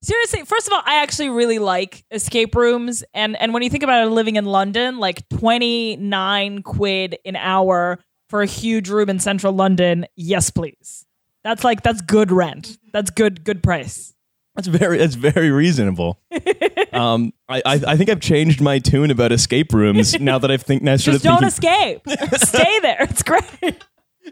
Seriously, 0.00 0.44
first 0.44 0.66
of 0.68 0.72
all, 0.72 0.82
I 0.84 1.02
actually 1.02 1.28
really 1.28 1.58
like 1.58 2.04
escape 2.12 2.54
rooms, 2.54 3.02
and 3.14 3.36
and 3.40 3.52
when 3.52 3.62
you 3.64 3.70
think 3.70 3.82
about 3.82 4.06
it, 4.06 4.10
living 4.10 4.36
in 4.36 4.44
London, 4.44 4.98
like 4.98 5.28
twenty 5.28 5.96
nine 5.96 6.62
quid 6.62 7.18
an 7.24 7.34
hour 7.36 7.98
for 8.30 8.42
a 8.42 8.46
huge 8.46 8.88
room 8.90 9.08
in 9.10 9.18
central 9.18 9.52
London, 9.52 10.06
yes, 10.14 10.50
please. 10.50 11.04
That's 11.42 11.64
like 11.64 11.82
that's 11.82 12.00
good 12.00 12.30
rent. 12.30 12.78
That's 12.92 13.10
good 13.10 13.42
good 13.42 13.60
price. 13.62 14.14
That's 14.54 14.68
very 14.68 14.98
that's 14.98 15.14
very 15.16 15.50
reasonable. 15.50 16.20
um, 16.92 17.32
I, 17.48 17.62
I 17.66 17.74
I 17.86 17.96
think 17.96 18.08
I've 18.10 18.20
changed 18.20 18.60
my 18.60 18.78
tune 18.78 19.10
about 19.10 19.32
escape 19.32 19.72
rooms 19.72 20.18
now 20.20 20.38
that 20.38 20.50
I 20.50 20.58
think 20.58 20.82
now 20.82 20.96
sort 20.96 21.14
Just 21.14 21.24
of 21.26 21.40
don't 21.40 21.50
thinking, 21.52 22.00
escape. 22.06 22.40
Stay 22.48 22.78
there. 22.80 22.98
It's 23.02 23.22
great. 23.24 23.84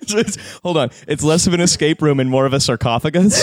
So 0.06 0.18
it's- 0.18 0.58
hold 0.62 0.76
on, 0.76 0.90
it's 1.08 1.24
less 1.24 1.46
of 1.46 1.54
an 1.54 1.60
escape 1.60 2.02
room 2.02 2.20
and 2.20 2.28
more 2.30 2.44
of 2.44 2.52
a 2.52 2.60
sarcophagus. 2.60 3.42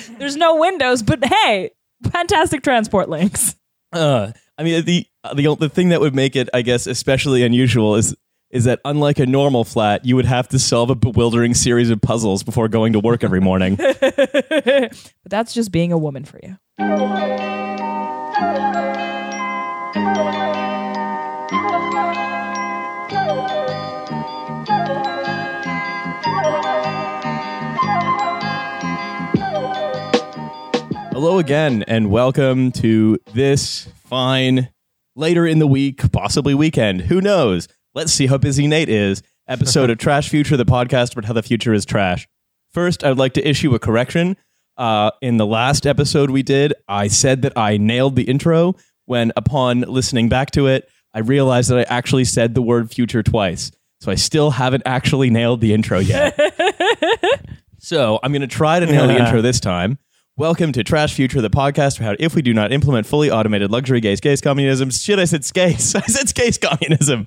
There's 0.18 0.36
no 0.36 0.56
windows, 0.56 1.02
but 1.02 1.24
hey, 1.24 1.70
fantastic 2.10 2.62
transport 2.62 3.08
links. 3.08 3.56
Uh, 3.92 4.32
I 4.58 4.62
mean, 4.62 4.84
the 4.84 5.06
the 5.34 5.56
the 5.56 5.68
thing 5.68 5.90
that 5.90 6.00
would 6.00 6.14
make 6.14 6.36
it, 6.36 6.48
I 6.54 6.62
guess, 6.62 6.86
especially 6.86 7.42
unusual 7.42 7.96
is 7.96 8.14
is 8.50 8.64
that 8.64 8.80
unlike 8.84 9.18
a 9.18 9.26
normal 9.26 9.64
flat, 9.64 10.04
you 10.04 10.14
would 10.14 10.26
have 10.26 10.48
to 10.48 10.58
solve 10.58 10.90
a 10.90 10.94
bewildering 10.94 11.54
series 11.54 11.90
of 11.90 12.00
puzzles 12.00 12.42
before 12.42 12.68
going 12.68 12.92
to 12.92 13.00
work 13.00 13.24
every 13.24 13.40
morning. 13.40 13.76
but 13.76 14.94
that's 15.24 15.54
just 15.54 15.72
being 15.72 15.90
a 15.90 15.98
woman 15.98 16.24
for 16.24 16.38
you. 16.42 16.58
Hello 31.12 31.38
again, 31.38 31.84
and 31.86 32.10
welcome 32.10 32.72
to 32.72 33.18
this 33.34 33.88
fine 34.04 34.70
later 35.14 35.46
in 35.46 35.58
the 35.58 35.66
week, 35.66 36.10
possibly 36.10 36.54
weekend. 36.54 37.02
Who 37.02 37.20
knows? 37.20 37.68
Let's 37.94 38.12
see 38.12 38.26
how 38.26 38.38
busy 38.38 38.66
Nate 38.66 38.88
is. 38.88 39.22
Episode 39.46 39.90
of 39.90 39.98
Trash 39.98 40.30
Future, 40.30 40.56
the 40.56 40.64
podcast 40.64 41.12
about 41.12 41.26
how 41.26 41.34
the 41.34 41.42
future 41.42 41.74
is 41.74 41.84
trash. 41.84 42.26
First, 42.72 43.04
I'd 43.04 43.18
like 43.18 43.34
to 43.34 43.46
issue 43.46 43.74
a 43.74 43.78
correction. 43.78 44.36
Uh, 44.78 45.10
in 45.20 45.36
the 45.36 45.46
last 45.46 45.86
episode 45.86 46.30
we 46.30 46.42
did, 46.42 46.72
I 46.88 47.08
said 47.08 47.42
that 47.42 47.52
I 47.56 47.76
nailed 47.76 48.16
the 48.16 48.24
intro. 48.24 48.74
When, 49.04 49.32
upon 49.36 49.82
listening 49.82 50.28
back 50.28 50.50
to 50.52 50.66
it, 50.66 50.88
I 51.12 51.18
realized 51.18 51.70
that 51.70 51.78
I 51.78 51.94
actually 51.94 52.24
said 52.24 52.54
the 52.54 52.62
word 52.62 52.90
future 52.90 53.22
twice. 53.22 53.70
So 54.00 54.10
I 54.10 54.14
still 54.14 54.50
haven't 54.50 54.84
actually 54.86 55.28
nailed 55.30 55.60
the 55.60 55.74
intro 55.74 55.98
yet. 55.98 56.38
So 57.82 58.20
I'm 58.22 58.30
going 58.30 58.42
to 58.42 58.46
try 58.46 58.78
to 58.78 58.86
nail 58.86 59.08
the 59.08 59.18
intro 59.18 59.42
this 59.42 59.58
time. 59.58 59.98
Welcome 60.38 60.72
to 60.72 60.82
Trash 60.82 61.12
Future, 61.12 61.42
the 61.42 61.50
podcast 61.50 61.98
for 61.98 62.04
how 62.04 62.16
if 62.18 62.34
we 62.34 62.40
do 62.40 62.54
not 62.54 62.72
implement 62.72 63.06
fully 63.06 63.30
automated 63.30 63.70
luxury 63.70 64.00
gaze 64.00 64.18
gaze 64.18 64.40
communism, 64.40 64.88
shit, 64.88 65.18
I 65.18 65.26
said 65.26 65.44
skace. 65.44 65.94
I 65.94 66.00
said 66.00 66.26
skace 66.26 66.56
communism. 66.56 67.26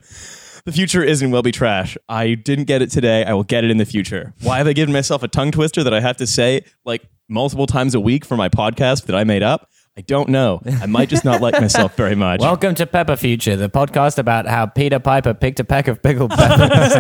The 0.66 0.72
future 0.72 1.04
is 1.04 1.22
and 1.22 1.32
will 1.32 1.44
be 1.44 1.52
trash. 1.52 2.00
I 2.10 2.34
didn't 2.34 2.66
get 2.66 2.82
it 2.82 2.90
today. 2.90 3.24
I 3.24 3.36
will 3.36 3.44
get 3.44 3.64
it 3.64 3.70
in 3.70 3.78
the 3.78 3.86
future. 3.86 4.34
Why 4.42 4.58
have 4.58 4.66
I 4.66 4.74
given 4.74 4.92
myself 4.92 5.22
a 5.22 5.28
tongue 5.28 5.52
twister 5.52 5.84
that 5.84 5.94
I 5.94 6.00
have 6.00 6.18
to 6.18 6.26
say 6.26 6.66
like 6.84 7.04
multiple 7.30 7.68
times 7.68 7.94
a 7.94 8.00
week 8.00 8.26
for 8.26 8.38
my 8.38 8.50
podcast 8.50 9.06
that 9.06 9.16
I 9.16 9.24
made 9.24 9.44
up? 9.44 9.70
I 9.96 10.02
don't 10.02 10.30
know. 10.30 10.64
I 10.66 10.88
might 10.88 11.08
just 11.08 11.24
not 11.24 11.42
like 11.42 11.62
myself 11.62 11.96
very 11.96 12.16
much. 12.16 12.40
Welcome 12.42 12.74
to 12.74 12.88
Pepper 12.88 13.18
Future, 13.18 13.56
the 13.56 13.70
podcast 13.70 14.18
about 14.18 14.48
how 14.48 14.66
Peter 14.66 14.98
Piper 14.98 15.36
picked 15.36 15.60
a 15.60 15.64
peck 15.64 15.88
of 15.88 16.02
pickled 16.02 16.32
peppers. 16.32 16.96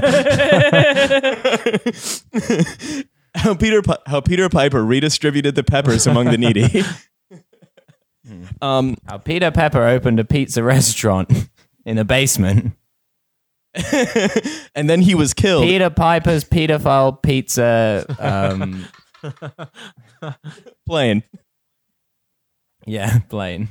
how 3.45 3.53
Peter 3.53 3.81
how 4.07 4.21
Peter 4.21 4.49
Piper 4.49 4.83
redistributed 4.83 5.55
the 5.55 5.63
peppers 5.63 6.07
among 6.07 6.25
the 6.25 6.37
needy. 6.37 6.83
um, 8.61 8.97
how 9.05 9.19
Peter 9.19 9.51
Pepper 9.51 9.83
opened 9.83 10.19
a 10.19 10.25
pizza 10.25 10.63
restaurant 10.63 11.31
in 11.85 11.97
a 11.97 12.03
basement. 12.03 12.73
and 14.75 14.89
then 14.89 15.01
he 15.01 15.15
was 15.15 15.33
killed. 15.33 15.63
Peter 15.63 15.89
Piper's 15.89 16.43
pedophile 16.43 17.21
pizza. 17.21 18.05
Um, 18.19 18.87
Plain. 20.87 21.23
yeah, 22.85 23.19
plane. 23.29 23.69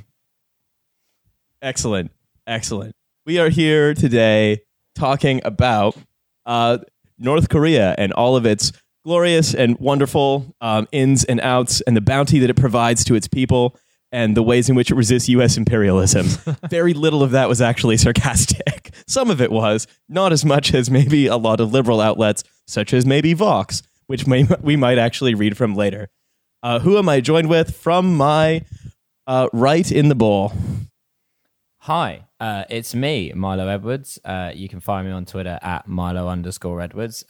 Excellent. 1.61 2.11
Excellent. 2.45 2.93
We 3.25 3.39
are 3.39 3.49
here 3.49 3.93
today 3.93 4.61
talking 4.95 5.41
about 5.43 5.97
uh, 6.45 6.77
North 7.17 7.49
Korea 7.49 7.95
and 7.97 8.13
all 8.13 8.35
of 8.35 8.45
its 8.45 8.71
glorious 9.05 9.53
and 9.53 9.77
wonderful 9.77 10.55
um, 10.61 10.87
ins 10.91 11.23
and 11.25 11.39
outs 11.41 11.79
and 11.81 11.95
the 11.95 12.01
bounty 12.01 12.39
that 12.39 12.49
it 12.49 12.55
provides 12.55 13.03
to 13.05 13.13
its 13.13 13.27
people 13.27 13.77
and 14.11 14.35
the 14.35 14.41
ways 14.41 14.67
in 14.67 14.75
which 14.75 14.89
it 14.89 14.95
resists 14.95 15.29
U.S. 15.29 15.57
imperialism. 15.57 16.25
Very 16.69 16.93
little 16.93 17.21
of 17.21 17.31
that 17.31 17.47
was 17.47 17.61
actually 17.61 17.97
sarcastic. 17.97 18.91
Some 19.07 19.29
of 19.29 19.41
it 19.41 19.51
was, 19.51 19.85
not 20.09 20.31
as 20.33 20.43
much 20.43 20.73
as 20.73 20.89
maybe 20.89 21.27
a 21.27 21.37
lot 21.37 21.59
of 21.59 21.71
liberal 21.71 22.01
outlets, 22.01 22.43
such 22.65 22.93
as 22.93 23.05
maybe 23.05 23.33
Vox, 23.33 23.83
which 24.07 24.25
may, 24.25 24.47
we 24.61 24.75
might 24.75 24.97
actually 24.97 25.35
read 25.35 25.55
from 25.55 25.75
later. 25.75 26.09
Uh, 26.63 26.79
who 26.79 26.97
am 26.97 27.07
I 27.07 27.21
joined 27.21 27.47
with 27.47 27.75
from 27.75 28.15
my 28.15 28.65
uh, 29.27 29.49
right 29.53 29.91
in 29.91 30.09
the 30.09 30.15
bowl? 30.15 30.51
Hi, 31.79 32.23
uh, 32.39 32.63
it's 32.71 32.95
me, 32.95 33.31
Milo 33.35 33.67
Edwards. 33.67 34.17
Uh, 34.25 34.51
you 34.55 34.67
can 34.67 34.79
find 34.79 35.05
me 35.05 35.13
on 35.13 35.25
Twitter 35.25 35.59
at 35.61 35.87
Milo 35.87 36.27
underscore 36.27 36.81
Edwards. 36.81 37.23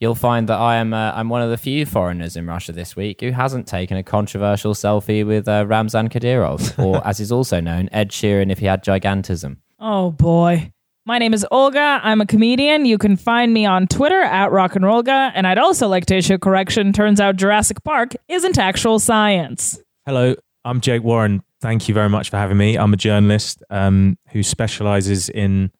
You'll 0.00 0.14
find 0.14 0.48
that 0.48 0.58
I 0.58 0.76
am 0.76 0.94
uh, 0.94 1.12
I'm 1.12 1.28
one 1.28 1.42
of 1.42 1.50
the 1.50 1.58
few 1.58 1.84
foreigners 1.84 2.34
in 2.34 2.46
Russia 2.46 2.72
this 2.72 2.96
week 2.96 3.20
who 3.20 3.32
hasn't 3.32 3.66
taken 3.66 3.98
a 3.98 4.02
controversial 4.02 4.72
selfie 4.72 5.26
with 5.26 5.46
uh, 5.46 5.66
Ramzan 5.68 6.08
Kadyrov, 6.08 6.78
or 6.84 7.06
as 7.06 7.20
is 7.20 7.30
also 7.30 7.60
known, 7.60 7.90
Ed 7.92 8.10
Sheeran 8.10 8.50
if 8.50 8.60
he 8.60 8.66
had 8.66 8.82
gigantism. 8.82 9.58
Oh 9.78 10.10
boy. 10.10 10.72
My 11.04 11.18
name 11.18 11.34
is 11.34 11.46
Olga. 11.50 12.00
I'm 12.02 12.20
a 12.20 12.26
comedian. 12.26 12.86
You 12.86 12.96
can 12.96 13.16
find 13.16 13.52
me 13.52 13.66
on 13.66 13.86
Twitter 13.88 14.20
at 14.20 14.52
Rock 14.52 14.76
and 14.76 14.84
Rollga. 14.84 15.32
And 15.34 15.46
I'd 15.46 15.58
also 15.58 15.88
like 15.88 16.06
to 16.06 16.16
issue 16.16 16.34
a 16.34 16.38
correction. 16.38 16.92
Turns 16.92 17.20
out 17.20 17.36
Jurassic 17.36 17.82
Park 17.84 18.14
isn't 18.28 18.58
actual 18.58 18.98
science. 18.98 19.78
Hello, 20.06 20.34
I'm 20.64 20.80
Jake 20.80 21.02
Warren. 21.02 21.42
Thank 21.60 21.88
you 21.88 21.94
very 21.94 22.08
much 22.08 22.30
for 22.30 22.38
having 22.38 22.56
me. 22.56 22.76
I'm 22.76 22.92
a 22.94 22.96
journalist 22.96 23.62
um, 23.68 24.18
who 24.28 24.42
specializes 24.42 25.28
in, 25.28 25.72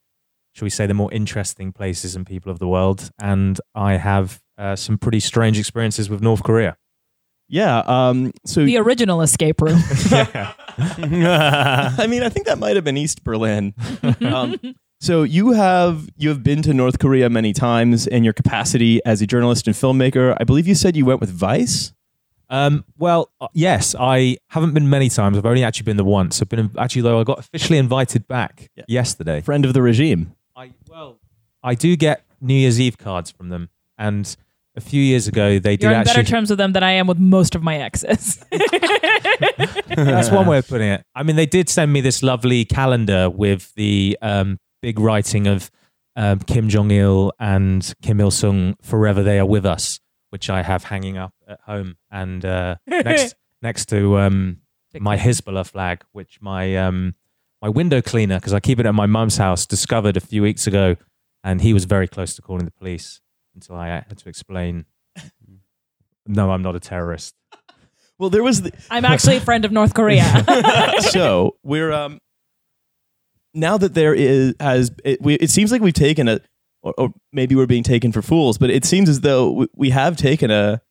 shall 0.52 0.66
we 0.66 0.70
say, 0.70 0.86
the 0.86 0.94
more 0.94 1.12
interesting 1.12 1.72
places 1.72 2.16
and 2.16 2.26
people 2.26 2.50
of 2.52 2.58
the 2.58 2.68
world. 2.68 3.10
And 3.20 3.60
I 3.74 3.94
have 3.94 4.40
uh, 4.58 4.76
some 4.76 4.98
pretty 4.98 5.20
strange 5.20 5.58
experiences 5.58 6.10
with 6.10 6.20
North 6.22 6.42
Korea. 6.42 6.76
Yeah. 7.48 7.78
Um, 7.86 8.32
so 8.46 8.64
The 8.64 8.76
original 8.78 9.22
escape 9.22 9.60
room. 9.60 9.78
I 10.80 12.06
mean, 12.08 12.22
I 12.22 12.28
think 12.28 12.46
that 12.46 12.58
might 12.58 12.76
have 12.76 12.84
been 12.84 12.96
East 12.96 13.24
Berlin. 13.24 13.74
um, 14.20 14.56
so 15.00 15.22
you 15.22 15.52
have 15.52 16.08
you 16.16 16.28
have 16.28 16.42
been 16.42 16.62
to 16.62 16.74
North 16.74 16.98
Korea 16.98 17.30
many 17.30 17.52
times 17.52 18.06
in 18.06 18.22
your 18.22 18.32
capacity 18.34 19.00
as 19.04 19.22
a 19.22 19.26
journalist 19.26 19.66
and 19.66 19.74
filmmaker. 19.74 20.36
I 20.38 20.44
believe 20.44 20.66
you 20.68 20.74
said 20.74 20.96
you 20.96 21.04
went 21.06 21.20
with 21.20 21.30
Vice. 21.30 21.92
Um, 22.50 22.84
well, 22.98 23.30
uh, 23.40 23.46
yes, 23.54 23.94
I 23.98 24.36
haven't 24.48 24.74
been 24.74 24.90
many 24.90 25.08
times. 25.08 25.38
I've 25.38 25.46
only 25.46 25.62
actually 25.64 25.84
been 25.84 25.96
the 25.96 26.04
once. 26.04 26.42
I've 26.42 26.48
been 26.48 26.70
actually 26.78 27.02
though 27.02 27.20
I 27.20 27.24
got 27.24 27.38
officially 27.38 27.78
invited 27.78 28.26
back 28.28 28.68
Yeah. 28.76 28.84
yesterday. 28.88 29.40
Friend 29.40 29.64
of 29.64 29.72
the 29.72 29.82
regime. 29.82 30.34
I 30.60 30.72
well, 30.91 31.19
I 31.62 31.75
do 31.75 31.97
get 31.97 32.26
New 32.43 32.53
Year's 32.53 32.78
Eve 32.78 32.98
cards 32.98 33.31
from 33.31 33.48
them, 33.48 33.71
and 33.97 34.37
a 34.76 34.81
few 34.82 35.03
years 35.03 35.26
ago 35.26 35.59
they 35.59 35.78
did 35.78 35.84
You're 35.84 35.94
on 35.94 36.00
actually. 36.00 36.16
better 36.16 36.28
terms 36.28 36.50
with 36.50 36.59
them 36.59 36.75
than 36.75 36.82
I 36.82 36.93
am 36.93 37.06
with 37.06 37.19
most 37.19 37.54
of 37.54 37.62
my 37.62 37.78
exes. 37.78 38.44
That's 39.88 40.31
one 40.31 40.47
way 40.47 40.59
of 40.59 40.69
putting 40.69 40.88
it. 40.88 41.06
I 41.15 41.22
mean, 41.22 41.37
they 41.37 41.47
did 41.47 41.71
send 41.71 41.94
me 41.94 42.03
this 42.03 42.22
lovely 42.22 42.66
calendar 42.66 43.31
with 43.31 43.72
the 43.75 44.19
um, 44.21 44.59
big 44.82 45.00
writing 45.00 45.47
of 45.47 45.71
um, 46.15 46.41
Kim 46.41 46.69
Jong 46.69 46.91
Il 46.91 47.32
and 47.41 47.94
Kim 48.03 48.21
Il 48.21 48.31
Sung 48.31 48.77
"Forever 48.82 49.22
They 49.22 49.38
Are 49.38 49.47
With 49.47 49.65
Us," 49.65 49.98
which 50.28 50.50
I 50.50 50.60
have 50.60 50.84
hanging 50.84 51.16
up 51.16 51.32
at 51.48 51.60
home, 51.60 51.97
and 52.10 52.44
uh, 52.44 52.77
next 52.87 53.34
next 53.62 53.87
to 53.87 54.19
um, 54.19 54.59
my 54.92 55.16
Hezbollah 55.16 55.66
flag, 55.66 56.04
which 56.13 56.42
my 56.42 56.77
um, 56.77 57.15
my 57.62 57.68
window 57.68 58.01
cleaner, 58.01 58.39
because 58.39 58.53
I 58.53 58.60
keep 58.60 58.80
it 58.80 58.86
at 58.86 58.95
my 58.95 59.07
mum's 59.07 59.36
house, 59.36 59.66
discovered 59.66 60.16
a 60.16 60.21
few 60.21 60.42
weeks 60.42 60.66
ago, 60.66 60.97
and 61.45 61.60
he 61.60 61.72
was 61.72 61.84
very 61.84 62.09
close 62.09 62.34
to 62.36 62.42
calling 62.42 62.65
the 62.65 62.71
police 62.71 63.21
until 63.54 63.77
I 63.77 63.89
had 63.89 64.18
to 64.18 64.28
explain. 64.28 64.86
No, 66.27 66.53
I'm 66.53 66.62
not 66.62 66.77
a 66.77 66.80
terrorist. 66.80 67.34
Well, 68.18 68.28
there 68.28 68.42
was 68.42 68.60
the, 68.60 68.72
I'm 68.91 69.07
actually 69.07 69.39
a 69.39 69.41
friend 69.41 69.65
of 69.65 69.72
North 69.72 69.95
Korea. 69.95 70.45
so 71.01 71.57
we're 71.62 71.91
um 71.91 72.21
now 73.54 73.78
that 73.78 73.95
there 73.95 74.15
is 74.15 74.54
has 74.60 74.91
it, 75.04 75.22
we, 75.22 75.36
it 75.36 75.48
seems 75.48 75.72
like 75.72 75.80
we've 75.80 75.95
taken 75.95 76.28
a 76.28 76.41
or, 76.83 76.92
or 76.98 77.13
maybe 77.33 77.54
we're 77.54 77.66
being 77.66 77.83
taken 77.83 78.13
for 78.13 78.21
fools, 78.21 78.59
but 78.59 78.68
it 78.68 78.84
seems 78.84 79.09
as 79.09 79.22
though 79.22 79.51
we, 79.51 79.66
we 79.74 79.91
have 79.91 80.18
taken 80.18 80.51
a 80.51 80.83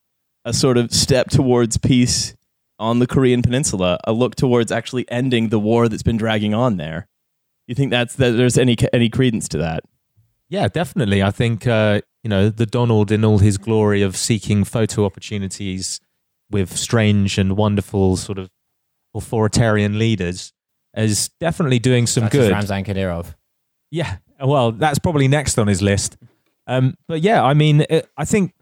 a 0.43 0.53
sort 0.53 0.75
of 0.75 0.91
step 0.91 1.29
towards 1.29 1.77
peace 1.77 2.35
on 2.79 2.99
the 2.99 3.07
Korean 3.07 3.41
Peninsula, 3.41 3.99
a 4.05 4.13
look 4.13 4.35
towards 4.35 4.71
actually 4.71 5.05
ending 5.11 5.49
the 5.49 5.59
war 5.59 5.87
that's 5.89 6.03
been 6.03 6.17
dragging 6.17 6.53
on 6.53 6.77
there. 6.77 7.07
You 7.67 7.75
think 7.75 7.91
that's 7.91 8.15
that 8.15 8.31
there's 8.31 8.57
any 8.57 8.75
any 8.93 9.09
credence 9.09 9.47
to 9.49 9.57
that? 9.59 9.83
Yeah, 10.49 10.67
definitely. 10.67 11.21
I 11.21 11.29
think 11.31 11.67
uh, 11.67 12.01
you 12.23 12.29
know 12.29 12.49
the 12.49 12.65
Donald 12.65 13.11
in 13.11 13.23
all 13.23 13.37
his 13.39 13.57
glory 13.57 14.01
of 14.01 14.15
seeking 14.17 14.63
photo 14.63 15.05
opportunities 15.05 15.99
with 16.49 16.75
strange 16.75 17.37
and 17.37 17.55
wonderful 17.55 18.17
sort 18.17 18.39
of 18.39 18.49
authoritarian 19.13 19.99
leaders 19.99 20.51
is 20.95 21.29
definitely 21.39 21.77
doing 21.79 22.07
some 22.07 22.23
Such 22.23 22.31
good. 22.31 22.51
as 22.51 22.69
Ramzan 22.69 22.83
Kadyrov. 22.85 23.35
Yeah, 23.91 24.17
well, 24.43 24.71
that's 24.71 24.97
probably 24.99 25.27
next 25.27 25.59
on 25.59 25.67
his 25.67 25.81
list. 25.81 26.17
Um, 26.65 26.95
but 27.07 27.21
yeah, 27.21 27.43
I 27.43 27.53
mean, 27.53 27.85
it, 27.89 28.07
I 28.17 28.25
think 28.25 28.53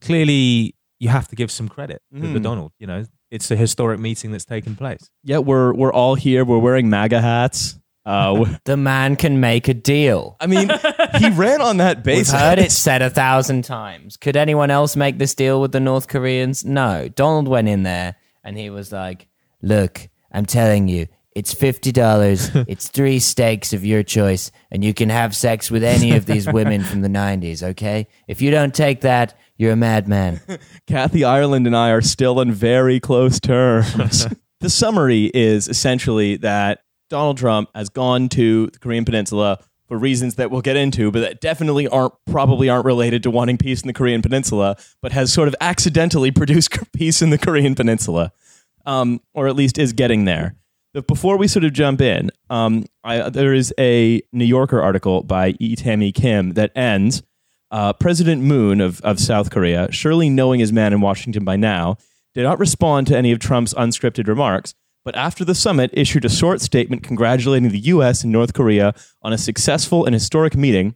clearly 0.00 0.74
you 0.98 1.08
have 1.08 1.28
to 1.28 1.36
give 1.36 1.50
some 1.50 1.68
credit 1.68 2.00
to 2.14 2.20
the 2.20 2.38
Mm. 2.38 2.42
Donald. 2.42 2.72
You 2.78 2.86
know, 2.86 3.04
it's 3.30 3.50
a 3.50 3.56
historic 3.56 4.00
meeting 4.00 4.32
that's 4.32 4.44
taken 4.44 4.76
place. 4.76 5.10
Yeah, 5.24 5.38
we're 5.38 5.72
we're 5.74 5.92
all 5.92 6.14
here. 6.14 6.44
We're 6.44 6.58
wearing 6.58 6.90
MAGA 6.90 7.20
hats. 7.20 7.78
Uh, 8.04 8.44
The 8.64 8.76
man 8.76 9.16
can 9.16 9.40
make 9.40 9.66
a 9.68 9.74
deal. 9.74 10.36
I 10.38 10.46
mean, 10.46 10.70
he 11.18 11.30
ran 11.32 11.60
on 11.60 11.78
that 11.78 12.04
basis. 12.04 12.32
We've 12.32 12.40
heard 12.40 12.58
it 12.60 12.70
said 12.70 13.02
a 13.02 13.10
thousand 13.10 13.62
times. 13.64 14.16
Could 14.16 14.36
anyone 14.36 14.70
else 14.70 14.94
make 14.94 15.18
this 15.18 15.34
deal 15.34 15.60
with 15.60 15.72
the 15.72 15.80
North 15.80 16.06
Koreans? 16.06 16.64
No. 16.64 17.08
Donald 17.08 17.48
went 17.48 17.68
in 17.68 17.82
there 17.82 18.14
and 18.44 18.56
he 18.56 18.70
was 18.70 18.92
like, 18.92 19.26
Look, 19.60 20.08
I'm 20.30 20.46
telling 20.46 20.86
you, 20.86 21.08
it's 21.34 21.52
$50. 21.54 22.64
it's 22.68 22.88
three 22.88 23.18
steaks 23.18 23.72
of 23.72 23.84
your 23.84 24.02
choice, 24.02 24.50
and 24.70 24.84
you 24.84 24.94
can 24.94 25.10
have 25.10 25.34
sex 25.34 25.70
with 25.70 25.82
any 25.82 26.14
of 26.16 26.26
these 26.26 26.46
women 26.50 26.82
from 26.82 27.00
the 27.02 27.08
90s, 27.08 27.62
okay? 27.62 28.06
If 28.28 28.40
you 28.40 28.50
don't 28.50 28.74
take 28.74 29.00
that, 29.02 29.34
you're 29.56 29.72
a 29.72 29.76
madman. 29.76 30.40
Kathy 30.86 31.24
Ireland 31.24 31.66
and 31.66 31.76
I 31.76 31.90
are 31.90 32.02
still 32.02 32.38
on 32.40 32.52
very 32.52 33.00
close 33.00 33.40
terms. 33.40 34.26
the 34.60 34.70
summary 34.70 35.30
is 35.34 35.68
essentially 35.68 36.36
that 36.38 36.80
Donald 37.08 37.38
Trump 37.38 37.70
has 37.74 37.88
gone 37.88 38.28
to 38.30 38.66
the 38.68 38.78
Korean 38.78 39.04
Peninsula 39.04 39.58
for 39.86 39.96
reasons 39.96 40.34
that 40.34 40.50
we'll 40.50 40.62
get 40.62 40.76
into, 40.76 41.10
but 41.10 41.20
that 41.20 41.40
definitely 41.40 41.86
aren't 41.86 42.12
probably 42.26 42.68
aren't 42.68 42.84
related 42.84 43.22
to 43.22 43.30
wanting 43.30 43.56
peace 43.56 43.82
in 43.82 43.86
the 43.86 43.92
Korean 43.92 44.22
Peninsula, 44.22 44.76
but 45.00 45.12
has 45.12 45.32
sort 45.32 45.48
of 45.48 45.54
accidentally 45.60 46.30
produced 46.32 46.76
peace 46.92 47.22
in 47.22 47.30
the 47.30 47.38
Korean 47.38 47.74
Peninsula, 47.74 48.32
um, 48.84 49.20
or 49.34 49.46
at 49.46 49.56
least 49.56 49.78
is 49.78 49.92
getting 49.92 50.24
there. 50.24 50.56
But 50.92 51.06
before 51.06 51.36
we 51.36 51.46
sort 51.46 51.64
of 51.64 51.72
jump 51.72 52.00
in, 52.00 52.30
um, 52.48 52.86
I, 53.04 53.28
there 53.28 53.52
is 53.52 53.72
a 53.78 54.22
New 54.32 54.44
Yorker 54.44 54.80
article 54.80 55.22
by 55.22 55.54
E. 55.60 55.76
Tammy 55.76 56.10
Kim 56.10 56.52
that 56.52 56.72
ends. 56.74 57.22
Uh, 57.70 57.92
President 57.92 58.42
Moon 58.42 58.80
of, 58.80 59.00
of 59.00 59.18
South 59.18 59.50
Korea, 59.50 59.90
surely 59.90 60.30
knowing 60.30 60.60
his 60.60 60.72
man 60.72 60.92
in 60.92 61.00
Washington 61.00 61.44
by 61.44 61.56
now, 61.56 61.96
did 62.34 62.42
not 62.42 62.58
respond 62.58 63.06
to 63.08 63.16
any 63.16 63.32
of 63.32 63.38
Trump's 63.38 63.74
unscripted 63.74 64.28
remarks, 64.28 64.74
but 65.04 65.16
after 65.16 65.44
the 65.44 65.54
summit 65.54 65.90
issued 65.92 66.24
a 66.24 66.28
short 66.28 66.60
statement 66.60 67.02
congratulating 67.02 67.70
the 67.70 67.78
U.S. 67.78 68.22
and 68.22 68.32
North 68.32 68.52
Korea 68.52 68.94
on 69.22 69.32
a 69.32 69.38
successful 69.38 70.04
and 70.04 70.14
historic 70.14 70.56
meeting, 70.56 70.94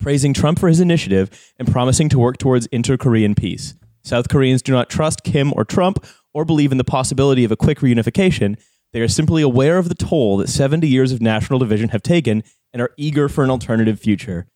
praising 0.00 0.32
Trump 0.32 0.58
for 0.58 0.68
his 0.68 0.80
initiative 0.80 1.30
and 1.58 1.70
promising 1.70 2.08
to 2.08 2.18
work 2.18 2.38
towards 2.38 2.66
inter 2.66 2.96
Korean 2.96 3.34
peace. 3.34 3.74
South 4.04 4.28
Koreans 4.28 4.62
do 4.62 4.72
not 4.72 4.90
trust 4.90 5.24
Kim 5.24 5.52
or 5.56 5.64
Trump 5.64 6.04
or 6.34 6.44
believe 6.44 6.72
in 6.72 6.78
the 6.78 6.84
possibility 6.84 7.44
of 7.44 7.52
a 7.52 7.56
quick 7.56 7.78
reunification. 7.80 8.56
They 8.92 9.00
are 9.00 9.08
simply 9.08 9.42
aware 9.42 9.78
of 9.78 9.88
the 9.88 9.94
toll 9.94 10.38
that 10.38 10.48
70 10.48 10.86
years 10.88 11.12
of 11.12 11.20
national 11.20 11.58
division 11.58 11.90
have 11.90 12.02
taken 12.02 12.42
and 12.72 12.82
are 12.82 12.92
eager 12.96 13.28
for 13.28 13.44
an 13.44 13.50
alternative 13.50 14.00
future. 14.00 14.46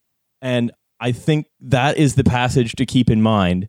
And 0.42 0.72
I 1.00 1.12
think 1.12 1.46
that 1.60 1.96
is 1.96 2.14
the 2.14 2.24
passage 2.24 2.74
to 2.76 2.86
keep 2.86 3.10
in 3.10 3.22
mind 3.22 3.68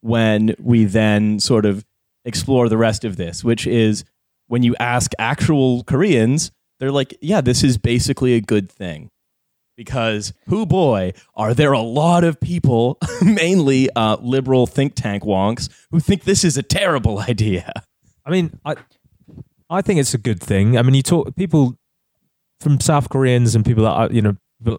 when 0.00 0.54
we 0.58 0.84
then 0.84 1.40
sort 1.40 1.64
of 1.64 1.84
explore 2.24 2.68
the 2.68 2.76
rest 2.76 3.04
of 3.04 3.16
this, 3.16 3.44
which 3.44 3.66
is 3.66 4.04
when 4.48 4.62
you 4.62 4.74
ask 4.78 5.12
actual 5.18 5.84
Koreans, 5.84 6.50
they're 6.78 6.92
like, 6.92 7.16
yeah, 7.20 7.40
this 7.40 7.64
is 7.64 7.78
basically 7.78 8.34
a 8.34 8.40
good 8.40 8.70
thing. 8.70 9.10
Because, 9.76 10.32
who 10.48 10.64
boy, 10.64 11.12
are 11.34 11.52
there 11.52 11.72
a 11.72 11.80
lot 11.80 12.24
of 12.24 12.40
people, 12.40 12.98
mainly 13.22 13.90
uh, 13.94 14.16
liberal 14.22 14.66
think 14.66 14.94
tank 14.94 15.22
wonks, 15.22 15.68
who 15.90 16.00
think 16.00 16.24
this 16.24 16.44
is 16.44 16.56
a 16.56 16.62
terrible 16.62 17.18
idea. 17.28 17.72
I 18.24 18.30
mean, 18.30 18.58
I 18.64 18.76
I 19.68 19.82
think 19.82 20.00
it's 20.00 20.14
a 20.14 20.18
good 20.18 20.40
thing. 20.40 20.78
I 20.78 20.82
mean, 20.82 20.94
you 20.94 21.02
talk 21.02 21.34
people 21.36 21.76
from 22.60 22.80
South 22.80 23.08
Koreans 23.08 23.54
and 23.54 23.64
people 23.64 23.84
that 23.84 23.90
I, 23.90 24.08
you 24.08 24.22
know, 24.22 24.36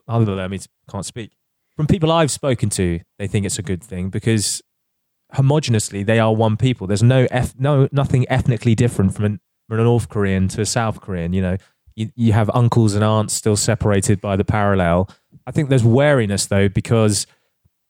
other 0.07 0.35
than 0.35 0.51
me 0.51 0.59
can't 0.89 1.05
speak. 1.05 1.36
From 1.77 1.85
people 1.87 2.11
I've 2.11 2.31
spoken 2.31 2.69
to, 2.71 2.99
they 3.19 3.27
think 3.27 3.45
it's 3.45 3.59
a 3.59 3.63
good 3.63 3.83
thing 3.83 4.09
because 4.09 4.63
homogeneously 5.35 6.03
they 6.03 6.19
are 6.19 6.33
one 6.33 6.57
people. 6.57 6.87
There's 6.87 7.03
no 7.03 7.27
eth- 7.29 7.55
no 7.59 7.87
nothing 7.91 8.25
ethnically 8.29 8.73
different 8.73 9.13
from, 9.13 9.25
an, 9.25 9.39
from 9.69 9.79
a 9.79 9.83
North 9.83 10.09
Korean 10.09 10.47
to 10.49 10.61
a 10.61 10.65
South 10.65 11.01
Korean. 11.01 11.33
You 11.33 11.41
know, 11.43 11.57
you 11.95 12.09
you 12.15 12.33
have 12.33 12.49
uncles 12.53 12.95
and 12.95 13.03
aunts 13.03 13.35
still 13.35 13.55
separated 13.55 14.19
by 14.19 14.35
the 14.35 14.43
parallel. 14.43 15.07
I 15.45 15.51
think 15.51 15.69
there's 15.69 15.83
wariness 15.83 16.47
though 16.47 16.67
because 16.67 17.27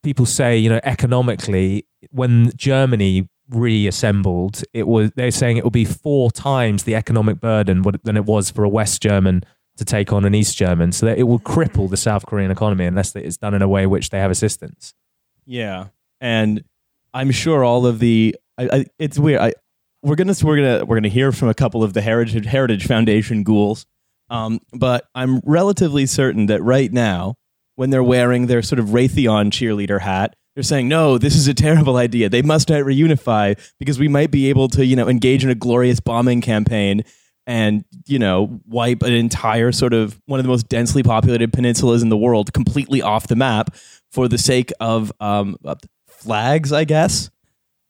people 0.03 0.25
say 0.25 0.57
you 0.57 0.69
know 0.69 0.81
economically 0.83 1.87
when 2.11 2.51
Germany 2.57 3.29
reassembled, 3.49 4.63
it 4.73 4.85
was 4.85 5.11
they're 5.15 5.31
saying 5.31 5.57
it 5.57 5.63
will 5.63 5.71
be 5.71 5.85
four 5.85 6.29
times 6.29 6.83
the 6.83 6.95
economic 6.95 7.39
burden 7.39 7.83
than 8.03 8.17
it 8.17 8.25
was 8.25 8.51
for 8.51 8.65
a 8.65 8.69
West 8.69 9.01
German 9.01 9.43
to 9.77 9.85
take 9.85 10.11
on 10.11 10.25
an 10.25 10.35
East 10.35 10.57
German, 10.57 10.91
so 10.91 11.05
that 11.05 11.17
it 11.17 11.23
will 11.23 11.39
cripple 11.39 11.89
the 11.89 11.97
South 11.97 12.25
Korean 12.25 12.51
economy 12.51 12.85
unless 12.85 13.15
it's 13.15 13.37
done 13.37 13.53
in 13.53 13.61
a 13.61 13.67
way 13.67 13.85
which 13.85 14.09
they 14.09 14.19
have 14.19 14.31
assistance. 14.31 14.93
Yeah, 15.45 15.87
and 16.19 16.63
I'm 17.13 17.31
sure 17.31 17.63
all 17.63 17.85
of 17.85 17.99
the 17.99 18.35
I, 18.57 18.69
I, 18.71 18.85
it's 18.99 19.17
weird. 19.17 19.41
I 19.41 19.53
we're 20.01 20.15
gonna 20.15 20.35
we're 20.43 20.57
gonna 20.57 20.85
we're 20.85 20.95
gonna 20.97 21.07
hear 21.09 21.31
from 21.31 21.49
a 21.49 21.53
couple 21.53 21.83
of 21.83 21.93
the 21.93 22.01
Heritage 22.01 22.45
Heritage 22.45 22.87
Foundation 22.87 23.43
ghouls, 23.43 23.85
um, 24.29 24.59
but 24.73 25.07
I'm 25.15 25.41
relatively 25.43 26.05
certain 26.05 26.47
that 26.47 26.61
right 26.61 26.91
now, 26.91 27.35
when 27.75 27.89
they're 27.89 28.03
wearing 28.03 28.47
their 28.47 28.61
sort 28.61 28.79
of 28.79 28.87
Raytheon 28.87 29.51
cheerleader 29.51 30.01
hat, 30.01 30.35
they're 30.55 30.63
saying, 30.63 30.87
"No, 30.87 31.17
this 31.17 31.35
is 31.35 31.47
a 31.47 31.53
terrible 31.53 31.97
idea. 31.97 32.29
They 32.29 32.41
must 32.41 32.69
reunify 32.69 33.59
because 33.79 33.99
we 33.99 34.07
might 34.07 34.31
be 34.31 34.49
able 34.49 34.67
to, 34.69 34.85
you 34.85 34.95
know, 34.95 35.07
engage 35.07 35.43
in 35.43 35.49
a 35.49 35.55
glorious 35.55 35.99
bombing 35.99 36.41
campaign." 36.41 37.03
And 37.47 37.85
you 38.05 38.19
know, 38.19 38.59
wipe 38.67 39.01
an 39.03 39.13
entire 39.13 39.71
sort 39.71 39.93
of 39.93 40.19
one 40.25 40.39
of 40.39 40.43
the 40.43 40.49
most 40.49 40.67
densely 40.69 41.01
populated 41.01 41.51
peninsulas 41.53 42.01
in 42.03 42.09
the 42.09 42.17
world 42.17 42.51
completely 42.53 43.01
off 43.01 43.27
the 43.27 43.35
map 43.37 43.73
for 44.11 44.27
the 44.27 44.37
sake 44.37 44.71
of 44.81 45.11
um, 45.21 45.55
flags, 46.07 46.71
I 46.73 46.83
guess. 46.83 47.29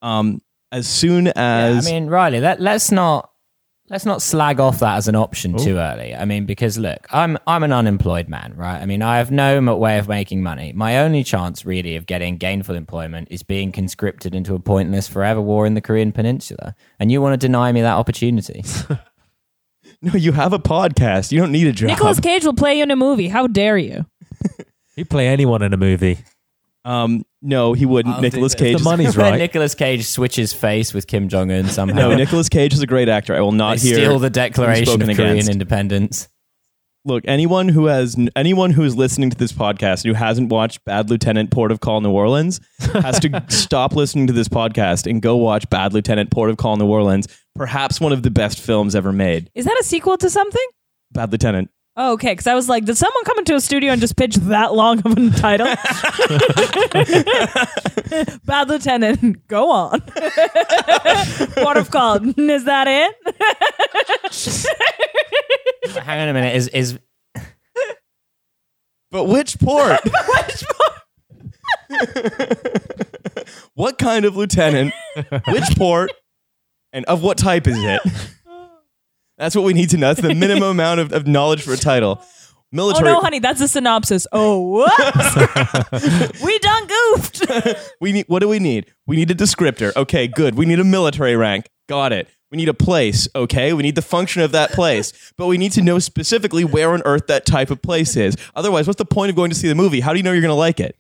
Um, 0.01 0.41
as 0.71 0.87
soon 0.87 1.25
Yeah, 1.27 1.33
as 1.35 1.87
I 1.87 1.91
mean, 1.91 2.07
Riley, 2.07 2.39
let, 2.39 2.61
let's 2.61 2.91
not 2.91 3.31
let's 3.89 4.05
not 4.05 4.21
slag 4.21 4.59
off 4.59 4.79
that 4.79 4.97
as 4.97 5.07
an 5.07 5.15
option 5.15 5.55
Oh. 5.55 5.63
too 5.63 5.77
early. 5.77 6.13
I 6.13 6.25
mean, 6.25 6.45
because 6.45 6.77
look, 6.77 7.07
I'm 7.11 7.37
I'm 7.47 7.63
an 7.63 7.71
unemployed 7.71 8.27
man, 8.29 8.53
right? 8.55 8.79
I 8.79 8.85
mean, 8.85 9.01
I 9.01 9.17
have 9.17 9.31
no 9.31 9.59
way 9.75 9.97
of 9.97 10.07
making 10.07 10.43
money. 10.43 10.71
My 10.73 10.99
only 10.99 11.23
chance, 11.23 11.65
really, 11.65 11.95
of 11.95 12.05
getting 12.05 12.37
gainful 12.37 12.75
employment 12.75 13.29
is 13.31 13.41
being 13.41 13.71
conscripted 13.71 14.35
into 14.35 14.53
a 14.53 14.59
pointless 14.59 15.07
forever 15.07 15.41
war 15.41 15.65
in 15.65 15.73
the 15.73 15.81
Korean 15.81 16.11
Peninsula, 16.11 16.75
and 16.99 17.11
you 17.11 17.21
want 17.21 17.33
to 17.33 17.47
deny 17.47 17.71
me 17.71 17.81
that 17.81 17.95
opportunity? 17.95 18.63
no, 20.01 20.13
you 20.13 20.31
have 20.31 20.53
a 20.53 20.59
podcast. 20.59 21.31
You 21.31 21.39
don't 21.39 21.51
need 21.51 21.67
a 21.67 21.71
job. 21.71 21.89
Nicolas 21.89 22.19
Cage 22.19 22.43
will 22.45 22.53
play 22.53 22.77
you 22.77 22.83
in 22.83 22.91
a 22.91 22.95
movie. 22.95 23.27
How 23.27 23.47
dare 23.47 23.77
you? 23.77 24.05
He'd 24.95 25.09
play 25.09 25.27
anyone 25.27 25.61
in 25.61 25.73
a 25.73 25.77
movie. 25.77 26.19
um, 26.85 27.23
no, 27.41 27.73
he 27.73 27.85
wouldn't. 27.85 28.15
I'll 28.15 28.21
Nicolas 28.21 28.53
do 28.55 28.63
this. 28.63 28.67
Cage. 28.67 28.73
The 28.77 28.79
is- 28.79 28.83
money's 28.85 29.17
right. 29.17 29.37
Nicolas 29.37 29.75
Cage 29.75 30.05
switches 30.05 30.53
face 30.53 30.93
with 30.93 31.07
Kim 31.07 31.29
Jong 31.29 31.51
Un 31.51 31.65
somehow. 31.67 31.95
no, 32.09 32.15
Nicolas 32.15 32.49
Cage 32.49 32.73
is 32.73 32.81
a 32.81 32.87
great 32.87 33.09
actor. 33.09 33.35
I 33.35 33.41
will 33.41 33.51
not 33.51 33.77
they 33.77 33.89
hear. 33.89 33.95
steal 33.97 34.19
the 34.19 34.29
Declaration 34.29 34.83
of 34.83 34.87
spoken 35.01 35.15
Korean 35.15 35.31
against. 35.33 35.49
Independence. 35.51 36.27
Look, 37.05 37.23
anyone 37.25 37.69
who 37.69 37.85
has 37.85 38.17
anyone 38.35 38.71
who 38.71 38.83
is 38.83 38.95
listening 38.97 39.29
to 39.29 39.37
this 39.37 39.53
podcast 39.53 40.03
and 40.03 40.05
who 40.05 40.13
hasn't 40.13 40.49
watched 40.49 40.83
Bad 40.83 41.09
Lieutenant 41.09 41.51
Port 41.51 41.71
of 41.71 41.79
Call 41.79 42.01
New 42.01 42.11
Orleans 42.11 42.59
has 42.79 43.19
to 43.21 43.43
stop 43.47 43.95
listening 43.95 44.27
to 44.27 44.33
this 44.33 44.49
podcast 44.49 45.09
and 45.09 45.21
go 45.21 45.37
watch 45.37 45.69
Bad 45.69 45.93
Lieutenant 45.93 46.31
Port 46.31 46.49
of 46.49 46.57
Call 46.57 46.75
New 46.75 46.87
Orleans. 46.87 47.27
Perhaps 47.57 47.99
one 47.99 48.13
of 48.13 48.21
the 48.23 48.29
best 48.29 48.59
films 48.59 48.95
ever 48.95 49.11
made. 49.11 49.49
Is 49.55 49.65
that 49.65 49.77
a 49.79 49.83
sequel 49.83 50.17
to 50.17 50.29
something? 50.29 50.65
Bad 51.11 51.31
Lieutenant. 51.31 51.71
Oh, 51.99 52.13
okay, 52.13 52.33
because 52.33 52.45
I 52.45 52.53
was 52.53 52.69
like, 52.69 52.85
did 52.85 52.95
someone 52.95 53.23
come 53.23 53.39
into 53.39 53.55
a 53.55 53.59
studio 53.59 53.91
and 53.91 53.99
just 53.99 54.15
pitch 54.15 54.35
that 54.35 54.75
long 54.75 54.99
of 54.99 55.17
a 55.17 55.29
title? 55.31 55.65
Bad 58.45 58.69
Lieutenant, 58.69 59.47
go 59.47 59.71
on. 59.71 59.99
what 61.55 61.75
of 61.75 61.89
call? 61.89 62.17
Is 62.39 62.65
that 62.65 62.85
it? 62.87 63.15
Hang 66.03 66.21
on 66.21 66.29
a 66.29 66.33
minute. 66.33 66.55
Is 66.55 66.67
is 66.67 66.99
But 69.09 69.23
which 69.23 69.57
port? 69.57 69.99
which 70.03 70.63
port? 70.69 70.93
what 73.73 73.97
kind 73.97 74.25
of 74.25 74.37
lieutenant? 74.37 74.93
Which 75.47 75.75
port? 75.75 76.11
And 76.97 77.05
of 77.05 77.21
what 77.21 77.37
type 77.37 77.67
is 77.67 77.77
it? 77.77 78.01
That's 79.37 79.55
what 79.55 79.63
we 79.63 79.73
need 79.73 79.91
to 79.91 79.97
know. 79.97 80.15
That's 80.15 80.27
the 80.27 80.33
minimum 80.33 80.63
amount 80.71 80.99
of, 80.99 81.13
of 81.13 81.27
knowledge 81.27 81.61
for 81.61 81.71
a 81.71 81.77
title. 81.77 82.17
Oh 82.19 82.25
Military. 82.71 83.11
no, 83.11 83.21
honey, 83.21 83.37
that's 83.39 83.61
a 83.61 83.67
synopsis. 83.67 84.27
Oh, 84.33 84.59
what? 84.59 86.41
we 86.43 86.59
done 86.59 86.87
goofed. 86.87 87.45
we 88.01 88.11
need. 88.11 88.25
What 88.27 88.39
do 88.39 88.49
we 88.49 88.59
need? 88.59 88.93
We 89.05 89.15
need 89.15 89.31
a 89.31 89.35
descriptor. 89.35 89.95
Okay, 89.95 90.27
good. 90.27 90.55
We 90.55 90.65
need 90.65 90.79
a 90.79 90.83
military 90.83 91.35
rank. 91.35 91.69
Got 91.87 92.13
it. 92.13 92.27
We 92.51 92.57
need 92.57 92.67
a 92.67 92.73
place. 92.73 93.27
Okay, 93.35 93.71
we 93.73 93.83
need 93.83 93.95
the 93.95 94.01
function 94.01 94.41
of 94.41 94.51
that 94.51 94.71
place, 94.71 95.13
but 95.37 95.45
we 95.45 95.57
need 95.57 95.73
to 95.73 95.81
know 95.83 95.99
specifically 95.99 96.65
where 96.65 96.91
on 96.93 97.03
earth 97.05 97.27
that 97.27 97.45
type 97.45 97.69
of 97.69 97.81
place 97.81 98.17
is. 98.17 98.35
Otherwise, 98.55 98.87
what's 98.87 98.97
the 98.97 99.05
point 99.05 99.29
of 99.29 99.35
going 99.35 99.51
to 99.51 99.55
see 99.55 99.67
the 99.67 99.75
movie? 99.75 99.99
How 99.99 100.11
do 100.11 100.17
you 100.17 100.23
know 100.23 100.33
you're 100.33 100.41
going 100.41 100.49
to 100.49 100.55
like 100.55 100.79
it? 100.79 100.97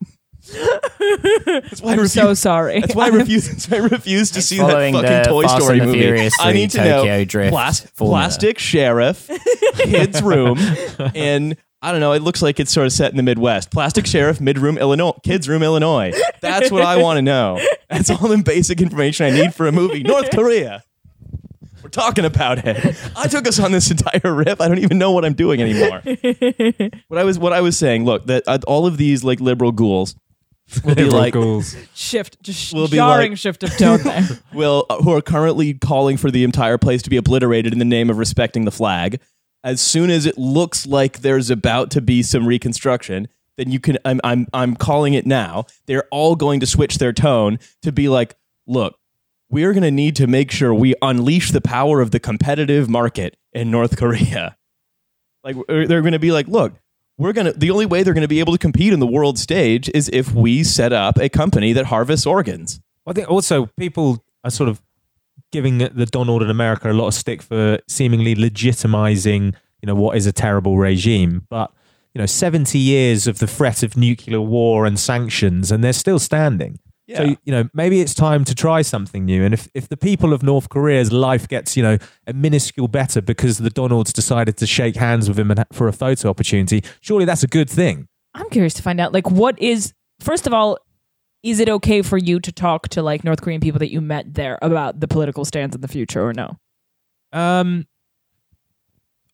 That's 0.51 1.81
why 1.81 1.89
I 1.89 1.93
I'm 1.93 1.99
refuse. 1.99 2.13
so 2.13 2.33
sorry. 2.33 2.81
that's 2.81 2.95
why 2.95 3.05
I 3.05 3.09
refuse. 3.09 3.47
That's 3.49 3.69
why 3.69 3.77
I 3.77 3.81
refuse 3.81 4.31
to 4.31 4.41
see 4.41 4.57
that 4.57 4.69
following 4.69 4.93
fucking 4.93 5.09
the 5.09 5.23
Toy 5.23 5.43
Fast 5.43 5.61
Story 5.63 5.79
and 5.79 5.81
the 5.81 5.85
movie. 5.87 5.99
Furious 5.99 6.33
I 6.39 6.53
need 6.53 6.71
to 6.71 6.77
3 6.79 6.87
know 6.87 6.97
Tokyo 7.01 7.25
Drift 7.25 7.51
plas- 7.51 7.79
formula. 7.93 8.19
plastic 8.19 8.59
sheriff, 8.59 9.29
kids 9.75 10.21
room, 10.21 10.57
and 11.15 11.55
I 11.81 11.91
don't 11.91 11.99
know. 12.01 12.13
It 12.13 12.21
looks 12.21 12.41
like 12.41 12.59
it's 12.59 12.71
sort 12.71 12.87
of 12.87 12.93
set 12.93 13.11
in 13.11 13.17
the 13.17 13.23
Midwest. 13.23 13.71
Plastic 13.71 14.07
sheriff, 14.07 14.41
mid 14.41 14.57
room, 14.57 14.77
Illinois, 14.77 15.13
kids 15.23 15.47
room, 15.47 15.63
Illinois. 15.63 16.13
That's 16.41 16.71
what 16.71 16.81
I 16.81 16.97
want 17.01 17.17
to 17.17 17.21
know. 17.21 17.59
That's 17.89 18.09
all 18.09 18.27
the 18.27 18.37
basic 18.43 18.81
information 18.81 19.25
I 19.27 19.29
need 19.31 19.53
for 19.53 19.67
a 19.67 19.71
movie. 19.71 20.03
North 20.03 20.29
Korea. 20.31 20.83
We're 21.83 21.89
talking 21.91 22.25
about 22.25 22.65
it. 22.65 22.95
I 23.15 23.27
took 23.27 23.47
us 23.47 23.59
on 23.59 23.71
this 23.71 23.89
entire 23.91 24.33
riff. 24.33 24.59
I 24.59 24.67
don't 24.67 24.79
even 24.79 24.97
know 24.97 25.11
what 25.11 25.23
I'm 25.23 25.35
doing 25.35 25.61
anymore. 25.61 26.01
what 27.07 27.17
I 27.19 27.23
was 27.23 27.39
what 27.39 27.53
I 27.53 27.61
was 27.61 27.77
saying. 27.77 28.03
Look, 28.03 28.25
that 28.25 28.43
uh, 28.47 28.57
all 28.67 28.85
of 28.87 28.97
these 28.97 29.23
like 29.23 29.39
liberal 29.39 29.71
ghouls 29.71 30.15
will 30.83 30.95
be 30.95 31.05
like 31.05 31.33
shift, 31.93 32.41
just 32.41 32.73
We'll 32.73 32.87
be 32.87 32.97
jarring 32.97 33.31
like- 33.33 33.39
shift 33.39 33.63
of 33.63 33.75
tone 33.77 33.99
there. 34.03 34.27
will 34.53 34.85
uh, 34.89 35.01
who 35.01 35.13
are 35.13 35.21
currently 35.21 35.73
calling 35.73 36.17
for 36.17 36.29
the 36.31 36.43
entire 36.43 36.77
place 36.77 37.01
to 37.03 37.09
be 37.09 37.17
obliterated 37.17 37.73
in 37.73 37.79
the 37.79 37.85
name 37.85 38.09
of 38.09 38.17
respecting 38.17 38.65
the 38.65 38.71
flag. 38.71 39.19
As 39.63 39.81
soon 39.81 40.09
as 40.09 40.25
it 40.25 40.37
looks 40.37 40.85
like 40.85 41.19
there's 41.19 41.49
about 41.49 41.91
to 41.91 42.01
be 42.01 42.21
some 42.23 42.45
reconstruction, 42.45 43.27
then 43.57 43.71
you 43.71 43.79
can. 43.79 43.97
I'm 44.05 44.21
I'm 44.23 44.47
I'm 44.53 44.75
calling 44.75 45.13
it 45.13 45.25
now. 45.25 45.65
They're 45.87 46.07
all 46.11 46.35
going 46.35 46.59
to 46.59 46.65
switch 46.65 46.97
their 46.99 47.11
tone 47.13 47.59
to 47.81 47.91
be 47.91 48.07
like, 48.07 48.35
look, 48.67 48.99
we're 49.49 49.73
going 49.73 49.83
to 49.83 49.91
need 49.91 50.15
to 50.17 50.27
make 50.27 50.51
sure 50.51 50.73
we 50.73 50.93
unleash 51.01 51.51
the 51.51 51.61
power 51.61 52.01
of 52.01 52.11
the 52.11 52.19
competitive 52.19 52.87
market 52.89 53.35
in 53.53 53.71
North 53.71 53.97
Korea. 53.97 54.57
Like 55.43 55.55
they're 55.67 56.01
going 56.01 56.11
to 56.11 56.19
be 56.19 56.31
like, 56.31 56.47
look, 56.47 56.73
we're 57.17 57.33
going 57.33 57.51
to. 57.51 57.53
The 57.53 57.71
only 57.71 57.85
way 57.85 58.03
they're 58.03 58.13
going 58.13 58.21
to 58.21 58.27
be 58.27 58.39
able 58.39 58.53
to 58.53 58.59
compete 58.59 58.93
in 58.93 58.99
the 58.99 59.07
world 59.07 59.39
stage 59.39 59.89
is 59.93 60.09
if 60.13 60.33
we 60.33 60.63
set 60.63 60.93
up 60.93 61.17
a 61.17 61.29
company 61.29 61.73
that 61.73 61.85
harvests 61.85 62.25
organs. 62.25 62.79
I 63.05 63.13
think 63.13 63.29
also 63.29 63.67
people 63.77 64.23
are 64.43 64.51
sort 64.51 64.69
of 64.69 64.81
giving 65.51 65.77
the 65.77 66.05
Donald 66.05 66.43
in 66.43 66.49
America 66.49 66.91
a 66.91 66.93
lot 66.93 67.07
of 67.07 67.13
stick 67.13 67.41
for 67.41 67.79
seemingly 67.87 68.35
legitimizing, 68.35 69.55
you 69.81 69.87
know, 69.87 69.95
what 69.95 70.17
is 70.17 70.25
a 70.25 70.33
terrible 70.33 70.77
regime. 70.77 71.47
But, 71.49 71.71
you 72.13 72.19
know, 72.19 72.25
70 72.25 72.77
years 72.77 73.27
of 73.27 73.39
the 73.39 73.47
threat 73.47 73.81
of 73.81 73.95
nuclear 73.95 74.41
war 74.41 74.85
and 74.85 74.99
sanctions, 74.99 75.71
and 75.71 75.83
they're 75.83 75.93
still 75.93 76.19
standing. 76.19 76.79
So, 77.15 77.23
you 77.23 77.51
know, 77.53 77.69
maybe 77.73 78.01
it's 78.01 78.13
time 78.13 78.43
to 78.43 78.53
try 78.53 78.81
something 78.81 79.23
new. 79.23 79.45
And 79.45 79.53
if, 79.53 79.69
if 79.73 79.87
the 79.87 79.95
people 79.95 80.33
of 80.33 80.43
North 80.43 80.67
Korea's 80.67 81.11
life 81.11 81.47
gets, 81.47 81.77
you 81.77 81.83
know, 81.83 81.97
a 82.27 82.33
minuscule 82.33 82.89
better 82.89 83.21
because 83.21 83.59
the 83.59 83.69
Donalds 83.69 84.11
decided 84.11 84.57
to 84.57 84.67
shake 84.67 84.97
hands 84.97 85.29
with 85.29 85.39
him 85.39 85.53
for 85.71 85.87
a 85.87 85.93
photo 85.93 86.29
opportunity, 86.29 86.83
surely 86.99 87.23
that's 87.23 87.43
a 87.43 87.47
good 87.47 87.69
thing. 87.69 88.09
I'm 88.33 88.49
curious 88.49 88.73
to 88.73 88.83
find 88.83 88.99
out, 88.99 89.13
like, 89.13 89.31
what 89.31 89.57
is 89.57 89.93
first 90.19 90.47
of 90.47 90.53
all, 90.53 90.77
is 91.43 91.59
it 91.59 91.69
okay 91.69 92.01
for 92.01 92.17
you 92.17 92.39
to 92.39 92.51
talk 92.51 92.89
to 92.89 93.01
like 93.01 93.23
North 93.23 93.41
Korean 93.41 93.61
people 93.61 93.79
that 93.79 93.91
you 93.91 94.01
met 94.01 94.33
there 94.33 94.57
about 94.61 94.99
the 94.99 95.07
political 95.07 95.45
stance 95.45 95.75
in 95.75 95.81
the 95.81 95.87
future 95.87 96.21
or 96.21 96.33
no? 96.33 96.57
Um, 97.31 97.87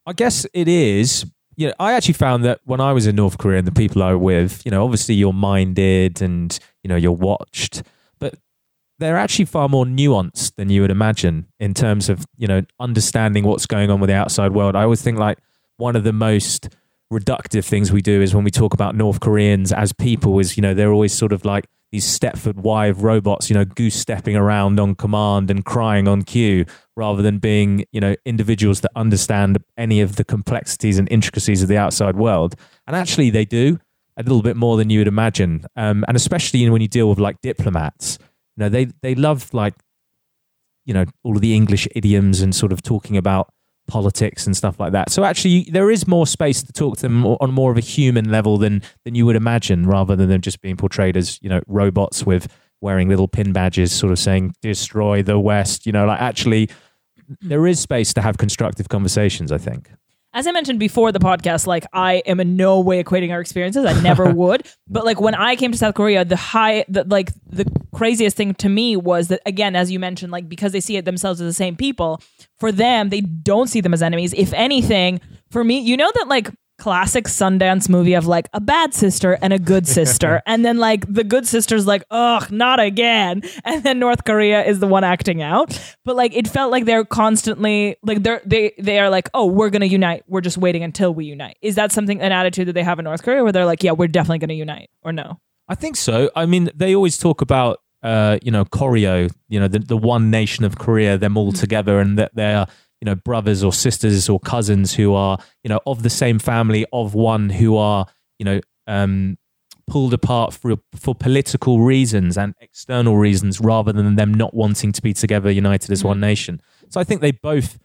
I 0.06 0.14
guess 0.14 0.46
it 0.54 0.68
is. 0.68 1.26
You 1.56 1.68
know, 1.68 1.74
I 1.80 1.94
actually 1.94 2.16
found 2.16 2.44
that 2.46 2.60
when 2.66 2.82
I 2.82 2.94
was 2.94 3.08
in 3.08 3.16
North 3.16 3.38
Korea 3.38 3.60
and 3.60 3.68
the 3.68 3.72
people 3.72 4.02
I 4.02 4.12
were 4.12 4.18
with, 4.18 4.66
you 4.66 4.72
know, 4.72 4.84
obviously 4.84 5.16
you're 5.16 5.34
minded 5.34 6.22
and 6.22 6.58
you 6.84 6.88
know 6.88 6.96
you're 6.96 7.12
watched, 7.12 7.84
but 8.20 8.36
they're 9.00 9.18
actually 9.18 9.46
far 9.46 9.70
more 9.70 9.86
nuanced 9.86 10.56
than 10.56 10.70
you 10.70 10.82
would 10.82 10.92
imagine 10.92 11.48
in 11.60 11.74
terms 11.74 12.10
of 12.10 12.26
you 12.38 12.48
know 12.48 12.64
understanding 12.80 13.44
what's 13.44 13.66
going 13.66 13.90
on 13.90 14.00
with 14.00 14.10
the 14.10 14.16
outside 14.16 14.52
world. 14.54 14.76
I 14.76 14.84
always 14.84 15.02
think 15.02 15.18
like 15.18 15.38
one 15.78 15.96
of 15.96 16.04
the 16.04 16.14
most 16.14 16.70
reductive 17.12 17.66
things 17.66 17.92
we 17.92 18.02
do 18.02 18.22
is 18.22 18.34
when 18.34 18.44
we 18.44 18.52
talk 18.52 18.74
about 18.74 18.96
North 18.96 19.20
Koreans 19.20 19.72
as 19.72 19.94
people 19.94 20.40
is 20.40 20.58
you 20.58 20.62
know 20.62 20.74
they're 20.74 20.92
always 20.92 21.14
sort 21.14 21.32
of 21.32 21.46
like 21.46 21.66
these 21.94 22.20
Stepford 22.20 22.56
Wive 22.56 23.04
robots, 23.04 23.52
you 23.52 23.54
know, 23.54 23.66
goose 23.66 23.94
stepping 23.94 24.36
around 24.36 24.80
on 24.80 24.96
command 24.96 25.52
and 25.52 25.64
crying 25.64 26.08
on 26.08 26.24
cue, 26.24 26.66
rather 26.96 27.22
than 27.22 27.38
being 27.38 27.86
you 27.92 28.02
know 28.02 28.16
individuals 28.26 28.82
that 28.82 28.92
understand 28.96 29.64
any 29.78 30.02
of 30.02 30.16
the 30.16 30.24
complexities 30.24 30.98
and 30.98 31.08
intricacies 31.12 31.62
of 31.62 31.70
the 31.70 31.78
outside 31.78 32.16
world. 32.16 32.56
And 32.88 32.96
actually, 32.96 33.30
they 33.30 33.46
do 33.46 33.80
a 34.18 34.24
little 34.24 34.42
bit 34.42 34.58
more 34.58 34.76
than 34.76 34.90
you 34.90 35.02
would 35.02 35.08
imagine, 35.08 35.66
um, 35.76 36.04
and 36.08 36.18
especially 36.18 36.68
when 36.68 36.82
you 36.82 36.88
deal 36.88 37.08
with 37.08 37.20
like 37.20 37.40
diplomats, 37.44 38.18
you 38.58 38.64
know, 38.64 38.70
they 38.70 38.86
they 39.04 39.14
love 39.14 39.54
like 39.54 39.76
you 40.86 40.96
know 40.96 41.06
all 41.22 41.36
of 41.36 41.42
the 41.42 41.54
English 41.54 41.88
idioms 41.96 42.42
and 42.42 42.56
sort 42.56 42.72
of 42.72 42.82
talking 42.82 43.18
about 43.18 43.54
politics 43.94 44.48
and 44.48 44.58
stuff 44.58 44.80
like 44.80 44.92
that. 44.92 45.12
So 45.12 45.24
actually, 45.24 45.68
there 45.72 45.92
is 45.92 46.08
more 46.08 46.26
space 46.26 46.64
to 46.64 46.74
talk 46.74 46.96
to 46.98 47.04
them 47.04 47.24
on 47.28 47.52
more 47.52 47.72
of 47.72 47.78
a 47.78 47.82
human 47.96 48.32
level 48.32 48.58
than 48.58 48.82
than 49.06 49.14
you 49.14 49.24
would 49.28 49.36
imagine, 49.36 49.86
rather 49.86 50.16
than 50.16 50.30
them 50.30 50.42
just 50.42 50.62
being 50.62 50.76
portrayed 50.78 51.16
as 51.16 51.38
you 51.44 51.50
know 51.50 51.62
robots 51.68 52.26
with 52.26 52.48
wearing 52.82 53.08
little 53.08 53.28
pin 53.28 53.54
badges, 53.54 53.92
sort 53.92 54.12
of 54.12 54.18
saying 54.18 54.56
"destroy 54.64 55.22
the 55.22 55.38
West." 55.38 55.86
You 55.86 55.92
know, 55.92 56.08
like 56.08 56.20
actually, 56.20 56.70
there 57.42 57.68
is 57.68 57.80
space 57.80 58.16
to 58.16 58.22
have 58.22 58.40
constructive 58.40 58.90
conversations. 58.90 59.52
I 59.52 59.60
think. 59.60 59.92
As 60.36 60.48
I 60.48 60.52
mentioned 60.52 60.80
before 60.80 61.12
the 61.12 61.20
podcast, 61.20 61.68
like 61.68 61.86
I 61.94 62.16
am 62.26 62.40
in 62.40 62.56
no 62.56 62.80
way 62.80 63.04
equating 63.04 63.32
our 63.32 63.40
experiences. 63.40 63.86
I 63.86 64.00
never 64.02 64.26
would. 64.34 64.68
But 64.88 65.06
like 65.06 65.22
when 65.22 65.36
I 65.36 65.56
came 65.56 65.72
to 65.72 65.78
South 65.78 65.94
Korea, 65.94 66.26
the 66.26 66.36
high, 66.36 66.86
the, 66.88 67.04
like 67.04 67.32
the 67.46 67.66
craziest 67.94 68.36
thing 68.36 68.56
to 68.56 68.70
me 68.70 68.96
was 68.96 69.28
that 69.28 69.42
again, 69.46 69.76
as 69.76 69.92
you 69.92 70.00
mentioned, 70.00 70.32
like 70.32 70.50
because 70.50 70.72
they 70.72 70.80
see 70.80 70.98
it 70.98 71.06
themselves 71.06 71.40
as 71.40 71.48
the 71.48 71.54
same 71.54 71.76
people, 71.76 72.22
for 72.60 72.72
them 72.72 73.10
they 73.10 73.22
don't 73.22 73.68
see 73.68 73.80
them 73.80 73.94
as 73.94 74.02
enemies. 74.02 74.34
If 74.34 74.54
anything, 74.54 75.22
for 75.52 75.64
me, 75.64 75.80
you 75.80 75.96
know 75.96 76.12
that 76.16 76.28
like 76.28 76.50
classic 76.78 77.26
Sundance 77.26 77.88
movie 77.88 78.14
of 78.14 78.26
like 78.28 78.50
a 78.54 78.62
bad 78.62 78.94
sister 78.94 79.38
and 79.42 79.54
a 79.54 79.60
good 79.60 79.88
sister, 79.88 80.42
and 80.48 80.66
then 80.66 80.78
like 80.78 81.12
the 81.12 81.24
good 81.24 81.48
sister's 81.48 81.88
like, 81.88 82.04
ugh, 82.12 82.52
not 82.52 82.80
again, 82.80 83.42
and 83.66 83.84
then 83.84 84.00
North 84.00 84.24
Korea 84.24 84.64
is 84.64 84.80
the 84.80 84.88
one 84.88 85.04
acting 85.04 85.42
out. 85.42 85.80
But 86.06 86.16
like 86.16 86.36
it 86.36 86.48
felt 86.48 86.72
like 86.72 86.86
they're 86.86 87.06
constantly 87.06 87.98
like 88.04 88.24
they're 88.24 88.42
they 88.46 88.74
they 88.80 89.00
are 89.00 89.10
like, 89.10 89.30
oh, 89.34 89.46
we're 89.46 89.70
gonna 89.70 89.86
unite. 89.86 90.24
We're 90.28 90.42
just 90.42 90.58
waiting 90.58 90.84
until 90.84 91.14
we 91.14 91.26
unite. 91.26 91.58
Is 91.62 91.76
that 91.76 91.92
something 91.92 92.22
an 92.22 92.32
attitude 92.32 92.68
that 92.68 92.74
they 92.74 92.84
have 92.84 93.00
in 93.00 93.06
North 93.06 93.24
Korea 93.24 93.44
where 93.44 93.52
they're 93.52 93.66
like, 93.66 93.84
yeah, 93.84 93.92
we're 93.92 94.08
definitely 94.08 94.40
gonna 94.40 94.54
unite, 94.54 94.90
or 95.02 95.12
no? 95.12 95.40
I 95.68 95.76
think 95.76 95.96
so. 95.96 96.30
I 96.36 96.46
mean, 96.46 96.70
they 96.76 96.94
always 96.94 97.18
talk 97.18 97.42
about, 97.42 97.82
uh, 98.02 98.38
you 98.42 98.52
know, 98.52 98.66
Koryo, 98.66 99.34
you 99.48 99.60
know, 99.60 99.68
the, 99.68 99.80
the 99.80 99.98
one 99.98 100.30
nation 100.30 100.66
of 100.66 100.78
Korea, 100.78 101.18
them 101.18 101.38
all 101.38 101.54
together, 101.54 102.00
and 102.00 102.20
that 102.20 102.36
they're, 102.36 102.68
you 103.04 103.06
know, 103.06 103.16
brothers 103.16 103.66
or 103.66 103.74
sisters 103.74 104.30
or 104.30 104.40
cousins 104.40 104.94
who 104.94 105.14
are, 105.14 105.38
you 105.62 105.68
know, 105.68 105.82
of 105.86 106.04
the 106.04 106.10
same 106.10 106.40
family, 106.40 106.86
of 106.94 107.14
one 107.14 107.50
who 107.50 107.76
are, 107.76 108.06
you 108.40 108.46
know, 108.46 108.62
um, 108.88 109.38
pulled 109.88 110.14
apart 110.14 110.54
for 110.54 110.78
for 110.96 111.14
political 111.14 111.82
reasons 111.82 112.38
and 112.38 112.56
external 112.62 113.18
reasons, 113.18 113.60
rather 113.60 113.92
than 113.92 114.16
them 114.16 114.34
not 114.34 114.54
wanting 114.54 114.94
to 114.94 115.02
be 115.02 115.14
together, 115.14 115.52
united 115.52 115.92
as 115.92 116.02
one 116.02 116.22
nation. 116.22 116.62
So 116.88 117.02
I 117.02 117.04
think 117.04 117.20
they 117.20 117.32
both 117.34 117.78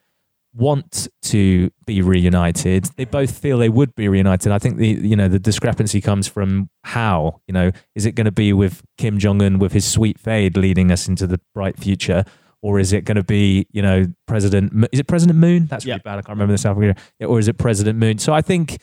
want 0.55 1.09
to 1.23 1.73
be 1.85 2.01
reunited. 2.01 2.85
They 2.97 3.05
both 3.05 3.37
feel 3.37 3.59
they 3.59 3.69
would 3.69 3.97
be 3.97 4.07
reunited. 4.07 4.53
I 4.53 4.61
think 4.61 4.77
the 4.77 4.87
you 4.87 5.17
know 5.17 5.27
the 5.27 5.41
discrepancy 5.41 6.01
comes 6.01 6.29
from 6.29 6.71
how 6.85 7.41
you 7.49 7.53
know 7.53 7.73
is 7.97 8.07
it 8.07 8.13
going 8.13 8.27
to 8.27 8.31
be 8.31 8.53
with 8.53 8.85
Kim 8.99 9.19
Jong 9.19 9.43
Un 9.43 9.59
with 9.59 9.73
his 9.73 9.85
sweet 9.85 10.21
fade 10.21 10.57
leading 10.57 10.93
us 10.93 11.09
into 11.09 11.27
the 11.27 11.41
bright 11.55 11.77
future, 11.77 12.25
or 12.62 12.79
is 12.79 12.93
it 12.93 13.05
going 13.05 13.17
to 13.17 13.23
be 13.25 13.67
you 13.73 13.83
know 13.83 14.07
President 14.27 14.73
Mo- 14.73 14.88
is 14.93 15.00
it 15.00 15.07
President 15.07 15.38
Moon? 15.38 15.67
That's 15.67 15.85
really 15.85 15.97
Yeah. 15.97 16.03
bad. 16.05 16.19
I 16.19 16.23
can't 16.23 16.31
remember 16.31 16.53
the 16.53 16.59
South 16.59 16.77
Korea. 16.77 16.95
Or 17.21 17.38
is 17.38 17.49
it 17.49 17.59
President 17.59 17.99
Moon? 17.99 18.19
So 18.19 18.33
I 18.33 18.43
think. 18.43 18.79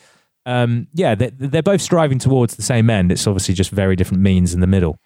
Um, 0.48 0.86
yeah, 0.94 1.16
they, 1.16 1.32
they're 1.32 1.64
both 1.64 1.82
striving 1.82 2.20
towards 2.20 2.56
the 2.56 2.62
same 2.62 2.88
end. 2.92 3.12
It's 3.12 3.26
obviously 3.26 3.56
just 3.56 3.72
very 3.72 3.96
different 3.96 4.22
means 4.22 4.54
in 4.54 4.60
the 4.60 4.68
middle. 4.68 5.00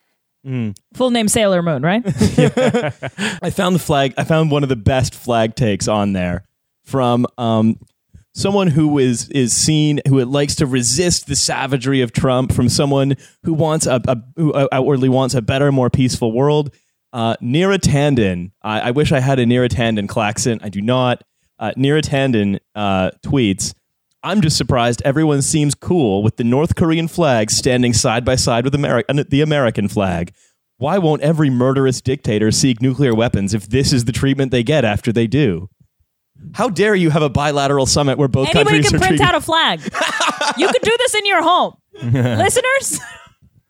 Full 0.93 1.11
name 1.11 1.29
Sailor 1.29 1.61
Moon, 1.61 1.81
right? 1.81 2.03
I 3.41 3.49
found 3.49 3.73
the 3.75 3.79
flag. 3.79 4.13
I 4.17 4.25
found 4.25 4.51
one 4.51 4.63
of 4.63 4.69
the 4.69 4.75
best 4.75 5.15
flag 5.15 5.55
takes 5.55 5.87
on 5.87 6.11
there 6.11 6.43
from 6.83 7.25
um, 7.37 7.77
someone 8.33 8.67
who 8.67 8.97
is 8.99 9.29
is 9.29 9.53
seen 9.55 10.01
who 10.09 10.23
likes 10.25 10.55
to 10.55 10.65
resist 10.65 11.27
the 11.27 11.35
savagery 11.37 12.01
of 12.01 12.11
Trump. 12.11 12.51
From 12.51 12.67
someone 12.67 13.15
who 13.43 13.53
wants 13.53 13.85
a, 13.85 14.01
a 14.07 14.17
who 14.35 14.53
outwardly 14.73 15.07
wants 15.09 15.35
a 15.35 15.41
better, 15.41 15.71
more 15.71 15.89
peaceful 15.89 16.31
world. 16.33 16.73
Uh, 17.11 17.35
Neera 17.41 17.77
Tanden. 17.79 18.51
I, 18.61 18.79
I 18.81 18.91
wish 18.91 19.11
I 19.11 19.19
had 19.19 19.39
a 19.39 19.45
Neera 19.45 19.67
Tanden 19.69 20.07
klaxon. 20.07 20.59
I 20.61 20.69
do 20.69 20.81
not. 20.81 21.23
Uh, 21.57 21.71
Neera 21.77 22.01
Tanden 22.01 22.59
uh, 22.75 23.11
tweets. 23.25 23.73
I'm 24.21 24.41
just 24.41 24.57
surprised 24.57 25.01
everyone 25.05 25.41
seems 25.41 25.73
cool 25.75 26.21
with 26.23 26.35
the 26.37 26.43
North 26.43 26.75
Korean 26.75 27.07
flag 27.07 27.49
standing 27.51 27.93
side 27.93 28.25
by 28.25 28.35
side 28.35 28.63
with 28.65 28.73
Ameri- 28.73 29.03
uh, 29.09 29.23
the 29.29 29.41
American 29.41 29.87
flag. 29.87 30.33
Why 30.77 30.97
won't 30.97 31.21
every 31.21 31.49
murderous 31.49 31.99
dictator 32.01 32.51
seek 32.51 32.81
nuclear 32.81 33.13
weapons 33.15 33.53
if 33.53 33.67
this 33.67 33.91
is 33.91 34.05
the 34.05 34.11
treatment 34.11 34.51
they 34.51 34.63
get 34.63 34.85
after 34.85 35.11
they 35.11 35.27
do? 35.27 35.69
How 36.53 36.69
dare 36.69 36.95
you 36.95 37.09
have 37.09 37.21
a 37.21 37.29
bilateral 37.29 37.85
summit 37.85 38.17
where 38.17 38.29
both 38.29 38.47
Anybody 38.49 38.65
countries 38.83 38.89
can 38.91 38.99
print 38.99 39.09
treating- 39.17 39.25
out 39.25 39.35
a 39.35 39.41
flag. 39.41 39.81
you 40.57 40.67
could 40.67 40.81
do 40.81 40.95
this 40.99 41.15
in 41.15 41.25
your 41.25 41.41
home, 41.43 41.73
listeners. 42.03 42.99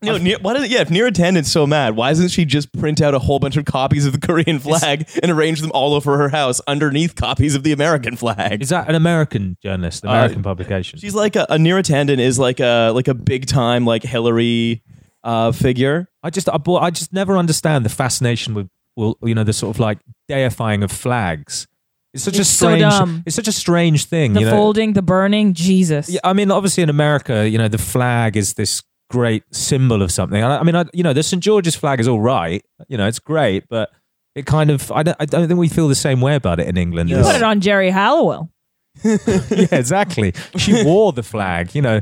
No, 0.02 0.18
Ne- 0.18 0.38
why 0.42 0.54
does 0.54 0.70
yeah? 0.70 0.80
If 0.80 0.88
Neera 0.90 1.12
Tanden's 1.12 1.52
so 1.52 1.68
mad, 1.68 1.96
why 1.98 2.10
doesn't 2.10 2.30
she 2.30 2.46
just 2.46 2.72
print 2.72 3.02
out 3.02 3.14
a 3.14 3.20
whole 3.20 3.38
bunch 3.38 3.58
of 3.58 3.66
copies 3.66 4.06
of 4.06 4.14
the 4.14 4.20
Korean 4.20 4.58
flag 4.60 5.10
and 5.22 5.30
arrange 5.32 5.60
them 5.60 5.72
all 5.74 5.94
over 5.94 6.18
her 6.18 6.30
house 6.30 6.62
underneath 6.68 7.16
copies 7.16 7.54
of 7.54 7.64
the 7.64 7.74
American 7.74 8.16
flag? 8.16 8.62
Is 8.62 8.70
that 8.70 8.88
an 8.88 8.96
American 8.96 9.58
journalist, 9.62 10.06
American 10.06 10.42
publication? 10.42 11.00
She's 11.00 11.16
like 11.16 11.36
a, 11.36 11.46
a 11.50 11.58
Neera 11.58 11.84
Tanden 11.84 12.20
is 12.20 12.40
like 12.40 12.62
a 12.62 12.92
like 12.96 13.10
a 13.10 13.14
big 13.14 13.46
time 13.46 13.86
like 13.86 14.04
Hillary 14.04 14.84
uh, 15.26 15.52
figure. 15.52 16.08
I 16.24 16.30
just 16.30 16.48
I, 16.48 16.58
bought, 16.58 16.82
I 16.82 16.92
just 16.92 17.12
never 17.12 17.38
understand 17.38 17.84
the 17.84 17.90
fascination 17.90 18.54
with 18.54 18.70
well 18.96 19.18
you 19.22 19.36
know 19.36 19.44
the 19.44 19.52
sort 19.54 19.76
of 19.76 19.82
like 19.82 20.00
deifying 20.30 20.82
of 20.82 20.92
flags. 20.94 21.68
It's 22.14 22.24
such 22.24 22.38
a 22.38 22.42
It's 22.42 22.50
so 22.50 22.68
strange. 22.68 22.82
dumb. 22.82 23.24
It's 23.26 23.36
such 23.36 23.48
a 23.48 23.52
strange 23.52 24.06
thing. 24.06 24.34
The 24.34 24.40
you 24.40 24.46
know? 24.48 24.54
folding, 24.54 24.94
the 24.94 25.02
burning, 25.04 25.54
Jesus. 25.54 26.10
Yeah, 26.10 26.22
I 26.24 26.34
mean, 26.34 26.50
obviously 26.50 26.82
in 26.82 26.90
America, 26.90 27.48
you 27.48 27.58
know, 27.60 27.68
the 27.68 27.78
flag 27.78 28.36
is 28.36 28.56
this 28.56 28.82
great 29.10 29.44
symbol 29.54 30.02
of 30.02 30.12
something. 30.12 30.42
I, 30.44 30.58
I 30.60 30.64
mean, 30.64 30.76
I, 30.76 30.86
you 30.94 31.04
know, 31.04 31.14
the 31.14 31.24
St 31.24 31.42
George's 31.44 31.76
flag 31.76 32.00
is 32.00 32.08
all 32.08 32.22
right. 32.22 32.64
You 32.88 32.98
know, 32.98 33.08
it's 33.08 33.20
great, 33.20 33.68
but 33.70 33.90
it 34.36 34.46
kind 34.46 34.70
of 34.70 34.92
I 34.92 35.04
don't 35.04 35.18
I 35.20 35.26
don't 35.26 35.48
think 35.48 35.60
we 35.60 35.68
feel 35.70 35.88
the 35.88 35.96
same 35.96 36.22
way 36.22 36.36
about 36.36 36.60
it 36.60 36.68
in 36.68 36.78
England. 36.78 37.10
You 37.10 37.18
No. 37.18 37.24
put 37.24 37.36
it 37.36 37.44
on 37.44 37.60
Geri 37.60 37.90
Halliwell. 37.90 38.52
yeah, 39.04 39.68
exactly. 39.72 40.34
She 40.58 40.84
wore 40.84 41.14
the 41.14 41.24
flag. 41.24 41.74
You 41.76 41.82
know, 41.82 42.02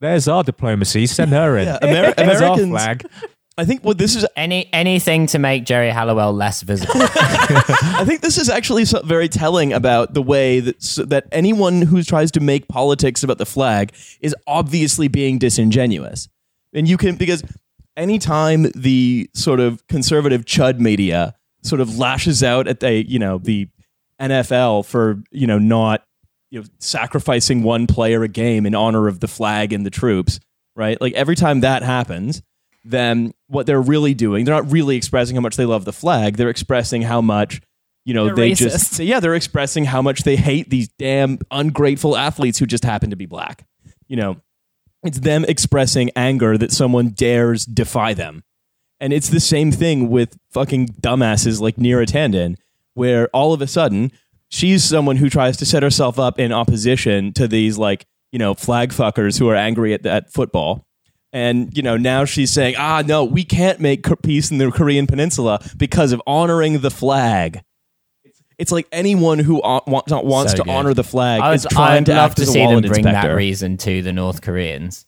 there's 0.00 0.26
our 0.28 0.42
diplomacy. 0.42 1.06
Send 1.06 1.32
her 1.32 1.56
in. 1.58 1.66
Yeah, 1.66 1.78
Amer- 1.82 2.14
There's 2.16 2.40
our 2.40 2.56
flag. 2.56 3.04
I 3.58 3.64
think 3.66 3.84
what 3.84 3.98
this 3.98 4.16
is 4.16 4.24
Any 4.36 4.70
anything 4.72 5.26
to 5.28 5.38
make 5.38 5.66
Geri 5.66 5.90
Halliwell 5.90 6.32
less 6.32 6.62
visible. 6.62 6.92
I 6.96 8.04
think 8.06 8.22
this 8.22 8.38
is 8.38 8.48
actually 8.48 8.84
very 9.04 9.28
telling 9.28 9.72
about 9.74 10.14
the 10.14 10.22
way 10.22 10.60
that 10.60 10.82
so 10.82 11.04
that 11.06 11.26
anyone 11.30 11.82
who 11.82 12.02
tries 12.02 12.30
to 12.32 12.40
make 12.40 12.68
politics 12.68 13.22
about 13.22 13.36
the 13.38 13.44
flag 13.44 13.92
is 14.22 14.34
obviously 14.46 15.08
being 15.08 15.38
disingenuous. 15.38 16.28
And 16.72 16.88
you 16.88 16.96
can 16.96 17.16
because 17.16 17.42
anytime 17.96 18.66
the 18.74 19.28
sort 19.34 19.60
of 19.60 19.86
conservative 19.88 20.44
chud 20.44 20.78
media 20.78 21.34
sort 21.62 21.80
of 21.80 21.98
lashes 21.98 22.42
out 22.42 22.68
at 22.68 22.80
the 22.80 23.06
you 23.06 23.18
know 23.18 23.38
the 23.38 23.68
NFL 24.20 24.86
for 24.86 25.22
you 25.30 25.46
know 25.46 25.58
not 25.58 26.04
you 26.50 26.60
know 26.60 26.66
sacrificing 26.78 27.62
one 27.62 27.86
player 27.86 28.22
a 28.22 28.28
game 28.28 28.66
in 28.66 28.74
honor 28.74 29.08
of 29.08 29.20
the 29.20 29.28
flag 29.28 29.72
and 29.72 29.84
the 29.84 29.90
troops, 29.90 30.40
right? 30.76 31.00
Like 31.00 31.14
every 31.14 31.36
time 31.36 31.60
that 31.60 31.82
happens, 31.82 32.42
then 32.84 33.32
what 33.48 33.66
they're 33.66 33.80
really 33.80 34.14
doing, 34.14 34.44
they're 34.44 34.54
not 34.54 34.70
really 34.70 34.96
expressing 34.96 35.36
how 35.36 35.42
much 35.42 35.56
they 35.56 35.66
love 35.66 35.84
the 35.84 35.92
flag. 35.92 36.36
They're 36.36 36.50
expressing 36.50 37.02
how 37.02 37.20
much, 37.20 37.60
you 38.04 38.14
know, 38.14 38.26
They're 38.26 38.34
they 38.36 38.50
racist. 38.52 38.58
just, 38.58 38.98
yeah, 39.00 39.20
they're 39.20 39.34
expressing 39.34 39.84
how 39.84 40.02
much 40.02 40.22
they 40.22 40.36
hate 40.36 40.70
these 40.70 40.88
damn 40.98 41.38
ungrateful 41.50 42.16
athletes 42.16 42.58
who 42.58 42.66
just 42.66 42.84
happen 42.84 43.10
to 43.10 43.16
be 43.16 43.26
black. 43.26 43.66
You 44.08 44.16
know, 44.16 44.36
it's 45.02 45.20
them 45.20 45.44
expressing 45.46 46.10
anger 46.14 46.58
that 46.58 46.72
someone 46.72 47.10
dares 47.10 47.64
defy 47.64 48.14
them. 48.14 48.42
And 49.00 49.12
it's 49.12 49.30
the 49.30 49.40
same 49.40 49.72
thing 49.72 50.10
with 50.10 50.38
fucking 50.50 50.88
dumbasses 51.00 51.60
like 51.60 51.76
Neera 51.76 52.06
Tanden, 52.06 52.56
where 52.94 53.28
all 53.28 53.52
of 53.52 53.62
a 53.62 53.66
sudden 53.66 54.12
she's 54.50 54.84
someone 54.84 55.16
who 55.16 55.30
tries 55.30 55.56
to 55.58 55.66
set 55.66 55.82
herself 55.82 56.18
up 56.18 56.38
in 56.38 56.52
opposition 56.52 57.32
to 57.32 57.48
these 57.48 57.78
like, 57.78 58.06
you 58.30 58.38
know, 58.38 58.54
flag 58.54 58.90
fuckers 58.90 59.38
who 59.38 59.48
are 59.48 59.56
angry 59.56 59.94
at, 59.94 60.04
at 60.04 60.32
football. 60.32 60.84
And, 61.32 61.74
you 61.76 61.82
know, 61.82 61.96
now 61.96 62.24
she's 62.24 62.50
saying, 62.52 62.74
ah, 62.76 63.02
no, 63.06 63.24
we 63.24 63.44
can't 63.44 63.80
make 63.80 64.04
peace 64.22 64.50
in 64.50 64.58
the 64.58 64.70
Korean 64.70 65.06
Peninsula 65.06 65.60
because 65.76 66.12
of 66.12 66.20
honoring 66.26 66.80
the 66.80 66.90
flag. 66.90 67.62
It's, 68.60 68.72
like 68.72 68.86
anyone 68.92 69.38
who 69.38 69.60
o- 69.62 69.82
wants, 69.86 70.12
wants 70.12 70.52
So 70.52 70.62
to 70.64 70.70
honor 70.70 70.94
the 70.94 71.04
flag 71.04 71.40
I 71.40 71.54
is 71.54 71.66
trying 71.70 72.02
I'd 72.02 72.06
to 72.06 72.14
love 72.14 72.30
act 72.30 72.36
to 72.36 72.42
as 72.42 72.48
a 72.48 72.52
see 72.52 72.58
them 72.60 72.68
wallet 72.68 72.86
bring 72.86 73.04
that 73.04 73.34
reason 73.34 73.76
to 73.78 74.02
the 74.02 74.12
North 74.12 74.42
Koreans. 74.42 75.06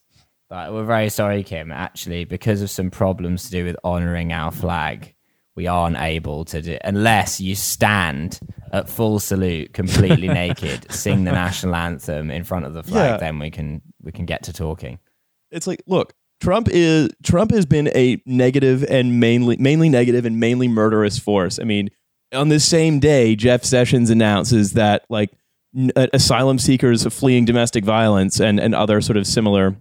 But 0.48 0.72
we're 0.72 0.84
very 0.84 1.08
sorry, 1.10 1.42
Kim. 1.44 1.70
Actually, 1.72 2.24
because 2.24 2.60
of 2.62 2.70
some 2.70 2.90
problems 2.90 3.44
to 3.44 3.50
do 3.50 3.64
with 3.64 3.76
honouring 3.84 4.32
our 4.32 4.50
flag, 4.50 5.14
we 5.54 5.66
aren't 5.66 5.96
able 5.98 6.44
to 6.46 6.60
do 6.62 6.78
unless 6.84 7.40
you 7.40 7.54
stand 7.54 8.40
at 8.72 8.88
full 8.88 9.18
salute, 9.18 9.72
completely 9.72 10.28
naked, 10.42 10.90
sing 10.92 11.24
the 11.24 11.32
national 11.32 11.74
anthem 11.74 12.30
in 12.30 12.44
front 12.44 12.64
of 12.66 12.74
the 12.74 12.82
flag. 12.82 13.12
Yeah. 13.12 13.16
Then 13.18 13.38
we 13.38 13.50
can 13.50 13.82
we 14.02 14.12
can 14.12 14.26
get 14.26 14.42
to 14.44 14.52
talking. 14.52 14.98
it's 15.50 15.66
like 15.66 15.82
look 15.86 16.14
trump 16.40 16.68
is 16.68 17.08
trump 17.22 17.52
has 17.52 17.64
been 17.64 17.88
a 17.94 18.20
negative 18.26 18.82
and 18.84 19.20
mainly 19.20 19.56
mainly 19.58 19.88
negative 19.88 20.24
and 20.26 20.40
mainly 20.40 20.66
murderous 20.66 21.16
force 21.16 21.60
i 21.60 21.62
mean 21.62 21.88
on 22.32 22.48
this 22.48 22.64
same 22.64 22.98
day 22.98 23.36
jeff 23.36 23.64
sessions 23.64 24.10
announces 24.10 24.72
that 24.72 25.04
like 25.08 25.30
n- 25.76 25.92
uh, 25.96 26.06
asylum 26.12 26.58
seekers 26.58 27.04
fleeing 27.12 27.44
domestic 27.44 27.84
violence 27.84 28.40
and 28.40 28.58
and 28.60 28.74
other 28.74 29.00
sort 29.00 29.16
of 29.16 29.26
similar 29.26 29.76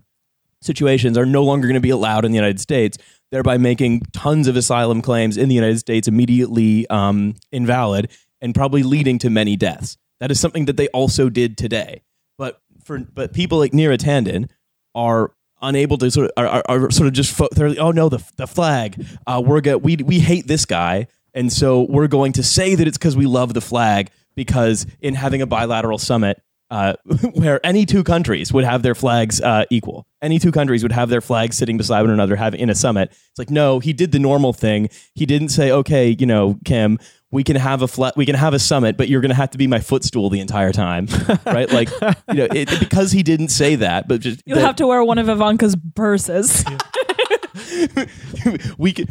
situations 0.61 1.17
are 1.17 1.25
no 1.25 1.43
longer 1.43 1.67
going 1.67 1.75
to 1.75 1.81
be 1.81 1.89
allowed 1.89 2.25
in 2.25 2.31
the 2.31 2.37
united 2.37 2.59
states 2.59 2.97
thereby 3.31 3.57
making 3.57 4.01
tons 4.13 4.47
of 4.47 4.55
asylum 4.55 5.01
claims 5.01 5.37
in 5.37 5.49
the 5.49 5.55
united 5.55 5.79
states 5.79 6.07
immediately 6.07 6.87
um, 6.89 7.33
invalid 7.51 8.09
and 8.41 8.55
probably 8.55 8.83
leading 8.83 9.19
to 9.19 9.29
many 9.29 9.55
deaths. 9.55 9.97
That 10.19 10.31
is 10.31 10.39
something 10.39 10.65
that 10.65 10.77
they 10.77 10.87
also 10.89 11.29
did 11.29 11.57
today. 11.57 12.01
But 12.37 12.59
for 12.83 12.99
but 12.99 13.33
people 13.33 13.59
like 13.59 13.71
Neera 13.71 13.97
Tanden 13.97 14.49
are 14.95 15.31
unable 15.61 15.97
to 15.99 16.09
sort 16.09 16.25
of 16.25 16.31
are, 16.37 16.47
are, 16.47 16.63
are 16.67 16.91
sort 16.91 17.07
of 17.07 17.13
just 17.13 17.31
fo- 17.33 17.47
they're 17.51 17.69
like, 17.69 17.77
oh 17.77 17.91
no 17.91 18.09
the 18.09 18.23
the 18.37 18.47
flag 18.47 19.05
uh, 19.27 19.41
we're 19.45 19.61
go- 19.61 19.77
we 19.77 19.95
we 19.97 20.19
hate 20.19 20.47
this 20.47 20.65
guy 20.65 21.07
and 21.33 21.51
so 21.51 21.81
we're 21.89 22.07
going 22.07 22.33
to 22.33 22.43
say 22.43 22.75
that 22.75 22.87
it's 22.87 22.97
because 22.97 23.17
we 23.17 23.25
love 23.25 23.53
the 23.53 23.61
flag 23.61 24.09
because 24.35 24.85
in 25.01 25.13
having 25.15 25.41
a 25.41 25.45
bilateral 25.45 25.97
summit 25.97 26.41
uh, 26.69 26.93
where 27.33 27.63
any 27.65 27.85
two 27.85 28.03
countries 28.03 28.53
would 28.53 28.63
have 28.63 28.81
their 28.81 28.95
flags 28.95 29.41
uh, 29.41 29.65
equal. 29.69 30.07
Any 30.21 30.39
two 30.39 30.53
countries 30.53 30.83
would 30.83 30.93
have 30.93 31.09
their 31.09 31.19
flags 31.19 31.57
sitting 31.57 31.75
beside 31.77 32.01
one 32.01 32.11
another 32.11 32.37
having 32.37 32.61
in 32.61 32.69
a 32.69 32.75
summit. 32.75 33.09
It's 33.11 33.39
like 33.39 33.49
no 33.49 33.79
he 33.79 33.91
did 33.91 34.13
the 34.13 34.19
normal 34.19 34.53
thing. 34.53 34.89
He 35.15 35.25
didn't 35.25 35.49
say 35.49 35.71
okay 35.71 36.15
you 36.17 36.25
know 36.25 36.57
Kim 36.63 36.97
we 37.29 37.43
can 37.43 37.55
have 37.57 37.81
a 37.81 37.87
flat 37.87 38.15
we 38.15 38.25
can 38.25 38.35
have 38.35 38.53
a 38.53 38.59
summit 38.59 38.95
but 38.97 39.09
you're 39.09 39.21
going 39.21 39.29
to 39.31 39.35
have 39.35 39.51
to 39.51 39.57
be 39.57 39.67
my 39.67 39.79
footstool 39.79 40.29
the 40.29 40.39
entire 40.39 40.71
time. 40.71 41.07
Right? 41.45 41.69
Like 41.71 41.89
you 42.29 42.35
know 42.35 42.47
it, 42.53 42.69
because 42.79 43.11
he 43.11 43.23
didn't 43.23 43.49
say 43.49 43.75
that 43.75 44.07
but 44.07 44.21
just 44.21 44.41
You 44.45 44.55
that- 44.55 44.61
have 44.61 44.75
to 44.77 44.87
wear 44.87 45.03
one 45.03 45.17
of 45.17 45.27
Ivanka's 45.27 45.75
purses. 45.95 46.63
we 48.77 48.93
can 48.93 49.07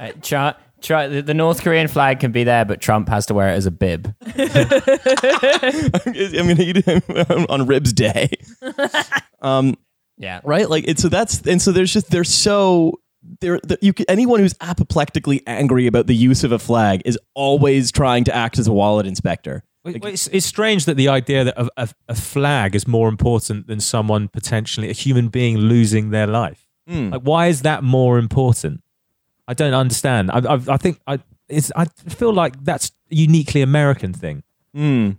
Uh, 0.00 0.12
try, 0.22 0.54
try, 0.80 1.08
the, 1.08 1.22
the 1.22 1.34
North 1.34 1.62
Korean 1.62 1.88
flag 1.88 2.20
can 2.20 2.32
be 2.32 2.44
there, 2.44 2.64
but 2.64 2.80
Trump 2.80 3.08
has 3.08 3.26
to 3.26 3.34
wear 3.34 3.50
it 3.50 3.56
as 3.56 3.66
a 3.66 3.70
bib. 3.70 4.14
i'm 4.26 4.36
going 6.46 6.56
to 6.56 6.64
eat 6.64 6.84
him 6.84 7.02
on 7.48 7.66
ribs 7.66 7.92
day 7.92 8.30
Yeah, 10.16 10.40
right 10.42 10.68
like 10.68 10.84
it's 10.88 11.02
so 11.02 11.08
that's 11.08 11.42
and 11.46 11.62
so 11.62 11.70
there's 11.70 11.92
just 11.92 12.10
they're 12.10 12.24
so 12.24 13.00
there 13.40 13.60
you 13.80 13.92
can, 13.92 14.06
anyone 14.08 14.40
who's 14.40 14.54
apoplectically 14.60 15.42
angry 15.46 15.86
about 15.86 16.06
the 16.06 16.14
use 16.14 16.44
of 16.44 16.52
a 16.52 16.58
flag 16.58 17.02
is 17.04 17.18
always 17.34 17.92
trying 17.92 18.24
to 18.24 18.34
act 18.34 18.58
as 18.58 18.66
a 18.66 18.72
wallet 18.72 19.06
inspector 19.06 19.62
Well, 20.02 20.12
It's, 20.12 20.26
it's 20.28 20.46
strange 20.46 20.86
that 20.86 20.96
the 20.96 21.08
idea 21.08 21.44
that 21.44 21.58
a, 21.58 21.68
a, 21.76 21.88
a 22.08 22.14
flag 22.14 22.74
is 22.74 22.86
more 22.88 23.08
important 23.08 23.66
than 23.68 23.80
someone 23.80 24.28
potentially, 24.28 24.90
a 24.90 24.92
human 24.92 25.28
being 25.28 25.56
losing 25.56 26.10
their 26.10 26.26
life. 26.26 26.66
Hmm. 26.88 27.10
Like, 27.10 27.22
why 27.22 27.46
is 27.46 27.62
that 27.62 27.84
more 27.84 28.18
important? 28.18 28.82
I 29.48 29.54
don't 29.54 29.74
understand. 29.74 30.30
I, 30.30 30.38
I, 30.38 30.60
I 30.68 30.76
think 30.76 31.00
I, 31.06 31.18
it's, 31.48 31.72
I 31.74 31.86
feel 31.86 32.32
like 32.32 32.62
that's 32.62 32.92
a 33.10 33.14
uniquely 33.16 33.62
American 33.62 34.12
thing. 34.12 34.44
Hmm. 34.74 35.12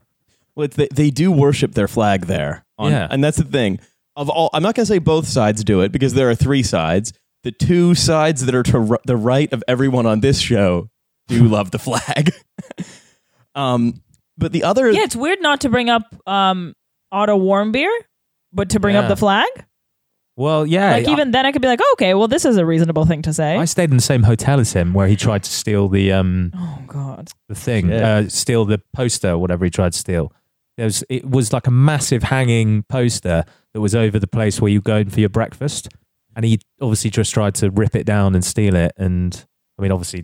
Well, 0.56 0.66
it's, 0.66 0.76
they, 0.78 0.88
they 0.94 1.10
do 1.10 1.32
worship 1.32 1.74
their 1.74 1.88
flag 1.90 2.28
there. 2.28 2.64
On, 2.78 2.92
Yeah. 2.92 3.08
And 3.10 3.22
that's 3.24 3.38
the 3.38 3.44
thing. 3.44 3.80
Of 4.16 4.30
all, 4.30 4.50
I'm 4.54 4.62
not 4.64 4.76
going 4.76 4.86
to 4.86 4.92
say 4.94 5.00
both 5.00 5.28
sides 5.28 5.64
do 5.64 5.82
it 5.82 5.92
because 5.92 6.14
there 6.14 6.30
are 6.30 6.36
three 6.36 6.64
sides. 6.64 7.12
The 7.44 7.52
two 7.52 7.96
sides 7.96 8.46
that 8.46 8.54
are 8.54 8.64
to 8.64 8.78
r- 8.92 9.00
the 9.06 9.18
right 9.18 9.52
of 9.52 9.64
everyone 9.68 10.06
on 10.06 10.20
this 10.20 10.40
show 10.40 10.90
do 11.28 11.44
love 11.48 11.72
the 11.72 11.80
flag. 11.80 12.32
um, 13.56 14.02
but 14.38 14.52
the 14.52 14.64
other, 14.64 14.90
yeah, 14.92 15.02
it's 15.04 15.16
weird 15.16 15.42
not 15.42 15.62
to 15.62 15.70
bring 15.70 15.90
up 15.90 16.04
um, 16.28 16.74
Otto 17.12 17.38
Warmbier, 17.40 17.90
but 18.54 18.70
to 18.72 18.80
bring 18.80 18.96
Yeah. 18.96 19.02
up 19.02 19.08
the 19.10 19.16
flag. 19.18 19.48
Well, 20.40 20.66
yeah. 20.66 20.92
Like 20.92 21.08
even 21.10 21.32
then, 21.32 21.46
I 21.46 21.52
could 21.52 21.62
be 21.62 21.68
like, 21.68 21.82
okay, 21.94 22.14
well, 22.14 22.30
this 22.30 22.46
is 22.46 22.56
a 22.56 22.66
reasonable 22.66 23.06
thing 23.06 23.22
to 23.24 23.34
say. 23.34 23.58
I, 23.58 23.62
I 23.64 23.66
stayed 23.66 23.90
in 23.92 23.98
the 23.98 24.02
same 24.02 24.24
hotel 24.24 24.62
as 24.62 24.72
him 24.72 24.94
where 24.94 25.06
he 25.06 25.18
tried 25.18 25.44
to 25.44 25.52
steal 25.52 25.90
the 25.90 26.14
um 26.14 26.54
oh 26.56 26.80
God, 26.88 27.30
the 27.50 27.56
thing, 27.56 27.90
Shit. 27.90 28.02
uh, 28.02 28.30
steal 28.30 28.64
the 28.64 28.82
poster, 28.94 29.38
whatever 29.38 29.66
he 29.66 29.70
tried 29.72 29.92
to 29.92 30.00
steal. 30.00 30.32
There 30.78 30.86
was, 30.86 31.04
it 31.10 31.30
was 31.30 31.52
like 31.52 31.68
a 31.68 31.72
massive 31.72 32.24
hanging 32.24 32.84
poster 32.84 33.44
that 33.74 33.82
was 33.82 33.94
over 33.94 34.18
the 34.18 34.28
place 34.28 34.62
where 34.62 34.72
you 34.72 34.80
go 34.80 34.96
in 34.96 35.10
for 35.10 35.20
your 35.20 35.28
breakfast, 35.28 35.90
and 36.38 36.46
he 36.46 36.62
obviously 36.80 37.10
just 37.10 37.34
tried 37.34 37.56
to 37.56 37.70
rip 37.70 37.94
it 37.94 38.06
down 38.06 38.34
and 38.34 38.46
steal 38.46 38.78
it. 38.78 38.94
And 38.96 39.46
I 39.78 39.82
mean, 39.82 39.92
obviously, 39.92 40.24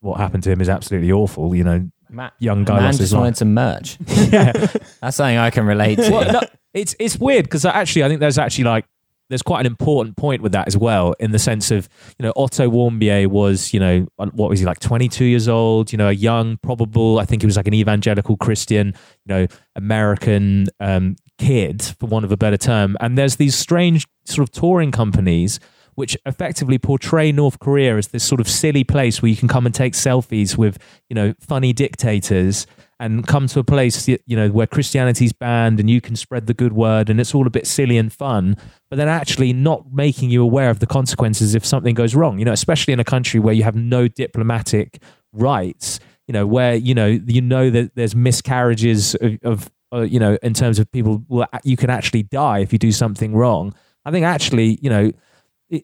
what 0.00 0.20
happened 0.20 0.42
to 0.42 0.50
him 0.50 0.60
is 0.60 0.68
absolutely 0.68 1.10
awful. 1.10 1.54
You 1.54 1.64
know, 1.64 1.90
Ma- 2.10 2.28
young 2.38 2.64
guy 2.64 2.74
man 2.74 2.84
lost 2.84 2.98
his 2.98 3.12
just 3.12 3.18
wanted 3.18 3.28
life. 3.30 3.36
some 3.38 3.54
merch. 3.54 3.96
yeah, 4.30 4.52
That's 5.00 5.16
something 5.16 5.38
I 5.38 5.48
can 5.48 5.64
relate 5.64 5.96
to. 5.96 6.10
well, 6.10 6.32
no, 6.34 6.40
it's 6.74 6.94
it's 6.98 7.16
weird 7.16 7.44
because 7.44 7.64
actually, 7.64 8.04
I 8.04 8.08
think 8.08 8.20
there's 8.20 8.36
actually 8.36 8.64
like 8.64 8.84
there's 9.28 9.42
quite 9.42 9.60
an 9.60 9.66
important 9.66 10.16
point 10.16 10.42
with 10.42 10.52
that 10.52 10.66
as 10.66 10.76
well, 10.76 11.14
in 11.18 11.30
the 11.30 11.38
sense 11.38 11.70
of 11.70 11.88
you 12.18 12.24
know 12.24 12.32
Otto 12.36 12.70
Warmbier 12.70 13.26
was 13.26 13.72
you 13.72 13.80
know 13.80 14.06
what 14.16 14.50
was 14.50 14.60
he 14.60 14.66
like 14.66 14.80
22 14.80 15.24
years 15.24 15.48
old, 15.48 15.92
you 15.92 15.98
know 15.98 16.08
a 16.08 16.12
young 16.12 16.58
probable 16.58 17.18
I 17.18 17.24
think 17.24 17.42
he 17.42 17.46
was 17.46 17.56
like 17.56 17.68
an 17.68 17.74
evangelical 17.74 18.36
Christian, 18.36 18.88
you 19.24 19.34
know 19.34 19.46
American 19.76 20.66
um, 20.80 21.16
kid 21.38 21.82
for 21.98 22.06
want 22.06 22.24
of 22.24 22.32
a 22.32 22.36
better 22.36 22.58
term, 22.58 22.96
and 23.00 23.16
there's 23.16 23.36
these 23.36 23.54
strange 23.54 24.06
sort 24.24 24.48
of 24.48 24.52
touring 24.52 24.90
companies 24.90 25.60
which 25.94 26.16
effectively 26.26 26.78
portray 26.78 27.32
North 27.32 27.58
Korea 27.60 27.96
as 27.96 28.08
this 28.08 28.24
sort 28.24 28.40
of 28.40 28.48
silly 28.48 28.84
place 28.84 29.22
where 29.22 29.28
you 29.28 29.36
can 29.36 29.48
come 29.48 29.64
and 29.64 29.74
take 29.74 29.92
selfies 29.92 30.56
with, 30.56 30.76
you 31.08 31.14
know, 31.14 31.34
funny 31.40 31.72
dictators 31.72 32.66
and 33.00 33.26
come 33.26 33.46
to 33.48 33.58
a 33.58 33.64
place 33.64 34.08
you 34.08 34.36
know 34.36 34.48
where 34.48 34.66
Christianity's 34.66 35.32
banned 35.32 35.80
and 35.80 35.90
you 35.90 36.00
can 36.00 36.16
spread 36.16 36.46
the 36.46 36.54
good 36.54 36.72
word 36.72 37.10
and 37.10 37.20
it's 37.20 37.34
all 37.34 37.46
a 37.46 37.50
bit 37.50 37.66
silly 37.66 37.98
and 37.98 38.12
fun, 38.12 38.56
but 38.90 38.96
then 38.96 39.08
actually 39.08 39.52
not 39.52 39.92
making 39.92 40.30
you 40.30 40.42
aware 40.42 40.70
of 40.70 40.78
the 40.78 40.86
consequences 40.86 41.54
if 41.54 41.64
something 41.64 41.94
goes 41.94 42.14
wrong. 42.14 42.38
You 42.38 42.44
know, 42.44 42.52
especially 42.52 42.92
in 42.92 43.00
a 43.00 43.04
country 43.04 43.40
where 43.40 43.54
you 43.54 43.62
have 43.62 43.76
no 43.76 44.08
diplomatic 44.08 45.02
rights. 45.32 46.00
You 46.26 46.32
know, 46.32 46.46
where 46.46 46.74
you 46.74 46.94
know 46.94 47.06
you 47.06 47.42
know 47.42 47.68
that 47.70 47.94
there's 47.96 48.14
miscarriages 48.14 49.14
of, 49.16 49.38
of 49.42 49.70
uh, 49.92 50.00
you 50.00 50.18
know 50.18 50.38
in 50.42 50.54
terms 50.54 50.78
of 50.78 50.90
people. 50.90 51.22
Well, 51.28 51.48
you 51.64 51.76
can 51.76 51.90
actually 51.90 52.22
die 52.22 52.60
if 52.60 52.72
you 52.72 52.78
do 52.78 52.92
something 52.92 53.34
wrong. 53.34 53.74
I 54.06 54.10
think 54.10 54.24
actually, 54.24 54.78
you 54.82 54.90
know, 54.90 55.12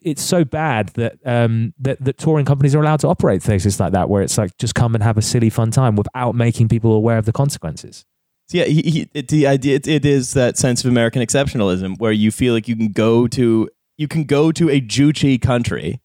it's 0.03 0.21
so 0.21 0.43
bad 0.45 0.89
that 0.95 1.17
um, 1.25 1.73
that 1.79 2.03
that 2.03 2.17
touring 2.17 2.45
companies 2.45 2.73
are 2.75 2.81
allowed 2.81 2.99
to 3.01 3.07
operate 3.07 3.41
places 3.43 3.79
like 3.79 3.93
that, 3.93 4.09
where 4.09 4.21
it's 4.21 4.37
like 4.37 4.57
just 4.57 4.75
come 4.75 4.95
and 4.95 5.03
have 5.03 5.17
a 5.17 5.21
silly 5.21 5.49
fun 5.49 5.71
time 5.71 5.95
without 5.95 6.35
making 6.35 6.69
people 6.69 6.93
aware 6.93 7.17
of 7.17 7.25
the 7.25 7.31
consequences. 7.33 8.05
So 8.49 8.57
yeah, 8.57 8.65
he, 8.65 8.81
he, 8.81 9.09
it, 9.13 9.27
the 9.29 9.47
idea 9.47 9.75
it, 9.77 9.87
it 9.87 10.05
is 10.05 10.33
that 10.33 10.57
sense 10.57 10.83
of 10.83 10.89
American 10.91 11.21
exceptionalism 11.21 11.97
where 11.99 12.11
you 12.11 12.31
feel 12.31 12.53
like 12.53 12.67
you 12.67 12.75
can 12.75 12.91
go 12.91 13.27
to 13.27 13.69
you 13.97 14.07
can 14.07 14.23
go 14.23 14.51
to 14.51 14.69
a 14.69 14.81
Juche 14.81 15.39
country 15.41 16.01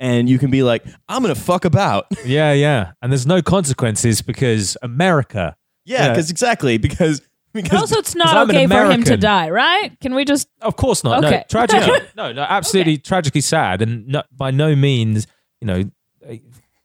and 0.00 0.28
you 0.30 0.38
can 0.38 0.50
be 0.50 0.62
like, 0.62 0.84
I'm 1.08 1.22
gonna 1.22 1.34
fuck 1.34 1.64
about. 1.64 2.06
Yeah, 2.24 2.52
yeah, 2.52 2.92
and 3.02 3.10
there's 3.12 3.26
no 3.26 3.42
consequences 3.42 4.22
because 4.22 4.76
America. 4.82 5.56
Yeah, 5.84 6.04
Yeah. 6.04 6.08
because 6.10 6.30
exactly 6.30 6.78
because 6.78 7.20
because 7.62 7.80
also, 7.80 7.98
it's 7.98 8.14
not 8.14 8.48
okay 8.48 8.66
for 8.66 8.90
him 8.90 9.04
to 9.04 9.16
die, 9.16 9.50
right? 9.50 9.98
Can 10.00 10.14
we 10.14 10.24
just? 10.24 10.48
Of 10.60 10.76
course 10.76 11.04
not. 11.04 11.24
Okay. 11.24 11.38
No, 11.38 11.42
tragically, 11.48 12.08
no, 12.16 12.32
no, 12.32 12.42
absolutely 12.42 12.98
tragically 12.98 13.40
sad, 13.40 13.82
and 13.82 14.06
no, 14.08 14.22
by 14.32 14.50
no 14.50 14.74
means, 14.76 15.26
you 15.60 15.66
know, 15.66 15.90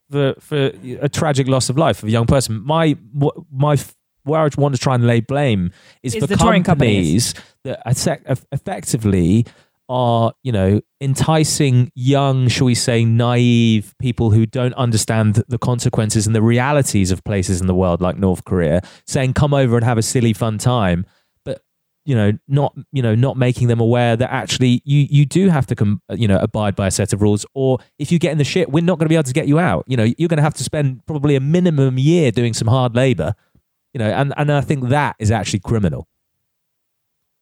for 0.10 0.36
for 0.40 0.72
a 1.02 1.10
tragic 1.10 1.48
loss 1.48 1.70
of 1.70 1.78
life 1.78 2.02
of 2.04 2.10
a 2.10 2.12
young 2.12 2.26
person. 2.26 2.62
My 2.64 2.98
my 3.52 3.78
where 4.24 4.42
I 4.42 4.50
want 4.58 4.74
to 4.76 4.80
try 4.80 4.96
and 4.96 5.06
lay 5.06 5.20
blame 5.20 5.72
is, 6.02 6.16
Is 6.16 6.24
for 6.24 6.28
the 6.28 6.38
touring 6.38 6.64
companies 6.64 7.34
that 7.64 7.82
effectively 8.52 9.46
are 9.90 10.34
you 10.44 10.52
know 10.52 10.82
enticing 11.02 11.92
young, 11.96 12.48
shall 12.48 12.66
we 12.66 12.76
say, 12.76 13.04
naive 13.04 13.94
people 14.00 14.32
who 14.32 14.46
don't 14.46 14.74
understand 14.76 15.44
the 15.48 15.58
consequences 15.58 16.26
and 16.26 16.36
the 16.36 16.42
realities 16.42 17.12
of 17.12 17.24
places 17.24 17.62
in 17.62 17.68
the 17.68 17.76
world 17.76 18.02
like 18.02 18.18
North 18.18 18.46
Korea, 18.46 18.82
saying 19.06 19.34
come 19.34 19.54
over 19.54 19.76
and 19.76 19.84
have 19.86 19.98
a 19.98 20.02
silly 20.02 20.34
fun 20.34 20.58
time. 20.58 21.06
But, 21.44 21.62
you 22.06 22.16
know 22.16 22.32
not 22.48 22.76
you 22.92 23.02
know 23.02 23.16
not 23.16 23.38
making 23.38 23.68
them 23.68 23.80
aware 23.80 24.16
that 24.16 24.32
actually 24.32 24.82
you 24.86 25.08
you 25.10 25.26
do 25.26 25.50
have 25.50 25.68
to 25.68 25.76
com- 25.76 26.02
you 26.10 26.28
know 26.28 26.38
abide 26.40 26.76
by 26.76 26.88
a 26.88 26.92
set 26.92 27.14
of 27.14 27.22
rules 27.22 27.46
or 27.54 27.80
if 28.00 28.12
you 28.12 28.20
get 28.20 28.32
in 28.32 28.38
the 28.38 28.44
shit 28.44 28.70
we're 28.70 28.84
not 28.84 29.00
going 29.00 29.06
to 29.06 29.10
be 29.10 29.16
able 29.16 29.24
to 29.24 29.34
get 29.34 29.48
you 29.48 29.60
out. 29.60 29.86
You 29.88 29.98
know 29.98 30.04
you're 30.18 30.30
going 30.30 30.38
to 30.38 30.44
have 30.44 30.56
to 30.56 30.64
spend 30.64 31.06
probably 31.06 31.36
a 31.36 31.40
minimum 31.40 31.98
year 31.98 32.32
doing 32.32 32.54
some 32.54 32.68
hard 32.68 32.96
labor 32.96 33.36
you 33.94 34.00
know 34.00 34.10
and 34.10 34.34
and 34.38 34.52
I 34.52 34.62
think 34.62 34.90
that 34.90 35.16
is 35.20 35.32
actually 35.32 35.60
criminal 35.60 36.08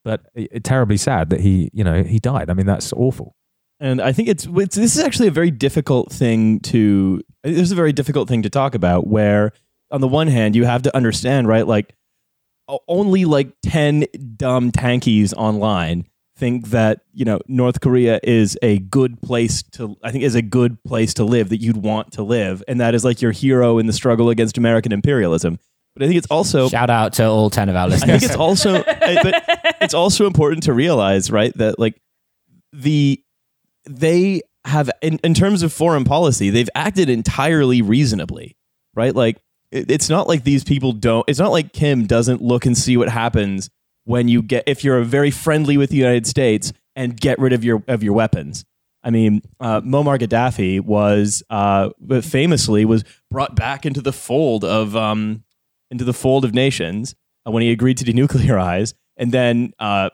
but 0.03 0.25
it, 0.33 0.63
terribly 0.63 0.97
sad 0.97 1.29
that 1.29 1.41
he 1.41 1.69
you 1.73 1.83
know 1.83 2.03
he 2.03 2.19
died. 2.19 2.49
I 2.49 2.53
mean 2.53 2.65
that's 2.65 2.93
awful. 2.93 3.35
And 3.79 3.99
I 3.99 4.11
think 4.11 4.29
it's, 4.29 4.45
it's 4.45 4.75
this 4.75 4.95
is 4.95 5.03
actually 5.03 5.27
a 5.27 5.31
very 5.31 5.49
difficult 5.49 6.11
thing 6.11 6.59
to 6.61 7.21
this 7.43 7.59
is 7.59 7.71
a 7.71 7.75
very 7.75 7.93
difficult 7.93 8.29
thing 8.29 8.43
to 8.43 8.49
talk 8.49 8.75
about 8.75 9.07
where 9.07 9.53
on 9.89 10.01
the 10.01 10.07
one 10.07 10.27
hand 10.27 10.55
you 10.55 10.65
have 10.65 10.83
to 10.83 10.95
understand 10.95 11.47
right 11.47 11.65
like 11.65 11.95
only 12.87 13.25
like 13.25 13.53
10 13.63 14.05
dumb 14.37 14.71
tankies 14.71 15.33
online 15.33 16.05
think 16.37 16.69
that 16.69 17.01
you 17.13 17.25
know 17.25 17.39
North 17.47 17.81
Korea 17.81 18.19
is 18.23 18.57
a 18.61 18.79
good 18.79 19.21
place 19.21 19.61
to 19.73 19.95
I 20.03 20.11
think 20.11 20.23
is 20.23 20.35
a 20.35 20.41
good 20.41 20.83
place 20.83 21.13
to 21.15 21.23
live 21.23 21.49
that 21.49 21.61
you'd 21.61 21.77
want 21.77 22.13
to 22.13 22.23
live. 22.23 22.63
And 22.67 22.79
that 22.79 22.95
is 22.95 23.03
like 23.03 23.21
your 23.21 23.31
hero 23.31 23.77
in 23.77 23.85
the 23.85 23.93
struggle 23.93 24.29
against 24.29 24.57
American 24.57 24.91
imperialism 24.91 25.59
but 25.95 26.03
I 26.03 26.07
think 26.07 26.17
it's 26.17 26.27
also 26.27 26.69
Shout 26.69 26.89
out 26.89 27.13
to 27.13 27.25
all 27.25 27.49
10 27.49 27.69
of 27.69 27.75
our 27.75 27.87
listeners. 27.87 28.03
I 28.03 28.19
think 28.19 28.31
listeners. 28.31 28.31
it's 28.31 28.39
also, 28.39 28.75
I- 28.87 29.23
but 29.23 29.75
it's 29.81 29.93
also 29.93 30.25
important 30.27 30.63
to 30.63 30.73
realize, 30.73 31.29
right, 31.31 31.55
that 31.57 31.79
like 31.79 31.99
the 32.73 33.21
they 33.89 34.41
have 34.65 34.89
in, 35.01 35.19
in 35.23 35.33
terms 35.33 35.63
of 35.63 35.73
foreign 35.73 36.03
policy, 36.03 36.49
they've 36.49 36.69
acted 36.75 37.09
entirely 37.09 37.81
reasonably, 37.81 38.55
right? 38.95 39.15
Like 39.15 39.37
it, 39.71 39.89
it's 39.89 40.09
not 40.09 40.27
like 40.27 40.43
these 40.43 40.63
people 40.63 40.91
don't. 40.93 41.27
It's 41.27 41.39
not 41.39 41.51
like 41.51 41.73
Kim 41.73 42.05
doesn't 42.05 42.41
look 42.41 42.65
and 42.65 42.77
see 42.77 42.95
what 42.97 43.09
happens 43.09 43.69
when 44.05 44.27
you 44.27 44.41
get 44.41 44.63
if 44.67 44.83
you're 44.83 45.01
very 45.03 45.31
friendly 45.31 45.77
with 45.77 45.89
the 45.89 45.97
United 45.97 46.27
States 46.27 46.73
and 46.95 47.19
get 47.19 47.39
rid 47.39 47.53
of 47.53 47.63
your 47.63 47.83
of 47.87 48.03
your 48.03 48.13
weapons. 48.13 48.63
I 49.03 49.09
mean, 49.09 49.41
uh, 49.59 49.81
Muammar 49.81 50.19
Gaddafi 50.19 50.79
was 50.79 51.41
uh, 51.49 51.89
famously 52.21 52.85
was 52.85 53.03
brought 53.31 53.55
back 53.55 53.83
into 53.85 53.99
the 54.01 54.13
fold 54.13 54.63
of 54.63 54.95
um, 54.95 55.43
into 55.91 56.03
the 56.03 56.13
fold 56.13 56.45
of 56.45 56.53
nations 56.53 57.13
uh, 57.45 57.51
when 57.51 57.61
he 57.61 57.71
agreed 57.71 57.97
to 57.97 58.05
denuclearize, 58.05 58.93
and 59.17 59.31
then 59.31 59.73
uh, 59.77 60.09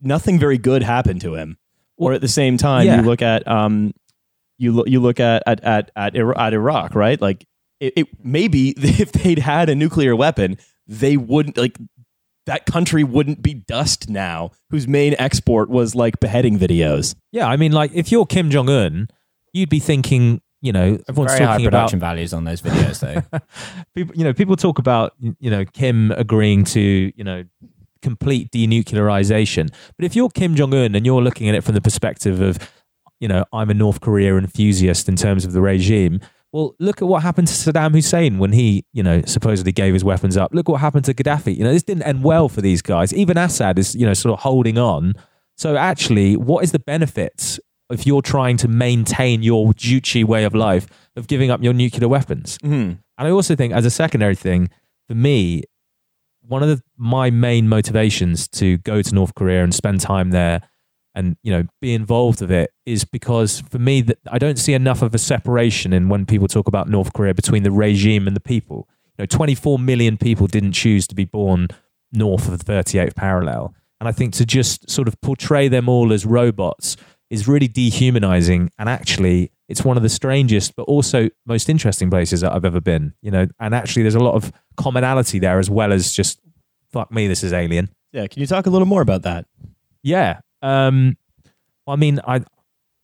nothing 0.00 0.38
very 0.38 0.58
good 0.58 0.82
happened 0.82 1.20
to 1.22 1.34
him. 1.34 1.56
or 1.96 2.12
at 2.12 2.20
the 2.20 2.28
same 2.28 2.56
time, 2.56 2.86
yeah. 2.86 2.96
you 2.96 3.02
look 3.02 3.22
at 3.22 3.46
um, 3.46 3.94
you 4.58 4.72
look 4.72 4.88
you 4.88 5.00
look 5.00 5.20
at 5.20 5.42
at 5.46 5.62
at 5.62 5.90
at, 5.96 6.16
at 6.16 6.54
Iraq, 6.54 6.94
right? 6.94 7.20
Like 7.20 7.46
it, 7.80 7.92
it 7.96 8.06
maybe 8.22 8.70
if 8.76 9.12
they'd 9.12 9.38
had 9.38 9.68
a 9.68 9.74
nuclear 9.74 10.14
weapon, 10.16 10.58
they 10.86 11.16
wouldn't 11.16 11.56
like 11.56 11.78
that 12.46 12.66
country 12.66 13.04
wouldn't 13.04 13.40
be 13.40 13.54
dust 13.54 14.10
now, 14.10 14.50
whose 14.70 14.88
main 14.88 15.14
export 15.16 15.70
was 15.70 15.94
like 15.94 16.18
beheading 16.18 16.58
videos. 16.58 17.14
yeah 17.30 17.46
i 17.46 17.56
mean 17.56 17.70
like 17.72 17.92
if 17.94 18.10
you're 18.10 18.26
kim 18.26 18.50
jong-un 18.50 19.06
you'd 19.52 19.68
be 19.68 19.78
thinking 19.78 20.40
you 20.62 20.72
know 20.72 20.96
everyone's 21.08 21.32
Very 21.32 21.44
high 21.44 21.52
talking 21.52 21.66
about 21.66 21.78
production 21.78 22.00
values 22.00 22.32
on 22.32 22.44
those 22.44 22.62
videos, 22.62 23.00
though. 23.00 23.38
people 23.94 24.16
you 24.16 24.24
know 24.24 24.32
people 24.32 24.56
talk 24.56 24.78
about 24.78 25.12
you 25.18 25.50
know 25.50 25.64
kim 25.66 26.12
agreeing 26.12 26.64
to 26.64 27.12
you 27.14 27.24
know 27.24 27.44
complete 28.00 28.50
denuclearization. 28.50 29.68
But 29.96 30.06
if 30.06 30.16
you're 30.16 30.30
kim 30.30 30.54
jong-un 30.54 30.94
and 30.94 31.04
you're 31.04 31.22
looking 31.22 31.48
at 31.48 31.54
it 31.54 31.62
from 31.62 31.74
the 31.74 31.80
perspective 31.80 32.40
of 32.40 32.58
you 33.20 33.28
know 33.28 33.44
i'm 33.52 33.70
a 33.70 33.74
north 33.74 34.00
korea 34.00 34.36
enthusiast 34.36 35.08
in 35.08 35.14
terms 35.14 35.44
of 35.44 35.52
the 35.52 35.60
regime 35.60 36.18
well 36.50 36.74
look 36.80 37.00
at 37.00 37.06
what 37.06 37.22
happened 37.22 37.46
to 37.46 37.54
saddam 37.54 37.92
hussein 37.94 38.38
when 38.38 38.52
he 38.52 38.84
you 38.92 39.02
know 39.02 39.22
supposedly 39.26 39.72
gave 39.72 39.94
his 39.94 40.04
weapons 40.04 40.36
up. 40.36 40.50
Look 40.52 40.68
what 40.68 40.80
happened 40.80 41.04
to 41.06 41.14
gaddafi. 41.14 41.56
You 41.56 41.64
know 41.64 41.72
this 41.72 41.84
didn't 41.84 42.02
end 42.02 42.24
well 42.24 42.48
for 42.48 42.60
these 42.60 42.82
guys. 42.82 43.14
Even 43.14 43.38
assad 43.38 43.78
is 43.78 43.94
you 43.94 44.06
know 44.06 44.14
sort 44.14 44.34
of 44.34 44.40
holding 44.40 44.78
on. 44.78 45.14
So 45.56 45.76
actually 45.76 46.36
what 46.36 46.64
is 46.64 46.72
the 46.72 46.80
benefit 46.80 47.58
if 47.90 48.06
you're 48.06 48.22
trying 48.22 48.56
to 48.58 48.68
maintain 48.68 49.42
your 49.42 49.72
Juche 49.74 50.24
way 50.24 50.44
of 50.44 50.54
life 50.54 50.86
of 51.16 51.26
giving 51.26 51.50
up 51.50 51.62
your 51.62 51.72
nuclear 51.74 52.08
weapons 52.08 52.58
Mm-hmm. 52.58 52.72
and 52.72 52.98
I 53.18 53.30
also 53.30 53.54
think, 53.54 53.72
as 53.74 53.84
a 53.84 53.90
secondary 53.90 54.34
thing, 54.34 54.70
for 55.08 55.14
me, 55.14 55.64
one 56.46 56.62
of 56.62 56.68
the, 56.68 56.82
my 56.96 57.30
main 57.30 57.68
motivations 57.68 58.48
to 58.48 58.78
go 58.78 59.02
to 59.02 59.14
North 59.14 59.34
Korea 59.34 59.62
and 59.62 59.74
spend 59.74 60.00
time 60.00 60.30
there 60.30 60.60
and 61.14 61.36
you 61.42 61.52
know 61.52 61.64
be 61.82 61.92
involved 61.92 62.40
with 62.40 62.50
it 62.50 62.70
is 62.86 63.04
because 63.04 63.60
for 63.70 63.78
me 63.78 64.00
that 64.00 64.18
I 64.30 64.38
don't 64.38 64.58
see 64.58 64.72
enough 64.72 65.02
of 65.02 65.14
a 65.14 65.18
separation 65.18 65.92
in 65.92 66.08
when 66.08 66.24
people 66.24 66.48
talk 66.48 66.66
about 66.68 66.88
North 66.88 67.12
Korea 67.12 67.34
between 67.34 67.62
the 67.62 67.70
regime 67.70 68.26
and 68.26 68.34
the 68.34 68.40
people. 68.40 68.88
You 69.18 69.22
know, 69.22 69.26
24 69.26 69.78
million 69.78 70.16
people 70.16 70.46
didn't 70.46 70.72
choose 70.72 71.06
to 71.08 71.14
be 71.14 71.26
born 71.26 71.68
north 72.12 72.48
of 72.48 72.58
the 72.64 72.72
38th 72.72 73.14
parallel, 73.14 73.74
and 74.00 74.08
I 74.08 74.12
think 74.12 74.32
to 74.34 74.46
just 74.46 74.90
sort 74.90 75.06
of 75.06 75.20
portray 75.20 75.68
them 75.68 75.88
all 75.88 76.12
as 76.14 76.24
robots 76.24 76.96
is 77.32 77.48
really 77.48 77.66
dehumanizing 77.66 78.70
and 78.78 78.90
actually 78.90 79.50
it's 79.66 79.82
one 79.82 79.96
of 79.96 80.02
the 80.02 80.08
strangest 80.08 80.76
but 80.76 80.82
also 80.82 81.30
most 81.46 81.70
interesting 81.70 82.10
places 82.10 82.42
that 82.42 82.52
I've 82.52 82.66
ever 82.66 82.80
been 82.80 83.14
you 83.22 83.30
know? 83.30 83.46
And 83.58 83.74
actually 83.74 84.02
there's 84.02 84.14
a 84.14 84.20
lot 84.20 84.34
of 84.34 84.52
commonality 84.76 85.38
there 85.38 85.58
as 85.58 85.70
well 85.70 85.92
as 85.94 86.12
just 86.12 86.38
fuck 86.92 87.10
me 87.10 87.26
this 87.26 87.42
is 87.42 87.54
alien. 87.54 87.88
Yeah, 88.12 88.26
can 88.26 88.40
you 88.40 88.46
talk 88.46 88.66
a 88.66 88.70
little 88.70 88.86
more 88.86 89.00
about 89.02 89.22
that? 89.22 89.46
yeah 90.02 90.40
um 90.60 91.16
I 91.86 91.96
mean 91.96 92.20
I 92.26 92.44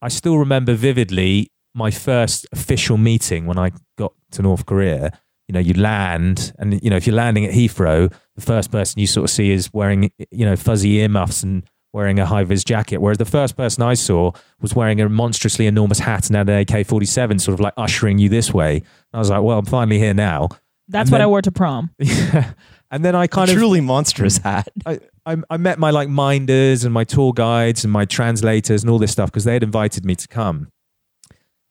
I 0.02 0.08
still 0.08 0.36
remember 0.38 0.74
vividly 0.74 1.50
my 1.74 1.90
first 1.90 2.46
official 2.52 2.98
meeting 2.98 3.46
when 3.46 3.58
I 3.58 3.72
got 3.96 4.12
to 4.32 4.42
North 4.42 4.66
Korea. 4.66 5.18
You 5.48 5.54
know 5.54 5.60
you 5.60 5.72
land 5.72 6.52
and 6.58 6.82
you 6.82 6.90
know 6.90 6.96
if 6.96 7.06
you're 7.06 7.16
landing 7.16 7.46
at 7.46 7.54
Heathrow 7.54 8.12
the 8.34 8.42
first 8.42 8.70
person 8.70 9.00
you 9.00 9.06
sort 9.06 9.24
of 9.24 9.30
see 9.30 9.50
is 9.50 9.72
wearing 9.72 10.10
you 10.30 10.44
know 10.44 10.56
fuzzy 10.56 10.96
earmuffs 10.96 11.42
and 11.42 11.64
wearing 11.92 12.18
a 12.18 12.26
high 12.26 12.44
vis 12.44 12.64
jacket, 12.64 12.98
whereas 12.98 13.18
the 13.18 13.24
first 13.24 13.56
person 13.56 13.82
I 13.82 13.94
saw 13.94 14.32
was 14.60 14.74
wearing 14.74 15.00
a 15.00 15.08
monstrously 15.08 15.66
enormous 15.66 15.98
hat 16.00 16.26
and 16.28 16.36
had 16.36 16.48
an 16.48 16.58
AK 16.68 16.86
47, 16.86 17.38
sort 17.38 17.54
of 17.54 17.60
like 17.60 17.72
ushering 17.76 18.18
you 18.18 18.28
this 18.28 18.52
way. 18.52 18.82
I 19.12 19.18
was 19.18 19.30
like, 19.30 19.42
well, 19.42 19.58
I'm 19.58 19.64
finally 19.64 19.98
here 19.98 20.14
now. 20.14 20.48
That's 20.88 21.08
And 21.08 21.12
what 21.12 21.18
then- 21.18 21.24
I 21.24 21.26
wore 21.26 21.42
to 21.42 21.52
prom. 21.52 21.90
and 22.90 23.04
then 23.04 23.14
I 23.14 23.26
kind 23.26 23.48
a 23.50 23.52
of 23.52 23.58
truly 23.58 23.80
monstrous 23.80 24.38
hat. 24.38 24.68
I, 24.86 25.00
I, 25.26 25.36
I 25.50 25.56
met 25.56 25.78
my 25.78 25.90
like 25.90 26.08
minders 26.08 26.84
and 26.84 26.92
my 26.94 27.04
tour 27.04 27.32
guides 27.32 27.84
and 27.84 27.92
my 27.92 28.04
translators 28.04 28.82
and 28.82 28.90
all 28.90 28.98
this 28.98 29.12
stuff 29.12 29.30
because 29.30 29.44
they 29.44 29.52
had 29.54 29.62
invited 29.62 30.04
me 30.04 30.14
to 30.14 30.28
come. 30.28 30.68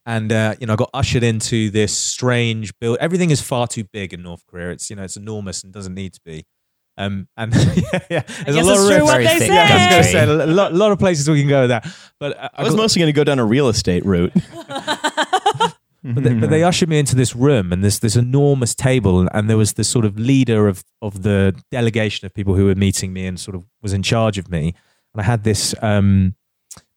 And 0.05 0.31
uh, 0.31 0.55
you 0.59 0.67
know, 0.67 0.73
I 0.73 0.75
got 0.77 0.89
ushered 0.93 1.23
into 1.23 1.69
this 1.69 1.95
strange 1.97 2.71
build. 2.79 2.97
Everything 2.99 3.29
is 3.29 3.41
far 3.41 3.67
too 3.67 3.83
big 3.83 4.13
in 4.13 4.21
North 4.23 4.45
Korea. 4.47 4.69
It's 4.71 4.89
you 4.89 4.95
know, 4.95 5.03
it's 5.03 5.17
enormous 5.17 5.63
and 5.63 5.73
doesn't 5.73 5.93
need 5.95 6.13
to 6.13 6.21
be. 6.23 6.45
Um, 6.97 7.27
and 7.37 7.53
yeah, 7.55 7.99
yeah, 8.09 8.21
there's 8.21 8.45
guess 8.45 8.47
a 8.47 8.63
lot 8.63 8.73
it's 8.73 8.81
of 8.81 8.87
true 8.89 9.03
what 9.05 9.11
Very 9.11 9.23
they 9.25 9.39
thick 9.39 9.47
say. 9.49 9.53
Yeah, 9.53 9.67
I 9.69 9.75
was 9.77 9.87
going 9.93 10.03
to 10.03 10.09
say 10.09 10.23
a 10.23 10.47
lot, 10.47 10.73
lot 10.73 10.91
of 10.91 10.99
places 10.99 11.29
we 11.29 11.41
can 11.41 11.49
go 11.49 11.61
with 11.61 11.69
that. 11.69 11.87
But 12.19 12.37
uh, 12.37 12.49
I 12.55 12.63
was 12.63 12.73
got- 12.73 12.81
mostly 12.81 12.99
going 13.01 13.13
to 13.13 13.15
go 13.15 13.23
down 13.23 13.39
a 13.39 13.45
real 13.45 13.69
estate 13.69 14.05
route. 14.05 14.33
But 16.03 16.23
they, 16.23 16.33
but 16.35 16.49
they 16.49 16.63
ushered 16.63 16.87
me 16.87 16.99
into 16.99 17.17
this 17.17 17.35
room 17.35 17.73
and 17.73 17.83
this 17.83 17.99
this 17.99 18.15
enormous 18.15 18.73
table, 18.73 19.19
and, 19.19 19.29
and 19.33 19.49
there 19.49 19.57
was 19.57 19.73
this 19.73 19.89
sort 19.89 20.05
of 20.05 20.17
leader 20.17 20.67
of 20.69 20.85
of 21.01 21.23
the 21.23 21.59
delegation 21.69 22.25
of 22.25 22.33
people 22.33 22.55
who 22.55 22.65
were 22.65 22.75
meeting 22.75 23.11
me 23.11 23.25
and 23.25 23.37
sort 23.37 23.55
of 23.55 23.65
was 23.81 23.91
in 23.91 24.03
charge 24.03 24.37
of 24.37 24.49
me. 24.49 24.73
And 25.13 25.21
I 25.21 25.23
had 25.23 25.43
this 25.43 25.75
um, 25.81 26.35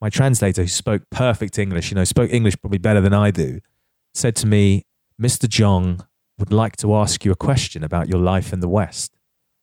my 0.01 0.11
translator 0.11 0.63
who 0.63 0.69
spoke 0.69 1.03
perfect 1.11 1.59
English, 1.59 1.91
you 1.91 1.97
know, 1.97 2.05
spoke 2.05 2.31
English 2.33 2.61
probably 2.61 2.79
better 2.79 3.01
than 3.01 3.13
I 3.13 3.33
do, 3.33 3.61
said 4.15 4.37
to 4.37 4.47
me, 4.47 4.85
"Mr. 5.21 5.49
Jong 5.49 6.07
would 6.39 6.53
like 6.53 6.77
to 6.77 6.95
ask 6.95 7.25
you 7.25 7.33
a 7.33 7.37
question 7.37 7.83
about 7.83 8.09
your 8.09 8.21
life 8.21 8.53
in 8.53 8.61
the 8.61 8.69
West." 8.69 9.17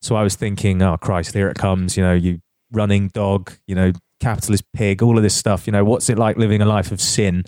So 0.07 0.15
I 0.15 0.23
was 0.23 0.35
thinking, 0.35 0.81
"Oh 0.81 0.95
Christ, 0.95 1.33
here 1.33 1.49
it 1.49 1.57
comes!" 1.57 1.97
You 1.97 2.03
know, 2.03 2.13
you 2.13 2.39
running 2.71 3.09
dog, 3.09 3.51
you 3.67 3.75
know, 3.75 3.91
capitalist 4.21 4.63
pig, 4.71 5.03
all 5.03 5.17
of 5.17 5.23
this 5.23 5.35
stuff. 5.35 5.67
You 5.67 5.73
know, 5.73 5.83
what's 5.83 6.09
it 6.09 6.17
like 6.17 6.37
living 6.37 6.61
a 6.61 6.65
life 6.65 6.93
of 6.93 7.01
sin? 7.01 7.43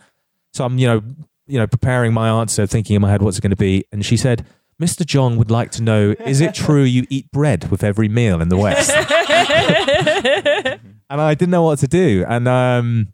So 0.51 0.65
I'm, 0.65 0.77
you 0.77 0.85
know, 0.85 1.01
you 1.47 1.57
know, 1.57 1.67
preparing 1.67 2.11
my 2.11 2.27
answer, 2.27 2.67
thinking 2.67 2.97
in 2.97 3.01
my 3.01 3.09
head, 3.09 3.21
what's 3.21 3.37
it 3.37 3.41
going 3.41 3.51
to 3.51 3.55
be? 3.55 3.85
And 3.93 4.05
she 4.05 4.17
said, 4.17 4.45
Mr. 4.77 5.05
Jong 5.05 5.37
would 5.37 5.49
like 5.49 5.71
to 5.71 5.81
know, 5.81 6.15
is 6.25 6.41
it 6.41 6.53
true 6.53 6.83
you 6.83 7.07
eat 7.09 7.31
bread 7.31 7.71
with 7.71 7.81
every 7.81 8.09
meal 8.09 8.41
in 8.41 8.49
the 8.49 8.57
West? 8.57 8.89
and 11.09 11.21
I 11.21 11.35
didn't 11.35 11.51
know 11.51 11.63
what 11.63 11.79
to 11.79 11.87
do. 11.87 12.25
And 12.27 12.45
um, 12.45 13.13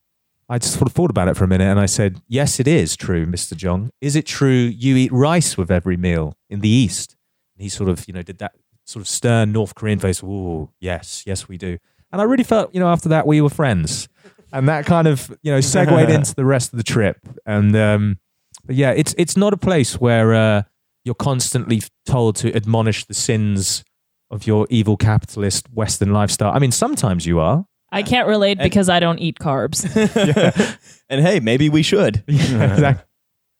I 0.49 0.57
just 0.57 0.73
sort 0.73 0.87
of 0.87 0.93
thought 0.93 1.11
about 1.11 1.27
it 1.27 1.37
for 1.37 1.43
a 1.43 1.47
minute 1.47 1.65
and 1.65 1.79
I 1.79 1.85
said, 1.85 2.19
yes, 2.27 2.59
it 2.59 2.67
is 2.67 2.95
true, 2.95 3.27
Mr. 3.27 3.55
Jong. 3.55 3.91
Is 4.01 4.15
it 4.15 4.25
true 4.25 4.49
you 4.49 4.95
eat 4.95 5.11
rice 5.11 5.55
with 5.55 5.69
every 5.69 5.97
meal 5.97 6.35
in 6.49 6.61
the 6.61 6.69
East? 6.69 7.15
And 7.55 7.61
he 7.61 7.69
sort 7.69 7.89
of, 7.89 8.07
you 8.07 8.13
know, 8.13 8.21
did 8.21 8.39
that 8.39 8.53
sort 8.85 9.01
of 9.01 9.07
stern 9.07 9.51
North 9.51 9.75
Korean 9.75 9.99
face. 9.99 10.23
Oh, 10.23 10.71
yes, 10.79 11.23
yes, 11.25 11.47
we 11.47 11.57
do. 11.57 11.77
And 12.11 12.21
I 12.21 12.23
really 12.23 12.43
felt, 12.43 12.73
you 12.73 12.79
know, 12.79 12.87
after 12.87 13.09
that 13.09 13.27
we 13.27 13.41
were 13.41 13.49
friends. 13.49 14.07
And 14.53 14.69
that 14.69 14.85
kind 14.85 15.07
of, 15.07 15.35
you 15.41 15.51
know, 15.51 15.59
segued 15.59 15.91
into 16.09 16.33
the 16.33 16.45
rest 16.45 16.71
of 16.71 16.77
the 16.77 16.83
trip. 16.83 17.17
And 17.45 17.75
um, 17.75 18.19
but 18.63 18.75
yeah, 18.75 18.91
it's 18.91 19.13
it's 19.17 19.35
not 19.35 19.53
a 19.53 19.57
place 19.57 19.99
where 19.99 20.33
uh, 20.33 20.63
you're 21.03 21.15
constantly 21.15 21.81
told 22.05 22.35
to 22.37 22.55
admonish 22.55 23.05
the 23.05 23.13
sins 23.13 23.83
of 24.31 24.47
your 24.47 24.65
evil 24.69 24.97
capitalist 24.97 25.67
Western 25.73 26.13
lifestyle. 26.13 26.51
I 26.53 26.59
mean, 26.59 26.71
sometimes 26.71 27.25
you 27.25 27.39
are. 27.39 27.65
I 27.91 28.03
can't 28.03 28.27
relate 28.27 28.57
because 28.57 28.89
I 28.89 28.99
don't 28.99 29.19
eat 29.19 29.39
carbs. 29.39 29.85
And 31.07 31.21
hey, 31.21 31.39
maybe 31.39 31.69
we 31.69 31.83
should. 31.83 32.23
exactly. 32.27 33.04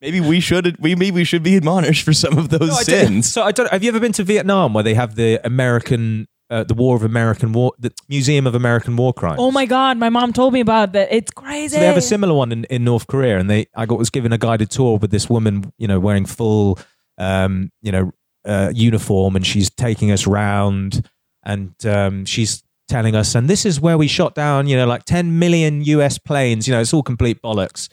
Maybe 0.05 0.21
we 0.21 0.39
should. 0.39 0.77
We 0.79 0.93
maybe 0.93 1.11
we 1.15 1.23
should 1.23 1.41
be 1.41 1.55
admonished 1.55 2.03
for 2.03 2.13
some 2.13 2.37
of 2.37 2.49
those 2.49 2.59
No, 2.69 2.75
I 2.75 2.83
don't- 2.83 2.85
sins. 2.85 3.31
So 3.31 3.41
I 3.41 3.51
don't. 3.51 3.69
Have 3.71 3.83
you 3.83 3.89
ever 3.89 3.99
been 3.99 4.11
to 4.13 4.23
Vietnam 4.23 4.73
where 4.75 4.83
they 4.83 4.93
have 4.93 5.15
the 5.15 5.39
American, 5.43 6.27
uh, 6.51 6.63
the 6.63 6.75
War 6.75 6.95
of 6.95 7.01
American 7.03 7.53
War, 7.53 7.71
the 7.79 7.91
Museum 8.07 8.45
of 8.45 8.53
American 8.53 8.95
War 8.97 9.13
Crimes? 9.13 9.37
oh 9.39 9.49
my 9.51 9.65
god, 9.65 9.97
my 9.97 10.09
mom 10.09 10.31
told 10.31 10.53
me 10.53 10.59
about 10.59 10.93
that. 10.93 11.07
It's 11.11 11.31
crazy. 11.31 11.73
So 11.73 11.79
they 11.79 11.87
have 11.87 11.97
a 11.97 12.01
similar 12.01 12.35
one 12.35 12.51
in, 12.51 12.65
in 12.65 12.83
North 12.83 13.07
Korea, 13.07 13.39
and 13.39 13.49
they 13.49 13.65
I 13.75 13.87
got 13.87 13.97
was 13.97 14.11
given 14.11 14.31
a 14.31 14.37
guided 14.37 14.69
tour 14.69 14.99
with 14.99 15.09
this 15.09 15.27
woman, 15.27 15.73
you 15.79 15.87
know, 15.87 15.99
wearing 15.99 16.27
full, 16.27 16.77
um, 17.17 17.71
you 17.81 17.91
know, 17.91 18.11
uh, 18.45 18.71
uniform, 18.75 19.35
and 19.35 19.43
she's 19.43 19.71
taking 19.71 20.11
us 20.11 20.27
round, 20.27 21.09
and 21.43 21.73
um, 21.87 22.25
she's 22.25 22.61
telling 22.87 23.15
us, 23.15 23.33
and 23.33 23.49
this 23.49 23.65
is 23.65 23.81
where 23.81 23.97
we 23.97 24.07
shot 24.07 24.35
down, 24.35 24.67
you 24.67 24.77
know, 24.77 24.85
like 24.85 25.03
ten 25.05 25.39
million 25.39 25.81
U.S. 25.83 26.19
planes. 26.19 26.67
You 26.67 26.75
know, 26.75 26.81
it's 26.81 26.93
all 26.93 27.01
complete 27.01 27.41
bollocks. 27.41 27.89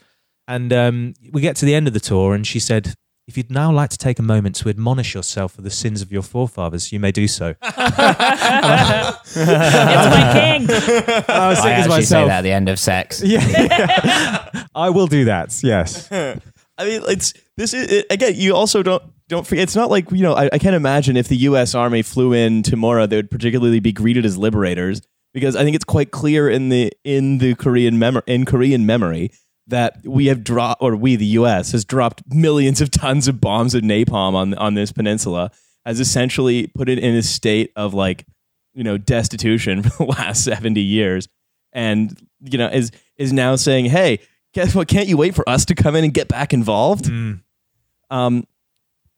And 0.47 0.73
um, 0.73 1.13
we 1.31 1.41
get 1.41 1.55
to 1.57 1.65
the 1.65 1.75
end 1.75 1.87
of 1.87 1.93
the 1.93 1.99
tour, 1.99 2.33
and 2.33 2.45
she 2.45 2.59
said. 2.59 2.93
If 3.25 3.37
you'd 3.37 3.49
now 3.49 3.71
like 3.71 3.89
to 3.91 3.97
take 3.97 4.19
a 4.19 4.21
moment 4.21 4.57
to 4.57 4.67
admonish 4.67 5.15
yourself 5.15 5.53
for 5.53 5.61
the 5.61 5.69
sins 5.69 6.01
of 6.01 6.11
your 6.11 6.23
forefathers, 6.23 6.91
you 6.91 6.99
may 6.99 7.13
do 7.13 7.25
so. 7.29 7.55
it's 7.61 7.77
my 7.77 9.13
king. 10.33 10.69
I 11.29 11.47
was 11.47 11.57
I 11.59 11.63
thinking 11.63 11.83
to 11.85 11.89
actually 11.89 12.03
say 12.03 12.27
that 12.27 12.39
at 12.39 12.41
the 12.41 12.51
end 12.51 12.67
of 12.67 12.77
sex. 12.77 13.21
yeah, 13.25 14.65
I 14.75 14.89
will 14.89 15.07
do 15.07 15.23
that. 15.23 15.57
Yes. 15.63 16.11
I 16.11 16.35
mean, 16.81 17.01
it's 17.07 17.33
this 17.55 17.73
is 17.73 17.89
it, 17.89 18.07
again. 18.09 18.33
You 18.35 18.57
also 18.57 18.83
don't 18.83 19.01
don't 19.29 19.47
forget. 19.47 19.63
It's 19.63 19.75
not 19.75 19.89
like 19.89 20.11
you 20.11 20.21
know. 20.21 20.33
I, 20.33 20.49
I 20.51 20.57
can't 20.57 20.75
imagine 20.75 21.15
if 21.15 21.29
the 21.29 21.37
U.S. 21.37 21.73
Army 21.75 22.01
flew 22.01 22.33
in 22.33 22.61
tomorrow, 22.61 23.05
they 23.05 23.15
would 23.15 23.31
particularly 23.31 23.79
be 23.79 23.93
greeted 23.93 24.25
as 24.25 24.37
liberators 24.37 25.01
because 25.33 25.55
I 25.55 25.63
think 25.63 25.75
it's 25.75 25.85
quite 25.85 26.11
clear 26.11 26.49
in 26.49 26.69
the 26.69 26.91
in 27.03 27.39
the 27.39 27.55
Korean 27.55 27.99
memory 27.99 28.23
in 28.27 28.45
Korean 28.45 28.85
memory 28.85 29.31
that 29.67 30.05
we 30.05 30.25
have 30.27 30.43
dropped 30.43 30.81
or 30.81 30.95
we 30.95 31.15
the 31.15 31.25
U.S. 31.25 31.71
has 31.71 31.85
dropped 31.85 32.23
millions 32.27 32.81
of 32.81 32.91
tons 32.91 33.27
of 33.27 33.39
bombs 33.39 33.75
of 33.75 33.81
napalm 33.83 34.33
on 34.33 34.53
on 34.55 34.73
this 34.73 34.91
peninsula, 34.91 35.51
has 35.85 35.99
essentially 35.99 36.67
put 36.67 36.89
it 36.89 36.99
in 36.99 37.15
a 37.15 37.23
state 37.23 37.71
of 37.75 37.93
like 37.93 38.25
you 38.73 38.83
know 38.83 38.97
destitution 38.97 39.83
for 39.83 40.05
the 40.05 40.11
last 40.11 40.43
seventy 40.43 40.81
years, 40.81 41.27
and 41.71 42.27
you 42.41 42.57
know 42.57 42.67
is 42.67 42.91
is 43.17 43.33
now 43.33 43.55
saying, 43.55 43.85
hey. 43.85 44.19
Guess 44.55 44.75
what? 44.75 44.87
Can't 44.87 45.07
you 45.07 45.17
wait 45.17 45.33
for 45.33 45.49
us 45.49 45.65
to 45.65 45.73
come 45.73 45.95
in 45.95 46.03
and 46.03 46.13
get 46.13 46.27
back 46.27 46.53
involved? 46.53 47.07
um, 48.11 48.45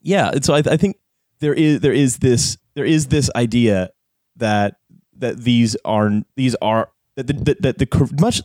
yeah. 0.01 0.29
And 0.29 0.45
so 0.45 0.53
I, 0.53 0.59
I 0.59 0.77
think 0.77 0.95
there 1.39 1.53
is 1.53 1.81
there 1.81 1.91
is 1.91 2.19
this 2.19 2.57
there 2.75 2.85
is 2.85 3.07
this 3.07 3.29
idea 3.35 3.89
that 4.37 4.77
that 5.17 5.39
these 5.41 5.75
are 5.83 6.21
these 6.35 6.55
are 6.61 6.89
that 7.15 7.27
the, 7.27 7.33
that, 7.33 7.61
that 7.63 7.77
the 7.79 8.09
much 8.19 8.41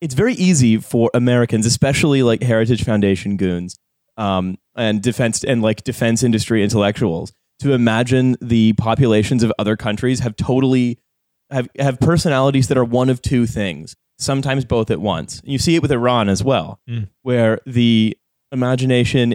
it's 0.00 0.14
very 0.14 0.34
easy 0.34 0.76
for 0.78 1.10
Americans, 1.14 1.66
especially 1.66 2.22
like 2.22 2.42
Heritage 2.42 2.84
Foundation 2.84 3.36
goons 3.36 3.76
um, 4.16 4.58
and 4.76 5.02
defense 5.02 5.44
and 5.44 5.62
like 5.62 5.84
defense 5.84 6.22
industry 6.22 6.62
intellectuals, 6.62 7.32
to 7.60 7.72
imagine 7.72 8.36
the 8.40 8.72
populations 8.74 9.42
of 9.42 9.52
other 9.58 9.76
countries 9.76 10.20
have 10.20 10.36
totally 10.36 10.98
have 11.50 11.68
have 11.78 11.98
personalities 11.98 12.68
that 12.68 12.76
are 12.78 12.84
one 12.84 13.08
of 13.08 13.22
two 13.22 13.46
things, 13.46 13.96
sometimes 14.18 14.64
both 14.64 14.90
at 14.90 15.00
once. 15.00 15.40
You 15.44 15.58
see 15.58 15.74
it 15.74 15.82
with 15.82 15.90
Iran 15.92 16.28
as 16.28 16.44
well, 16.44 16.78
Mm. 16.88 17.08
where 17.22 17.60
the 17.66 18.16
imagination 18.52 19.34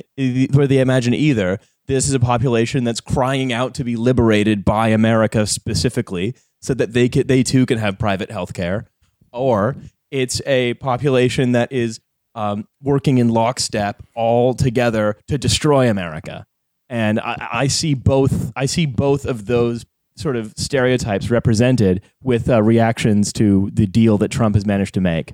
where 0.54 0.67
they 0.67 0.80
imagine 0.80 1.13
either 1.13 1.60
this 1.88 2.08
is 2.08 2.13
a 2.13 2.19
population 2.19 2.84
that's 2.84 3.02
crying 3.02 3.52
out 3.52 3.73
to 3.76 3.84
be 3.84 3.95
liberated 3.95 4.63
by 4.63 4.88
America 4.89 5.45
specifically, 5.45 6.34
so 6.62 6.73
that 6.73 6.93
they 6.93 7.10
can, 7.10 7.28
they 7.28 7.43
too 7.43 7.65
can 7.65 7.78
have 7.78 7.99
private 7.99 8.32
health 8.32 8.54
care, 8.54 8.86
or 9.34 9.76
it's 10.13 10.41
a 10.45 10.76
population 10.76 11.54
that 11.54 11.71
is 11.71 11.99
um, 12.36 12.67
working 12.82 13.17
in 13.17 13.30
lockstep 13.30 14.04
all 14.15 14.54
together 14.54 15.17
to 15.28 15.39
destroy 15.39 15.89
America. 15.89 16.45
And 16.88 17.19
I, 17.19 17.47
I 17.52 17.67
see 17.67 17.95
both. 17.95 18.52
I 18.56 18.67
see 18.67 18.86
both 18.86 19.26
of 19.26 19.47
those 19.47 19.86
sort 20.15 20.36
of 20.36 20.54
stereotypes 20.56 21.32
represented 21.32 22.02
with 22.21 22.47
uh, 22.47 22.62
reactions 22.62 23.34
to 23.34 23.71
the 23.73 23.88
deal 23.88 24.19
that 24.19 24.30
Trump 24.30 24.54
has 24.54 24.65
managed 24.67 24.93
to 24.93 25.02
make. 25.02 25.34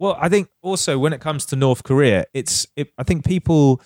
Well, 0.00 0.18
I 0.20 0.28
think 0.28 0.48
also 0.60 0.98
when 0.98 1.12
it 1.12 1.20
comes 1.20 1.46
to 1.46 1.56
North 1.56 1.84
Korea, 1.84 2.24
it's 2.34 2.66
it, 2.74 2.92
I 2.98 3.04
think 3.04 3.24
people 3.24 3.80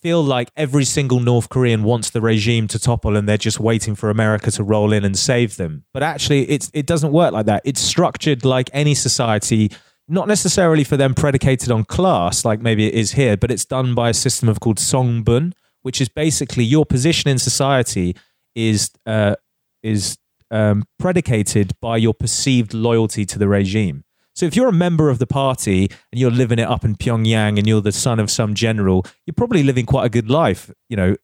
feel 0.00 0.22
like 0.22 0.50
every 0.56 0.84
single 0.84 1.20
North 1.20 1.48
Korean 1.48 1.82
wants 1.82 2.10
the 2.10 2.20
regime 2.20 2.68
to 2.68 2.78
topple, 2.78 3.16
and 3.16 3.28
they're 3.28 3.36
just 3.36 3.60
waiting 3.60 3.94
for 3.94 4.10
America 4.10 4.50
to 4.52 4.64
roll 4.64 4.92
in 4.92 5.04
and 5.04 5.18
save 5.18 5.56
them. 5.56 5.84
But 5.92 6.02
actually, 6.02 6.48
it's 6.50 6.70
it 6.74 6.86
doesn't 6.86 7.12
work 7.12 7.32
like 7.32 7.46
that. 7.46 7.62
It's 7.64 7.80
structured 7.80 8.44
like 8.44 8.70
any 8.72 8.94
society. 8.94 9.70
Not 10.10 10.26
necessarily 10.26 10.84
for 10.84 10.96
them 10.96 11.14
predicated 11.14 11.70
on 11.70 11.84
class, 11.84 12.44
like 12.44 12.62
maybe 12.62 12.86
it 12.86 12.94
is 12.94 13.12
here, 13.12 13.36
but 13.36 13.50
it's 13.50 13.66
done 13.66 13.94
by 13.94 14.08
a 14.08 14.14
system 14.14 14.48
of 14.48 14.58
called 14.58 14.78
songbun, 14.78 15.52
which 15.82 16.00
is 16.00 16.08
basically 16.08 16.64
your 16.64 16.86
position 16.86 17.30
in 17.30 17.38
society 17.38 18.16
is 18.54 18.90
uh, 19.06 19.36
is 19.82 20.16
um, 20.50 20.84
predicated 20.98 21.72
by 21.80 21.96
your 21.96 22.14
perceived 22.14 22.72
loyalty 22.72 23.24
to 23.26 23.38
the 23.38 23.48
regime. 23.48 24.04
So 24.38 24.46
if 24.46 24.54
you're 24.54 24.68
a 24.68 24.72
member 24.72 25.10
of 25.10 25.18
the 25.18 25.26
party 25.26 25.90
and 26.12 26.20
you're 26.20 26.30
living 26.30 26.60
it 26.60 26.68
up 26.68 26.84
in 26.84 26.94
Pyongyang 26.94 27.58
and 27.58 27.66
you're 27.66 27.80
the 27.80 27.90
son 27.90 28.20
of 28.20 28.30
some 28.30 28.54
general, 28.54 29.04
you're 29.26 29.34
probably 29.34 29.64
living 29.64 29.84
quite 29.84 30.04
a 30.04 30.08
good 30.08 30.30
life, 30.30 30.70
you 30.88 30.96
know, 30.96 31.16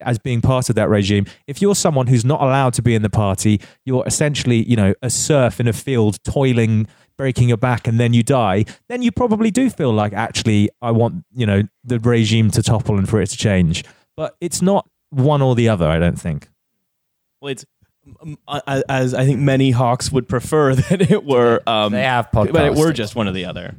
as 0.00 0.20
being 0.20 0.40
part 0.40 0.68
of 0.68 0.76
that 0.76 0.88
regime. 0.88 1.26
If 1.48 1.60
you're 1.60 1.74
someone 1.74 2.06
who's 2.06 2.24
not 2.24 2.40
allowed 2.40 2.74
to 2.74 2.82
be 2.82 2.94
in 2.94 3.02
the 3.02 3.10
party, 3.10 3.60
you're 3.84 4.06
essentially, 4.06 4.62
you 4.62 4.76
know, 4.76 4.94
a 5.02 5.10
serf 5.10 5.58
in 5.58 5.66
a 5.66 5.72
field 5.72 6.22
toiling, 6.22 6.86
breaking 7.18 7.48
your 7.48 7.56
back 7.56 7.88
and 7.88 7.98
then 7.98 8.14
you 8.14 8.22
die, 8.22 8.64
then 8.88 9.02
you 9.02 9.10
probably 9.10 9.50
do 9.50 9.68
feel 9.68 9.92
like 9.92 10.12
actually 10.12 10.70
I 10.80 10.92
want, 10.92 11.24
you 11.34 11.46
know, 11.46 11.64
the 11.82 11.98
regime 11.98 12.52
to 12.52 12.62
topple 12.62 12.96
and 12.96 13.08
for 13.08 13.20
it 13.20 13.30
to 13.30 13.36
change. 13.36 13.84
But 14.16 14.36
it's 14.40 14.62
not 14.62 14.88
one 15.10 15.42
or 15.42 15.56
the 15.56 15.68
other, 15.68 15.88
I 15.88 15.98
don't 15.98 16.20
think. 16.20 16.48
Well, 17.40 17.50
it's 17.50 17.64
as 18.88 19.14
I 19.14 19.24
think 19.24 19.40
many 19.40 19.70
hawks 19.70 20.10
would 20.10 20.28
prefer 20.28 20.74
that 20.90 21.10
it 21.10 21.24
were. 21.24 21.62
Um, 21.66 21.92
They 21.92 22.02
have 22.02 22.28
but 22.32 22.54
it 22.54 22.74
were 22.74 22.92
just 22.92 23.14
one 23.14 23.28
or 23.28 23.32
the 23.32 23.44
other. 23.44 23.76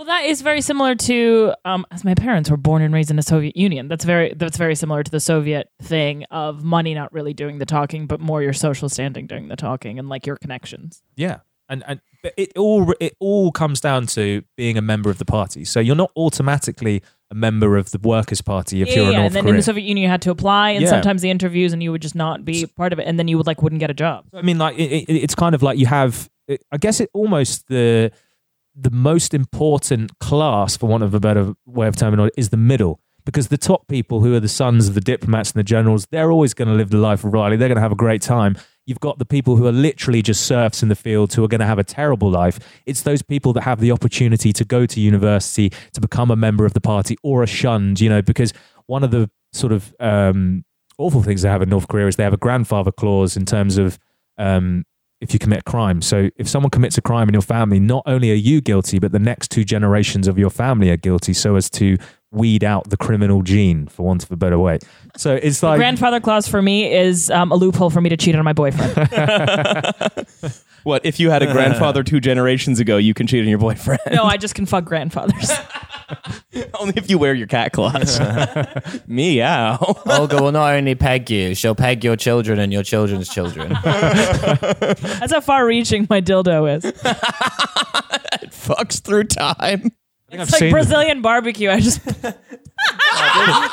Well, 0.00 0.06
that 0.06 0.24
is 0.24 0.40
very 0.40 0.62
similar 0.62 0.94
to 0.94 1.52
um, 1.66 1.84
as 1.90 2.04
my 2.04 2.14
parents 2.14 2.48
were 2.48 2.56
born 2.56 2.80
and 2.80 2.94
raised 2.94 3.10
in 3.10 3.16
the 3.16 3.22
Soviet 3.22 3.54
Union. 3.54 3.88
That's 3.88 4.04
very 4.04 4.32
that's 4.34 4.56
very 4.56 4.74
similar 4.74 5.02
to 5.02 5.10
the 5.10 5.20
Soviet 5.20 5.68
thing 5.82 6.24
of 6.30 6.64
money 6.64 6.94
not 6.94 7.12
really 7.12 7.34
doing 7.34 7.58
the 7.58 7.66
talking, 7.66 8.06
but 8.06 8.18
more 8.18 8.42
your 8.42 8.54
social 8.54 8.88
standing 8.88 9.26
doing 9.26 9.48
the 9.48 9.56
talking 9.56 9.98
and 9.98 10.08
like 10.08 10.26
your 10.26 10.36
connections. 10.36 11.02
Yeah, 11.16 11.40
and 11.68 11.84
and 11.86 12.00
it 12.22 12.56
all 12.56 12.94
it 12.98 13.14
all 13.20 13.52
comes 13.52 13.78
down 13.78 14.06
to 14.06 14.42
being 14.56 14.78
a 14.78 14.82
member 14.82 15.10
of 15.10 15.18
the 15.18 15.26
party. 15.26 15.66
So 15.66 15.80
you're 15.80 15.96
not 15.96 16.12
automatically 16.16 17.02
a 17.30 17.34
member 17.34 17.76
of 17.76 17.90
the 17.90 17.98
Workers' 17.98 18.40
Party 18.40 18.82
if 18.82 18.88
yeah, 18.88 18.94
you're 18.94 19.12
yeah. 19.12 19.20
And 19.20 19.34
then 19.34 19.46
in 19.46 19.56
the 19.56 19.62
Soviet 19.62 19.84
Union, 19.84 20.02
you 20.02 20.08
had 20.08 20.22
to 20.22 20.30
apply, 20.30 20.70
and 20.70 20.82
Yeah. 20.82 20.90
sometimes 20.90 21.22
the 21.22 21.30
interviews, 21.30 21.72
and 21.72 21.82
you 21.82 21.92
would 21.92 22.02
just 22.02 22.14
not 22.16 22.44
be 22.44 22.66
part 22.66 22.92
of 22.92 22.98
it, 22.98 23.06
and 23.06 23.18
then 23.18 23.28
you 23.28 23.36
would 23.36 23.46
like 23.46 23.62
wouldn't 23.62 23.80
get 23.80 23.90
a 23.90 23.94
job. 23.94 24.24
I 24.34 24.42
mean, 24.42 24.58
like 24.58 24.76
it, 24.78 25.04
it, 25.08 25.14
it's 25.14 25.34
kind 25.34 25.54
of 25.54 25.62
like 25.62 25.78
you 25.78 25.86
have. 25.86 26.28
It, 26.48 26.64
I 26.72 26.76
guess 26.78 27.00
it 27.00 27.08
almost 27.14 27.68
the 27.68 28.10
the 28.74 28.90
most 28.90 29.34
important 29.34 30.18
class, 30.18 30.76
for 30.76 30.86
want 30.88 31.02
of 31.02 31.14
a 31.14 31.20
better 31.20 31.52
way 31.66 31.86
of 31.86 31.96
terminology, 31.96 32.34
is 32.36 32.48
the 32.50 32.56
middle. 32.56 33.00
Because 33.26 33.48
the 33.48 33.58
top 33.58 33.86
people, 33.86 34.20
who 34.22 34.34
are 34.34 34.40
the 34.40 34.48
sons 34.48 34.88
of 34.88 34.94
the 34.94 35.00
diplomats 35.00 35.52
and 35.52 35.58
the 35.60 35.64
generals, 35.64 36.06
they're 36.10 36.32
always 36.32 36.54
going 36.54 36.68
to 36.68 36.74
live 36.74 36.88
the 36.88 36.96
life 36.96 37.22
of 37.22 37.32
Riley. 37.34 37.56
They're 37.58 37.68
going 37.68 37.76
to 37.76 37.82
have 37.82 37.92
a 37.92 37.96
great 37.96 38.22
time. 38.22 38.56
You've 38.90 38.98
got 38.98 39.20
the 39.20 39.24
people 39.24 39.54
who 39.54 39.68
are 39.68 39.72
literally 39.72 40.20
just 40.20 40.44
serfs 40.44 40.82
in 40.82 40.88
the 40.88 40.96
fields 40.96 41.36
who 41.36 41.44
are 41.44 41.48
going 41.48 41.60
to 41.60 41.66
have 41.66 41.78
a 41.78 41.84
terrible 41.84 42.28
life. 42.28 42.58
It's 42.86 43.02
those 43.02 43.22
people 43.22 43.52
that 43.52 43.60
have 43.60 43.78
the 43.78 43.92
opportunity 43.92 44.52
to 44.52 44.64
go 44.64 44.84
to 44.84 45.00
university, 45.00 45.70
to 45.92 46.00
become 46.00 46.28
a 46.28 46.34
member 46.34 46.64
of 46.64 46.72
the 46.72 46.80
party, 46.80 47.16
or 47.22 47.44
are 47.44 47.46
shunned, 47.46 48.00
you 48.00 48.08
know, 48.08 48.20
because 48.20 48.52
one 48.86 49.04
of 49.04 49.12
the 49.12 49.30
sort 49.52 49.72
of 49.72 49.94
um, 50.00 50.64
awful 50.98 51.22
things 51.22 51.42
they 51.42 51.48
have 51.48 51.62
in 51.62 51.68
North 51.68 51.86
Korea 51.86 52.08
is 52.08 52.16
they 52.16 52.24
have 52.24 52.32
a 52.32 52.36
grandfather 52.48 52.90
clause 52.90 53.36
in 53.36 53.46
terms 53.46 53.78
of 53.78 53.96
um, 54.38 54.84
if 55.20 55.32
you 55.32 55.38
commit 55.38 55.60
a 55.60 55.70
crime. 55.70 56.02
So 56.02 56.30
if 56.34 56.48
someone 56.48 56.70
commits 56.70 56.98
a 56.98 57.02
crime 57.02 57.28
in 57.28 57.32
your 57.34 57.42
family, 57.42 57.78
not 57.78 58.02
only 58.06 58.32
are 58.32 58.34
you 58.34 58.60
guilty, 58.60 58.98
but 58.98 59.12
the 59.12 59.20
next 59.20 59.52
two 59.52 59.62
generations 59.62 60.26
of 60.26 60.36
your 60.36 60.50
family 60.50 60.90
are 60.90 60.96
guilty, 60.96 61.32
so 61.32 61.54
as 61.54 61.70
to 61.70 61.96
weed 62.32 62.62
out 62.62 62.90
the 62.90 62.96
criminal 62.96 63.42
gene, 63.42 63.86
for 63.86 64.04
want 64.04 64.22
of 64.22 64.30
a 64.30 64.36
better 64.36 64.58
way. 64.58 64.78
So 65.16 65.34
it's 65.34 65.62
like 65.62 65.78
Grandfather 65.78 66.20
clause 66.20 66.46
for 66.46 66.62
me 66.62 66.92
is 66.92 67.30
um, 67.30 67.50
a 67.52 67.56
loophole 67.56 67.90
for 67.90 68.00
me 68.00 68.08
to 68.10 68.16
cheat 68.16 68.34
on 68.34 68.44
my 68.44 68.52
boyfriend. 68.52 68.94
What 70.82 71.04
if 71.04 71.20
you 71.20 71.30
had 71.30 71.42
a 71.42 71.52
grandfather 71.52 72.02
two 72.02 72.20
generations 72.20 72.80
ago? 72.80 72.96
You 72.96 73.12
can 73.12 73.26
cheat 73.26 73.42
on 73.42 73.48
your 73.48 73.58
boyfriend. 73.58 74.00
no, 74.12 74.24
I 74.24 74.36
just 74.36 74.54
can 74.54 74.64
fuck 74.64 74.84
grandfathers. 74.84 75.50
Only 76.80 76.94
if 76.96 77.10
you 77.10 77.18
wear 77.18 77.34
your 77.34 77.46
cat 77.46 77.72
claws. 77.72 78.18
Meow. 79.06 79.78
Olga 80.06 80.42
will 80.42 80.52
not 80.52 80.74
only 80.74 80.94
peg 80.94 81.30
you, 81.30 81.54
she'll 81.54 81.74
peg 81.74 82.02
your 82.02 82.16
children 82.16 82.58
and 82.58 82.72
your 82.72 82.82
children's 82.82 83.28
children. 83.28 83.76
That's 83.84 85.32
how 85.32 85.40
far-reaching 85.40 86.06
my 86.10 86.20
dildo 86.20 86.76
is. 86.76 86.84
It 86.84 88.50
fucks 88.50 89.00
through 89.00 89.24
time. 89.24 89.92
Think 90.30 90.42
It's 90.42 90.48
I've 90.48 90.52
like 90.52 90.58
seen- 90.60 90.72
Brazilian 90.72 91.22
barbecue. 91.22 91.70
I 91.70 91.80
just 91.80 92.04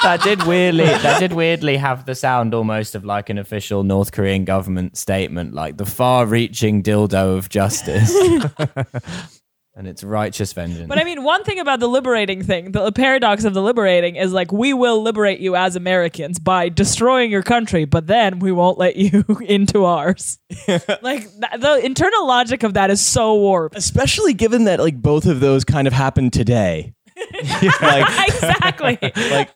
that 0.03 0.19
did 0.23 0.43
weirdly 0.43 0.85
that 0.85 1.19
did 1.19 1.33
weirdly 1.33 1.77
have 1.77 2.05
the 2.05 2.15
sound 2.15 2.53
almost 2.53 2.95
of 2.95 3.05
like 3.05 3.29
an 3.29 3.37
official 3.37 3.83
North 3.83 4.11
Korean 4.11 4.43
government 4.45 4.97
statement, 4.97 5.53
like 5.53 5.77
the 5.77 5.85
far-reaching 5.85 6.83
dildo 6.83 7.37
of 7.37 7.49
justice. 7.49 8.11
and 9.77 9.87
it's 9.87 10.03
righteous 10.03 10.53
vengeance. 10.53 10.87
But 10.87 10.97
I 10.97 11.03
mean, 11.03 11.23
one 11.23 11.43
thing 11.43 11.59
about 11.59 11.79
the 11.79 11.87
liberating 11.87 12.43
thing, 12.43 12.71
the 12.71 12.91
paradox 12.91 13.43
of 13.45 13.53
the 13.53 13.61
liberating 13.61 14.15
is 14.15 14.33
like 14.33 14.51
we 14.51 14.73
will 14.73 15.03
liberate 15.03 15.39
you 15.39 15.55
as 15.55 15.75
Americans 15.75 16.39
by 16.39 16.69
destroying 16.69 17.29
your 17.29 17.43
country, 17.43 17.85
but 17.85 18.07
then 18.07 18.39
we 18.39 18.51
won't 18.51 18.79
let 18.79 18.95
you 18.95 19.23
into 19.45 19.85
ours. 19.85 20.39
like 20.67 21.21
th- 21.29 21.59
the 21.61 21.79
internal 21.83 22.27
logic 22.27 22.63
of 22.63 22.73
that 22.73 22.89
is 22.89 23.05
so 23.05 23.35
warped. 23.35 23.77
Especially 23.77 24.33
given 24.33 24.63
that 24.63 24.79
like 24.79 24.99
both 24.99 25.27
of 25.27 25.39
those 25.39 25.63
kind 25.63 25.87
of 25.87 25.93
happened 25.93 26.33
today. 26.33 26.93
like 27.81 28.27
exactly. 28.29 28.99
like 29.01 29.49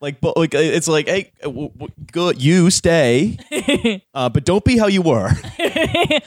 like 0.00 0.20
but 0.20 0.36
like 0.36 0.54
it's 0.54 0.86
like 0.86 1.08
hey 1.08 1.32
w- 1.42 1.68
w- 1.70 1.92
good 2.12 2.40
you 2.40 2.70
stay 2.70 3.36
uh, 4.14 4.28
but 4.28 4.44
don't 4.44 4.64
be 4.64 4.78
how 4.78 4.86
you 4.86 5.02
were 5.02 5.30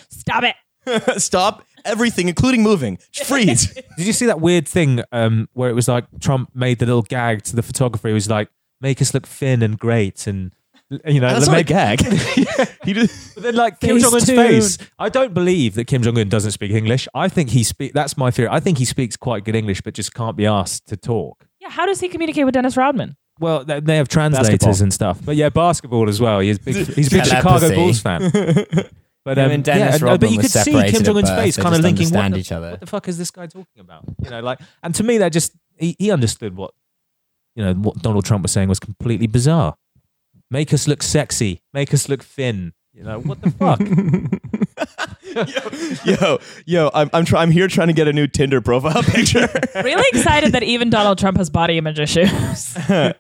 Stop 0.10 0.44
it. 0.44 1.22
stop 1.22 1.64
everything 1.86 2.28
including 2.30 2.64
moving 2.64 2.98
freeze 3.26 3.74
Did 3.98 4.08
you 4.08 4.14
see 4.14 4.26
that 4.26 4.42
weird 4.42 4.68
thing 4.68 5.02
um, 5.12 5.50
where 5.54 5.70
it 5.70 5.74
was 5.74 5.88
like 5.88 6.06
Trump 6.20 6.50
made 6.56 6.80
the 6.80 6.86
little 6.86 7.04
gag 7.04 7.44
to 7.44 7.56
the 7.56 7.62
photographer? 7.62 8.08
He 8.08 8.14
was 8.14 8.30
like, 8.30 8.50
"Make 8.82 9.02
us 9.02 9.14
look 9.14 9.28
thin 9.28 9.62
and 9.62 9.78
great," 9.78 10.26
and 10.26 10.52
you 11.06 11.20
know, 11.20 11.34
that's 11.34 11.48
not 11.48 11.54
a 11.54 11.58
make, 11.58 11.68
gag 11.68 12.02
he 12.84 12.94
just 12.94 13.36
But 13.36 13.44
then, 13.44 13.56
like 13.56 13.80
Kim 13.80 14.00
Jong 14.00 14.14
Un's 14.14 14.26
face, 14.26 14.78
I 15.00 15.10
don't 15.10 15.34
believe 15.34 15.76
that 15.76 15.86
Kim 15.86 16.02
Jong 16.04 16.18
Un 16.18 16.30
doesn't 16.30 16.52
speak 16.52 16.72
English. 16.72 17.08
I 17.14 17.28
think 17.28 17.52
he 17.52 17.64
speak. 17.64 17.94
That's 17.94 18.18
my 18.18 18.32
theory. 18.32 18.50
I 18.52 18.60
think 18.60 18.78
he 18.78 18.86
speaks 18.86 19.16
quite 19.16 19.44
good 19.44 19.56
English, 19.56 19.82
but 19.82 19.94
just 19.94 20.14
can't 20.14 20.36
be 20.36 20.46
asked 20.46 20.88
to 20.88 20.98
talk. 20.98 21.46
Yeah, 21.60 21.70
how 21.70 21.86
does 21.86 22.00
he 22.00 22.10
communicate 22.10 22.46
with 22.46 22.54
Dennis 22.54 22.76
Rodman? 22.78 23.16
Well, 23.40 23.64
they, 23.66 23.80
they 23.80 23.98
have 23.98 24.08
translators 24.08 24.60
Basketball. 24.60 24.84
and 24.84 24.94
stuff, 24.94 25.20
but 25.24 25.36
yeah, 25.36 25.50
basketball 25.50 26.08
as 26.08 26.22
well. 26.22 26.40
He's 26.40 26.60
big, 26.60 26.76
he's 26.76 27.08
a 27.08 27.18
big 27.18 27.26
Chicago 27.26 27.74
Bulls 27.74 28.00
fan. 28.00 28.32
But 29.26 29.38
Him 29.38 29.46
um, 29.46 29.52
and 29.52 29.64
Dennis 29.64 30.02
yeah, 30.02 30.06
Rodman 30.06 30.20
but 30.20 30.32
you 30.32 30.40
could 30.40 30.52
see 30.52 30.92
Kim 30.92 31.04
Jong 31.04 31.18
Un's 31.18 31.30
face, 31.30 31.56
kind 31.56 31.70
of 31.70 31.82
just 31.82 31.84
linking. 31.84 32.10
What 32.10 32.26
understand 32.26 32.34
the, 32.34 32.40
each 32.40 32.52
other. 32.52 32.72
what 32.72 32.80
the 32.82 32.88
fuck 32.88 33.08
is 33.08 33.18
this 33.18 33.32
guy 33.32 33.48
talking 33.48 33.80
about? 33.80 34.04
You 34.22 34.30
know, 34.30 34.42
like, 34.42 34.60
and 34.82 34.94
to 34.96 35.04
me, 35.04 35.18
that 35.20 35.30
just 35.30 35.54
he, 35.78 35.96
he 35.98 36.12
understood 36.12 36.56
what 36.56 36.74
you 37.56 37.64
know 37.64 37.74
what 37.74 38.02
Donald 38.02 38.26
Trump 38.26 38.44
was 38.44 38.52
saying 38.52 38.70
was 38.70 38.80
completely 38.80 39.28
bizarre. 39.28 39.76
Make 40.52 40.74
us 40.74 40.88
look 40.88 41.02
sexy. 41.02 41.62
Make 41.74 41.94
us 41.94 42.10
look 42.10 42.24
thin. 42.24 42.74
You 42.94 43.04
know 43.04 43.22
what 43.22 43.42
the 43.42 43.50
fuck? 43.50 43.80
yo 46.06 46.38
yo 46.66 46.92
I'm 46.94 47.10
I'm, 47.12 47.26
try- 47.26 47.42
I'm 47.42 47.50
here 47.50 47.68
trying 47.68 47.88
to 47.88 47.94
get 47.94 48.08
a 48.08 48.14
new 48.14 48.28
Tinder 48.28 48.62
profile 48.62 49.02
picture 49.04 49.50
Really 49.76 50.06
excited 50.14 50.52
that 50.52 50.62
even 50.62 50.92
Donald 50.92 51.18
Trump 51.18 51.38
has 51.38 51.50
body 51.50 51.78
image 51.78 52.00
issues. 52.00 52.78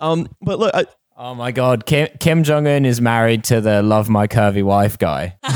um 0.00 0.28
but 0.42 0.58
look 0.58 0.74
I, 0.74 0.86
Oh 1.20 1.34
my 1.34 1.50
god, 1.50 1.84
Kim, 1.84 2.06
Kim 2.20 2.44
Jong 2.44 2.68
Un 2.68 2.84
is 2.84 3.00
married 3.00 3.42
to 3.44 3.60
the 3.60 3.82
love 3.82 4.08
my 4.08 4.28
curvy 4.28 4.62
wife 4.62 4.98
guy. 4.98 5.36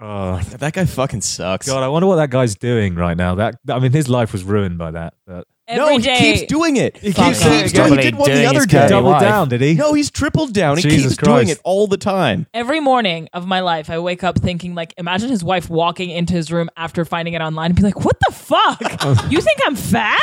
oh 0.00 0.40
that 0.40 0.72
guy 0.72 0.84
fucking 0.84 1.20
sucks 1.20 1.68
God, 1.68 1.84
I 1.84 1.88
wonder 1.88 2.08
what 2.08 2.16
that 2.16 2.30
guy's 2.30 2.56
doing 2.56 2.96
right 2.96 3.16
now. 3.16 3.36
That 3.36 3.58
I 3.68 3.78
mean, 3.78 3.92
his 3.92 4.08
life 4.08 4.32
was 4.32 4.42
ruined 4.42 4.76
by 4.76 4.90
that. 4.90 5.14
But 5.24 5.46
no 5.76 5.86
Every 5.88 6.02
he 6.02 6.18
keeps 6.18 6.42
doing 6.48 6.76
it 6.76 6.96
he 6.98 7.12
Fuck 7.12 7.26
keeps, 7.26 7.46
off. 7.46 7.52
keeps 7.52 7.72
doing, 7.72 7.92
he 7.92 7.98
did 7.98 8.14
one 8.16 8.28
the 8.30 8.34
doing 8.36 8.46
other 8.48 8.56
his 8.58 8.66
day 8.66 8.78
curly 8.78 8.88
doubled 8.88 9.12
wife. 9.12 9.22
down, 9.22 9.48
did 9.48 9.60
he? 9.60 9.74
no 9.74 9.94
he's 9.94 10.10
tripled 10.10 10.52
down 10.52 10.76
he 10.76 10.82
Jesus 10.82 11.12
keeps 11.12 11.22
doing 11.22 11.36
Christ. 11.46 11.52
it 11.52 11.60
all 11.64 11.86
the 11.86 11.96
time 11.96 12.46
Every 12.54 12.80
morning 12.80 13.28
of 13.32 13.46
my 13.46 13.60
life, 13.60 13.88
I 13.90 13.98
wake 13.98 14.24
up 14.24 14.38
thinking, 14.38 14.74
like, 14.74 14.94
imagine 14.98 15.28
his 15.30 15.42
wife 15.44 15.68
walking 15.70 16.10
into 16.10 16.34
his 16.34 16.50
room 16.52 16.68
after 16.76 17.04
finding 17.04 17.34
it 17.34 17.40
online 17.40 17.66
and 17.66 17.76
be 17.76 17.82
like, 17.82 18.04
what 18.04 18.16
the 18.26 18.32
fuck? 18.32 18.80
you 19.30 19.40
think 19.40 19.58
I'm 19.66 19.76
fat? 19.76 20.18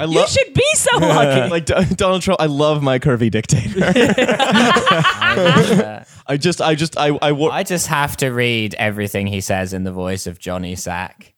I 0.00 0.04
You 0.04 0.20
love 0.20 0.28
should 0.30 0.54
be 0.54 0.64
so 0.74 0.98
lucky. 0.98 1.50
like 1.50 1.66
Do- 1.66 1.84
Donald 1.96 2.22
Trump 2.22 2.40
I 2.40 2.46
love 2.46 2.82
my 2.82 2.98
curvy 2.98 3.30
dictator 3.30 3.80
I, 3.84 6.04
I 6.26 6.36
just 6.36 6.60
I 6.60 6.74
just 6.74 6.96
I 6.96 7.08
I, 7.20 7.32
wa- 7.32 7.50
I 7.50 7.62
just 7.64 7.88
have 7.88 8.16
to 8.18 8.28
read 8.30 8.74
everything 8.74 9.26
he 9.26 9.40
says 9.40 9.72
in 9.72 9.84
the 9.84 9.92
voice 9.92 10.26
of 10.26 10.38
Johnny 10.38 10.76
Sack. 10.76 11.34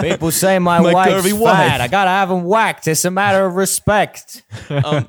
People 0.00 0.30
say 0.30 0.58
my, 0.58 0.80
My 0.80 0.92
wife's 0.92 1.30
fat. 1.30 1.38
wife. 1.38 1.80
I 1.80 1.88
gotta 1.88 2.10
have 2.10 2.30
him 2.30 2.44
whacked. 2.44 2.88
It's 2.88 3.04
a 3.04 3.10
matter 3.10 3.44
of 3.46 3.54
respect. 3.54 4.42
um, 4.70 5.08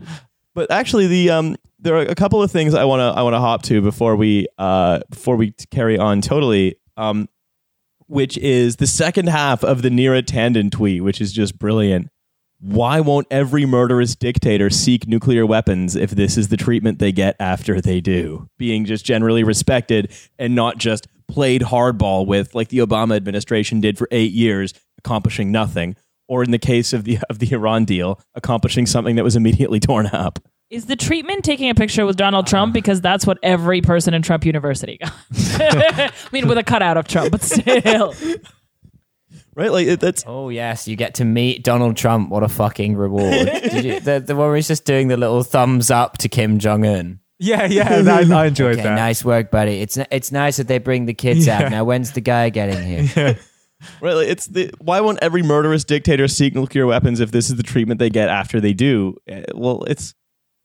but 0.53 0.71
actually, 0.71 1.07
the 1.07 1.31
um, 1.31 1.55
there 1.79 1.95
are 1.95 2.01
a 2.01 2.15
couple 2.15 2.41
of 2.41 2.51
things 2.51 2.73
I 2.73 2.85
want 2.85 2.99
to 2.99 3.19
I 3.19 3.23
want 3.23 3.33
to 3.33 3.39
hop 3.39 3.63
to 3.63 3.81
before 3.81 4.15
we 4.15 4.47
uh 4.57 4.99
before 5.09 5.35
we 5.35 5.51
carry 5.71 5.97
on 5.97 6.21
totally. 6.21 6.75
Um, 6.95 7.27
which 8.07 8.37
is 8.37 8.75
the 8.75 8.85
second 8.85 9.27
half 9.27 9.63
of 9.63 9.81
the 9.81 9.89
Neera 9.89 10.21
Tanden 10.21 10.71
tweet, 10.71 11.03
which 11.03 11.19
is 11.19 11.33
just 11.33 11.57
brilliant. 11.57 12.09
Why 12.59 12.99
won't 12.99 13.27
every 13.31 13.65
murderous 13.65 14.15
dictator 14.15 14.69
seek 14.69 15.07
nuclear 15.07 15.45
weapons 15.45 15.95
if 15.95 16.11
this 16.11 16.37
is 16.37 16.49
the 16.49 16.57
treatment 16.57 16.99
they 16.99 17.11
get 17.11 17.35
after 17.39 17.81
they 17.81 18.01
do? 18.01 18.47
Being 18.57 18.85
just 18.85 19.03
generally 19.03 19.43
respected 19.43 20.13
and 20.37 20.53
not 20.53 20.77
just 20.77 21.07
played 21.27 21.61
hardball 21.61 22.25
with, 22.25 22.53
like 22.55 22.69
the 22.69 22.79
Obama 22.79 23.15
administration 23.15 23.81
did 23.81 23.97
for 23.97 24.07
eight 24.11 24.31
years, 24.31 24.73
accomplishing 24.97 25.51
nothing. 25.51 25.95
Or 26.27 26.43
in 26.43 26.51
the 26.51 26.59
case 26.59 26.93
of 26.93 27.03
the 27.03 27.19
of 27.29 27.39
the 27.39 27.51
Iran 27.51 27.85
deal, 27.85 28.19
accomplishing 28.35 28.85
something 28.85 29.15
that 29.15 29.23
was 29.23 29.35
immediately 29.35 29.79
torn 29.79 30.07
up. 30.07 30.39
Is 30.69 30.85
the 30.85 30.95
treatment 30.95 31.45
taking 31.45 31.69
a 31.69 31.75
picture 31.75 32.05
with 32.05 32.15
Donald 32.15 32.47
Trump? 32.47 32.69
Uh-huh. 32.69 32.73
Because 32.73 33.01
that's 33.01 33.27
what 33.27 33.37
every 33.43 33.81
person 33.81 34.13
in 34.13 34.23
Trump 34.23 34.45
University 34.45 34.97
got. 34.97 35.13
I 35.59 36.11
mean, 36.31 36.47
with 36.47 36.57
a 36.57 36.63
cutout 36.63 36.97
of 36.97 37.07
Trump, 37.07 37.31
but 37.31 37.41
still. 37.41 38.13
Right? 39.55 39.71
Like 39.71 39.99
that's 39.99 40.23
Oh 40.25 40.49
yes, 40.49 40.87
you 40.87 40.95
get 40.95 41.15
to 41.15 41.25
meet 41.25 41.63
Donald 41.63 41.95
Trump. 41.95 42.29
What 42.29 42.41
a 42.41 42.47
fucking 42.47 42.95
reward! 42.95 43.45
Did 43.45 43.85
you, 43.85 43.99
the, 43.99 44.19
the 44.19 44.35
one 44.35 44.47
where 44.47 44.55
he's 44.55 44.67
just 44.67 44.83
doing 44.85 45.09
the 45.09 45.17
little 45.17 45.43
thumbs 45.43 45.91
up 45.91 46.17
to 46.19 46.29
Kim 46.29 46.57
Jong 46.57 46.85
Un. 46.85 47.19
Yeah, 47.39 47.65
yeah, 47.65 48.01
I, 48.07 48.33
I 48.33 48.45
enjoyed 48.47 48.73
Okay, 48.73 48.83
that. 48.83 48.95
nice 48.95 49.23
work, 49.25 49.51
buddy. 49.51 49.81
It's 49.81 49.97
it's 50.11 50.31
nice 50.31 50.57
that 50.57 50.67
they 50.67 50.77
bring 50.77 51.05
the 51.05 51.13
kids 51.13 51.45
Yeah. 51.47 51.63
out. 51.63 51.71
Now, 51.71 51.83
when's 51.83 52.11
the 52.11 52.21
guy 52.21 52.49
getting 52.49 52.81
here? 52.83 53.37
right. 54.01 54.13
Like 54.13 54.27
it's 54.27 54.47
the 54.47 54.71
why 54.79 55.01
won't 55.01 55.19
every 55.21 55.43
murderous 55.43 55.83
dictator 55.83 56.27
seek 56.27 56.53
nuclear 56.55 56.85
weapons 56.85 57.19
if 57.19 57.31
this 57.31 57.49
is 57.49 57.55
the 57.57 57.63
treatment 57.63 57.99
they 57.99 58.09
get 58.09 58.29
after 58.29 58.59
they 58.61 58.73
do? 58.73 59.15
Eh, 59.27 59.43
Well, 59.53 59.83
it's 59.85 60.13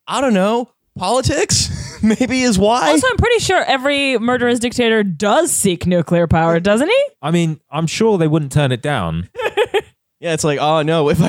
I 0.07 0.21
don't 0.21 0.35
know 0.35 0.71
politics. 0.97 2.01
Maybe 2.03 2.43
is 2.43 2.59
why. 2.59 2.91
Also, 2.91 3.07
I'm 3.09 3.17
pretty 3.17 3.41
sure 3.41 3.63
every 3.65 4.19
murderous 4.19 4.59
dictator 4.61 5.03
does 5.03 5.51
seek 5.53 5.87
nuclear 5.87 6.27
power, 6.27 6.61
doesn't 6.61 6.89
he? 6.89 7.05
I 7.23 7.31
mean, 7.31 7.61
I'm 7.71 7.87
sure 7.87 8.19
they 8.19 8.29
wouldn't 8.29 8.53
turn 8.53 8.73
it 8.73 8.83
down. 8.83 9.29
Yeah, 10.21 10.33
it's 10.35 10.43
like, 10.45 10.59
oh 10.61 10.83
no, 10.83 11.09
if 11.11 11.21
I 11.23 11.29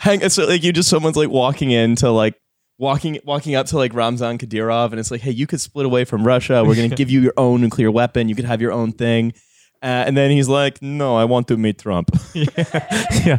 hang 0.00 0.28
so 0.28 0.46
like 0.46 0.62
you 0.62 0.72
just 0.72 0.90
someone's 0.90 1.16
like 1.16 1.30
walking 1.30 1.70
into 1.70 2.10
like 2.10 2.34
walking 2.78 3.18
walking 3.24 3.54
up 3.54 3.66
to 3.66 3.76
like 3.76 3.92
Ramzan 3.92 4.38
Kadyrov 4.38 4.90
and 4.92 5.00
it's 5.00 5.10
like, 5.10 5.20
hey, 5.20 5.32
you 5.32 5.46
could 5.46 5.60
split 5.60 5.84
away 5.86 6.04
from 6.04 6.24
Russia. 6.26 6.64
We're 6.64 6.76
gonna 6.76 6.88
give 6.88 7.10
you 7.10 7.20
your 7.20 7.34
own 7.36 7.60
nuclear 7.60 7.90
weapon. 7.90 8.28
You 8.28 8.34
could 8.34 8.44
have 8.46 8.60
your 8.60 8.72
own 8.72 8.92
thing. 8.92 9.32
Uh, 9.80 10.02
and 10.08 10.16
then 10.16 10.32
he's 10.32 10.48
like, 10.48 10.82
"No, 10.82 11.14
I 11.14 11.24
want 11.24 11.46
to 11.48 11.56
meet 11.56 11.78
Trump. 11.78 12.10
yeah. 12.34 13.38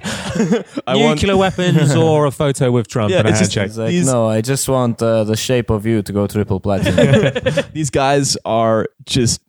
I 0.87 0.95
want." 0.95 1.21
Nuclear 1.21 1.35
weapons 1.35 1.93
or 1.97 2.27
a 2.27 2.31
photo 2.31 2.71
with 2.71 2.87
Trump 2.87 3.11
Yeah, 3.11 3.19
and 3.19 3.27
a 3.27 3.31
it's 3.31 3.49
just- 3.49 3.77
like, 3.77 3.93
no, 4.05 4.29
I 4.29 4.39
just 4.39 4.69
want 4.69 5.01
uh, 5.01 5.25
the 5.25 5.35
shape 5.35 5.69
of 5.69 5.85
you 5.85 6.01
to 6.01 6.13
go 6.13 6.27
triple 6.27 6.61
platinum. 6.61 7.33
These 7.73 7.89
guys 7.89 8.37
are 8.45 8.87
just, 9.05 9.41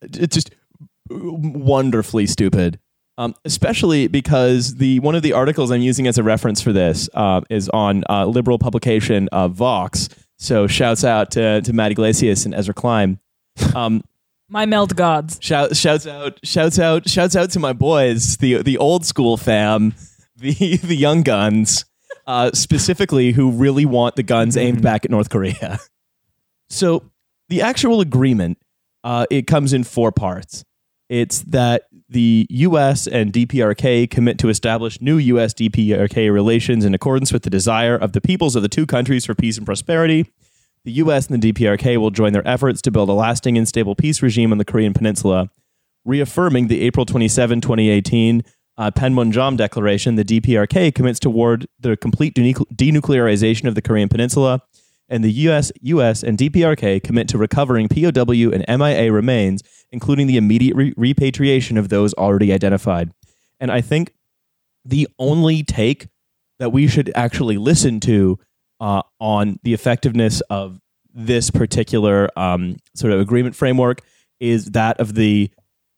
it's 0.00 0.34
just 0.34 0.50
wonderfully 1.10 2.26
stupid. 2.26 2.78
Um, 3.18 3.34
especially 3.46 4.08
because 4.08 4.74
the 4.74 5.00
one 5.00 5.14
of 5.14 5.22
the 5.22 5.32
articles 5.32 5.70
I'm 5.70 5.80
using 5.80 6.06
as 6.06 6.18
a 6.18 6.22
reference 6.22 6.60
for 6.60 6.72
this 6.72 7.08
uh, 7.14 7.40
is 7.48 7.70
on 7.70 8.04
uh, 8.10 8.26
liberal 8.26 8.58
publication 8.58 9.28
uh, 9.32 9.48
Vox. 9.48 10.08
So 10.38 10.66
shouts 10.66 11.02
out 11.02 11.30
to 11.30 11.62
to 11.62 11.72
Matt 11.72 11.92
Yglesias 11.92 12.44
and 12.44 12.54
Ezra 12.54 12.74
Klein. 12.74 13.18
Um, 13.74 14.02
My 14.48 14.64
melt 14.64 14.94
gods. 14.94 15.38
Shout, 15.40 15.76
shouts 15.76 16.06
out, 16.06 16.38
shouts 16.44 16.78
out, 16.78 17.08
shouts 17.08 17.34
out 17.34 17.50
to 17.50 17.58
my 17.58 17.72
boys, 17.72 18.36
the 18.36 18.62
the 18.62 18.78
old 18.78 19.04
school 19.04 19.36
fam, 19.36 19.92
the 20.36 20.76
the 20.76 20.94
young 20.94 21.22
guns, 21.22 21.84
uh, 22.28 22.52
specifically 22.52 23.32
who 23.32 23.50
really 23.50 23.84
want 23.84 24.14
the 24.14 24.22
guns 24.22 24.56
aimed 24.56 24.82
back 24.82 25.04
at 25.04 25.10
North 25.10 25.30
Korea. 25.30 25.78
So 26.68 27.12
the 27.48 27.62
actual 27.62 28.00
agreement, 28.00 28.58
uh, 29.04 29.26
it 29.30 29.46
comes 29.46 29.72
in 29.72 29.84
four 29.84 30.10
parts. 30.10 30.64
It's 31.08 31.42
that 31.42 31.82
the 32.08 32.46
U.S. 32.50 33.06
and 33.06 33.32
DPRK 33.32 34.08
commit 34.10 34.38
to 34.38 34.48
establish 34.48 35.00
new 35.00 35.16
U.S. 35.16 35.54
DPRK 35.54 36.32
relations 36.32 36.84
in 36.84 36.94
accordance 36.94 37.32
with 37.32 37.42
the 37.42 37.50
desire 37.50 37.96
of 37.96 38.12
the 38.12 38.20
peoples 38.20 38.54
of 38.54 38.62
the 38.62 38.68
two 38.68 38.86
countries 38.86 39.26
for 39.26 39.34
peace 39.34 39.56
and 39.56 39.66
prosperity. 39.66 40.32
The 40.84 40.92
U.S. 40.92 41.26
and 41.26 41.42
the 41.42 41.52
DPRK 41.52 41.96
will 41.96 42.12
join 42.12 42.32
their 42.32 42.46
efforts 42.46 42.80
to 42.82 42.92
build 42.92 43.08
a 43.08 43.12
lasting 43.12 43.58
and 43.58 43.66
stable 43.66 43.96
peace 43.96 44.22
regime 44.22 44.52
on 44.52 44.58
the 44.58 44.64
Korean 44.64 44.94
Peninsula. 44.94 45.50
Reaffirming 46.04 46.68
the 46.68 46.82
April 46.82 47.04
27, 47.04 47.60
2018 47.60 48.44
uh, 48.78 48.90
Panmunjom 48.92 49.56
Declaration, 49.56 50.14
the 50.14 50.24
DPRK 50.24 50.94
commits 50.94 51.18
toward 51.18 51.66
the 51.80 51.96
complete 51.96 52.34
denuclearization 52.34 53.66
of 53.66 53.74
the 53.74 53.82
Korean 53.82 54.08
Peninsula, 54.08 54.62
and 55.08 55.22
the 55.22 55.32
U.S. 55.32 55.70
U.S. 55.82 56.22
and 56.22 56.36
DPRK 56.36 57.02
commit 57.02 57.28
to 57.28 57.38
recovering 57.38 57.88
POW 57.88 58.50
and 58.52 58.64
MIA 58.68 59.12
remains, 59.12 59.62
including 59.90 60.26
the 60.26 60.36
immediate 60.36 60.76
re- 60.76 60.94
repatriation 60.96 61.76
of 61.76 61.88
those 61.88 62.12
already 62.14 62.52
identified. 62.52 63.12
And 63.60 63.70
I 63.70 63.80
think 63.80 64.12
the 64.84 65.08
only 65.18 65.62
take 65.62 66.08
that 66.58 66.72
we 66.72 66.88
should 66.88 67.12
actually 67.14 67.58
listen 67.58 68.00
to 68.00 68.38
uh, 68.80 69.02
on 69.20 69.58
the 69.62 69.74
effectiveness 69.74 70.40
of 70.42 70.80
this 71.12 71.50
particular 71.50 72.28
um, 72.38 72.76
sort 72.94 73.12
of 73.12 73.20
agreement 73.20 73.56
framework 73.56 74.02
is 74.38 74.66
that 74.72 75.00
of 75.00 75.14
the 75.14 75.50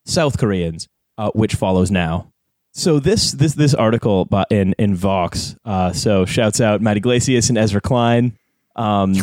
South 0.04 0.38
Koreans, 0.38 0.88
uh, 1.16 1.30
which 1.30 1.54
follows 1.54 1.90
now. 1.90 2.32
So 2.72 3.00
this 3.00 3.32
this 3.32 3.54
this 3.54 3.74
article 3.74 4.28
in 4.50 4.74
in 4.78 4.94
Vox. 4.94 5.56
Uh, 5.64 5.92
so 5.92 6.24
shouts 6.24 6.60
out 6.60 6.80
Matt 6.80 6.96
Yglesias 6.96 7.48
and 7.48 7.58
Ezra 7.58 7.80
Klein. 7.80 8.38
Um, 8.78 9.14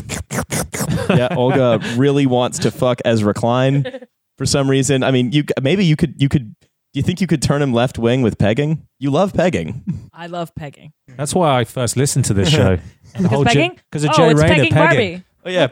yeah, 1.09 1.29
Olga 1.35 1.79
really 1.95 2.25
wants 2.25 2.59
to 2.59 2.71
fuck 2.71 2.99
Ezra 3.05 3.33
Klein 3.33 4.05
for 4.37 4.45
some 4.45 4.69
reason. 4.69 5.01
I 5.01 5.11
mean, 5.11 5.31
you 5.31 5.45
maybe 5.61 5.85
you 5.85 5.95
could 5.95 6.21
you 6.21 6.27
could. 6.27 6.55
Do 6.59 6.99
you 6.99 7.03
think 7.03 7.21
you 7.21 7.27
could 7.27 7.41
turn 7.41 7.61
him 7.61 7.73
left 7.73 7.97
wing 7.97 8.21
with 8.21 8.37
pegging? 8.37 8.85
You 8.99 9.11
love 9.11 9.33
pegging. 9.33 10.09
I 10.13 10.27
love 10.27 10.53
pegging. 10.55 10.93
That's 11.17 11.33
why 11.33 11.59
I 11.59 11.63
first 11.63 11.97
listened 11.97 12.25
to 12.25 12.33
this 12.33 12.49
show. 12.49 12.77
Because 13.17 13.45
pegging? 13.45 13.79
Because 13.89 14.03
of 14.03 14.09
oh, 14.09 14.17
Jay 14.17 14.31
it's 14.31 14.41
Rayner 14.41 14.55
pegging, 14.55 14.73
Barbie. 14.73 15.23
Oh 15.45 15.49
yeah, 15.49 15.67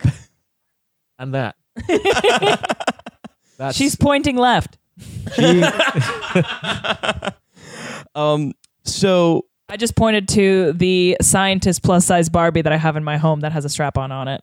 And 1.19 1.33
that. 1.33 1.57
That's, 3.57 3.75
She's 3.77 3.97
pointing 3.97 4.37
left. 4.37 4.77
um. 8.15 8.53
So 8.85 9.45
I 9.69 9.77
just 9.77 9.95
pointed 9.95 10.27
to 10.29 10.73
the 10.73 11.17
scientist 11.21 11.83
plus 11.83 12.05
size 12.05 12.29
Barbie 12.29 12.61
that 12.61 12.73
I 12.73 12.77
have 12.77 12.95
in 12.95 13.03
my 13.03 13.17
home 13.17 13.39
that 13.39 13.51
has 13.53 13.65
a 13.65 13.69
strap 13.69 13.97
on 13.97 14.11
on 14.11 14.27
it. 14.27 14.41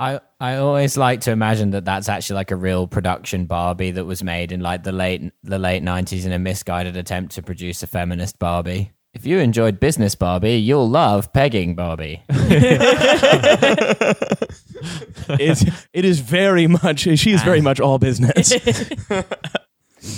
I 0.00 0.20
I 0.40 0.56
always 0.56 0.96
like 0.96 1.20
to 1.22 1.32
imagine 1.32 1.70
that 1.70 1.84
that's 1.84 2.08
actually 2.08 2.36
like 2.36 2.50
a 2.50 2.56
real 2.56 2.86
production 2.86 3.46
Barbie 3.46 3.90
that 3.92 4.04
was 4.04 4.22
made 4.22 4.50
in 4.52 4.60
like 4.60 4.84
the 4.84 4.92
late 4.92 5.32
the 5.42 5.58
late 5.58 5.82
nineties 5.82 6.24
in 6.24 6.32
a 6.32 6.38
misguided 6.38 6.96
attempt 6.96 7.34
to 7.34 7.42
produce 7.42 7.82
a 7.82 7.86
feminist 7.86 8.38
Barbie. 8.38 8.92
If 9.14 9.26
you 9.26 9.38
enjoyed 9.38 9.80
Business 9.80 10.14
Barbie, 10.14 10.56
you'll 10.56 10.88
love 10.88 11.32
Pegging 11.32 11.74
Barbie. 11.74 12.22
it's 15.28 15.64
it 15.92 16.04
is 16.04 16.20
very 16.20 16.66
much. 16.66 17.00
She 17.00 17.32
is 17.32 17.42
very 17.42 17.60
much 17.60 17.80
all 17.80 17.98
business. 17.98 18.52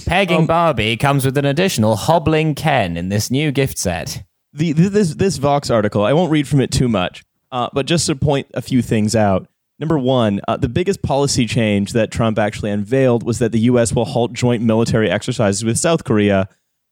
Pegging 0.07 0.47
Barbie 0.47 0.97
comes 0.97 1.25
with 1.25 1.37
an 1.39 1.45
additional 1.45 1.97
hobbling 1.97 2.55
Ken 2.55 2.97
in 2.97 3.09
this 3.09 3.31
new 3.31 3.51
gift 3.53 3.79
set. 3.79 4.25
the, 4.53 4.73
the 4.73 4.89
this 4.89 5.15
this 5.15 5.37
Vox 5.37 5.71
article, 5.71 6.05
I 6.05 6.13
won't 6.13 6.31
read 6.31 6.49
from 6.49 6.61
it 6.61 6.71
too 6.71 6.89
much, 6.89 7.25
uh, 7.53 7.69
but 7.73 7.87
just 7.87 8.07
to 8.07 8.17
point 8.17 8.49
a 8.55 8.63
few 8.63 8.83
things 8.83 9.15
out. 9.15 9.49
Number 9.79 9.99
one, 9.99 10.41
uh, 10.47 10.59
the 10.59 10.69
biggest 10.69 11.03
policy 11.03 11.47
change 11.47 11.93
that 11.95 12.11
Trump 12.11 12.39
actually 12.39 12.71
unveiled 12.71 13.23
was 13.23 13.39
that 13.39 13.51
the 13.51 13.61
U.S. 13.61 13.95
will 13.95 14.05
halt 14.05 14.35
joint 14.35 14.63
military 14.63 15.11
exercises 15.11 15.65
with 15.65 15.79
South 15.79 16.05
Korea, 16.05 16.49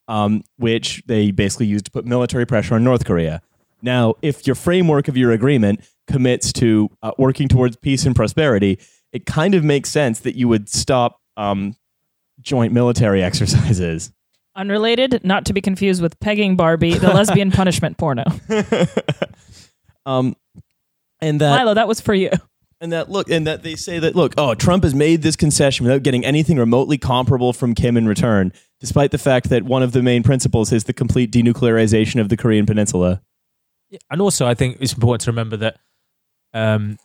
um, 0.08 0.42
which 0.56 1.02
they 1.06 1.30
basically 1.30 1.66
used 1.66 1.84
to 1.84 1.90
put 1.90 2.06
military 2.06 2.46
pressure 2.46 2.74
on 2.74 2.84
North 2.84 3.04
Korea. 3.04 3.42
Now, 3.82 4.14
if 4.22 4.46
your 4.46 4.56
framework 4.56 5.06
of 5.06 5.18
your 5.18 5.32
agreement 5.32 5.86
commits 6.06 6.52
to 6.54 6.88
uh, 7.02 7.12
working 7.18 7.46
towards 7.46 7.76
peace 7.76 8.06
and 8.06 8.16
prosperity, 8.16 8.78
it 9.12 9.26
kind 9.26 9.54
of 9.54 9.62
makes 9.62 9.90
sense 9.90 10.20
that 10.20 10.34
you 10.34 10.48
would 10.48 10.68
stop 10.70 11.20
um, 11.36 11.76
joint 12.40 12.72
military 12.72 13.22
exercises. 13.30 14.12
Unrelated, 14.56 15.20
not 15.24 15.46
to 15.46 15.52
be 15.52 15.60
confused 15.60 16.02
with 16.02 16.18
pegging 16.18 16.56
Barbie, 16.56 16.94
the 16.94 17.08
lesbian 17.08 17.50
punishment 17.52 17.96
porno. 17.96 18.24
Um, 20.06 20.36
and 21.20 21.38
that 21.42 21.50
Milo, 21.50 21.74
that 21.74 21.86
was 21.86 22.00
for 22.00 22.14
you. 22.14 22.30
And 22.80 22.92
that 22.92 23.10
look, 23.10 23.28
and 23.28 23.46
that 23.46 23.62
they 23.62 23.74
say 23.74 23.98
that 23.98 24.16
look, 24.16 24.32
oh, 24.38 24.54
Trump 24.54 24.84
has 24.84 24.94
made 24.94 25.20
this 25.20 25.36
concession 25.36 25.84
without 25.84 26.02
getting 26.02 26.24
anything 26.24 26.56
remotely 26.56 26.96
comparable 26.96 27.52
from 27.52 27.74
Kim 27.74 27.96
in 27.96 28.08
return, 28.08 28.52
despite 28.80 29.10
the 29.10 29.18
fact 29.18 29.50
that 29.50 29.64
one 29.64 29.82
of 29.82 29.92
the 29.92 30.02
main 30.02 30.22
principles 30.22 30.72
is 30.72 30.84
the 30.84 30.94
complete 30.94 31.30
denuclearization 31.30 32.20
of 32.20 32.30
the 32.30 32.38
Korean 32.38 32.64
Peninsula. 32.64 33.20
and 34.10 34.20
also 34.22 34.46
I 34.46 34.54
think 34.54 34.78
it's 34.80 34.94
important 34.94 35.22
to 35.22 35.30
remember 35.30 35.58
that 35.58 35.76
um, 36.54 36.96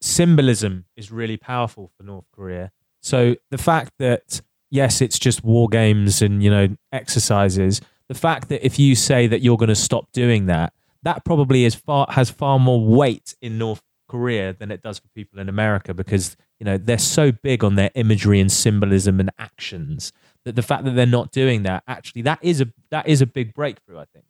symbolism 0.00 0.84
is 0.96 1.10
really 1.10 1.36
powerful 1.36 1.90
for 1.96 2.04
North 2.04 2.26
Korea. 2.32 2.70
So 3.00 3.34
the 3.50 3.58
fact 3.58 3.94
that 3.98 4.40
yes, 4.72 5.00
it's 5.00 5.18
just 5.18 5.44
war 5.44 5.68
games 5.68 6.20
and 6.20 6.42
you 6.42 6.50
know 6.50 6.68
exercises. 6.90 7.80
The 8.08 8.14
fact 8.14 8.48
that 8.48 8.66
if 8.66 8.78
you 8.78 8.96
say 8.96 9.28
that 9.28 9.42
you're 9.42 9.56
going 9.56 9.68
to 9.68 9.76
stop 9.76 10.10
doing 10.12 10.46
that, 10.46 10.72
that 11.04 11.24
probably 11.24 11.64
is 11.64 11.76
far 11.76 12.06
has 12.10 12.30
far 12.30 12.58
more 12.58 12.84
weight 12.84 13.36
in 13.40 13.58
North 13.58 13.82
Korea 14.08 14.52
than 14.52 14.72
it 14.72 14.82
does 14.82 14.98
for 14.98 15.08
people 15.14 15.38
in 15.38 15.48
America 15.48 15.94
because 15.94 16.36
you 16.58 16.64
know 16.64 16.76
they're 16.76 16.98
so 16.98 17.30
big 17.30 17.62
on 17.62 17.76
their 17.76 17.90
imagery 17.94 18.40
and 18.40 18.50
symbolism 18.50 19.20
and 19.20 19.30
actions 19.38 20.12
that 20.44 20.56
the 20.56 20.62
fact 20.62 20.84
that 20.84 20.96
they're 20.96 21.06
not 21.06 21.30
doing 21.30 21.62
that 21.62 21.84
actually 21.86 22.22
that 22.22 22.38
is 22.42 22.60
a 22.60 22.66
that 22.90 23.06
is 23.06 23.20
a 23.20 23.26
big 23.26 23.54
breakthrough. 23.54 23.98
I 23.98 24.06
think 24.12 24.24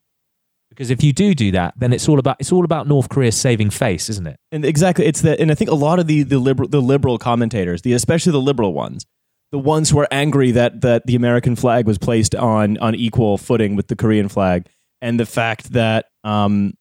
because 0.69 0.91
if 0.91 1.03
you 1.03 1.13
do 1.13 1.35
do 1.35 1.51
that, 1.53 1.75
then 1.77 1.93
it's 1.93 2.09
all 2.09 2.19
about 2.19 2.37
it's 2.41 2.53
all 2.53 2.65
about 2.65 2.89
North 2.89 3.09
Korea 3.09 3.31
saving 3.33 3.71
face, 3.71 4.09
isn't 4.09 4.27
it? 4.27 4.39
And 4.51 4.65
exactly, 4.65 5.07
it's 5.07 5.21
that, 5.21 5.39
and 5.39 5.51
I 5.51 5.55
think 5.55 5.71
a 5.71 5.75
lot 5.75 5.99
of 5.99 6.07
the 6.07 6.23
the 6.23 6.39
liberal 6.39 6.69
the 6.69 6.81
liberal 6.81 7.19
commentators, 7.19 7.83
the 7.83 7.93
especially 7.93 8.33
the 8.33 8.41
liberal 8.41 8.73
ones, 8.73 9.07
the 9.53 9.59
ones 9.59 9.91
who 9.91 9.99
are 10.01 10.09
angry 10.11 10.51
that 10.51 10.81
that 10.81 11.07
the 11.07 11.15
American 11.15 11.55
flag 11.55 11.87
was 11.87 11.99
placed 11.99 12.35
on 12.35 12.79
on 12.79 12.95
equal 12.95 13.39
footing 13.39 13.77
with 13.77 13.87
the 13.87 13.95
Korean 13.95 14.29
flag, 14.29 14.67
and 15.01 15.21
the 15.21 15.27
fact 15.27 15.73
that 15.75 16.07
um, 16.25 16.73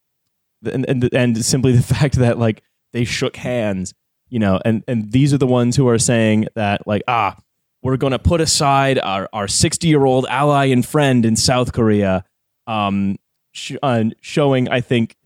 and 0.63 0.85
and 0.89 1.13
and 1.13 1.45
simply 1.45 1.73
the 1.73 1.83
fact 1.95 2.15
that 2.15 2.39
like 2.39 2.63
they 2.93 3.03
shook 3.03 3.35
hands, 3.35 3.93
you 4.29 4.39
know, 4.39 4.59
and 4.65 4.83
and 4.87 5.11
these 5.11 5.33
are 5.33 5.37
the 5.37 5.45
ones 5.45 5.75
who 5.75 5.87
are 5.89 5.99
saying 5.99 6.47
that 6.55 6.87
like 6.87 7.03
ah, 7.07 7.37
we're 7.83 7.97
going 7.97 8.11
to 8.11 8.19
put 8.19 8.39
aside 8.39 8.97
our 8.99 9.27
our 9.33 9.49
sixty 9.49 9.89
year 9.89 10.05
old 10.05 10.25
ally 10.27 10.65
and 10.65 10.85
friend 10.85 11.25
in 11.25 11.35
South 11.35 11.73
Korea, 11.73 12.23
um, 12.67 13.17
sh- 13.51 13.75
uh, 13.83 14.05
showing 14.21 14.69
I 14.69 14.79
think 14.79 15.17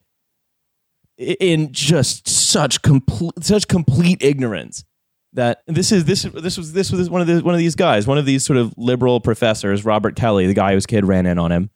in 1.18 1.72
just 1.72 2.28
such 2.28 2.82
complete 2.82 3.44
such 3.44 3.68
complete 3.68 4.22
ignorance 4.22 4.84
that 5.36 5.62
this 5.68 5.92
is 5.92 6.06
this 6.06 6.24
this 6.24 6.58
was 6.58 6.74
this 6.74 6.92
was 6.92 7.10
one 7.10 7.22
of 7.22 7.28
the 7.28 7.42
one 7.42 7.54
of 7.54 7.60
these 7.60 7.76
guys, 7.76 8.08
one 8.08 8.18
of 8.18 8.26
these 8.26 8.44
sort 8.44 8.58
of 8.58 8.74
liberal 8.78 9.20
professors, 9.20 9.86
Robert 9.86 10.16
Kelly, 10.16 10.48
the 10.48 10.54
guy 10.54 10.74
whose 10.74 10.86
kid 10.86 11.06
ran 11.06 11.26
in 11.26 11.38
on 11.38 11.52
him, 11.52 11.70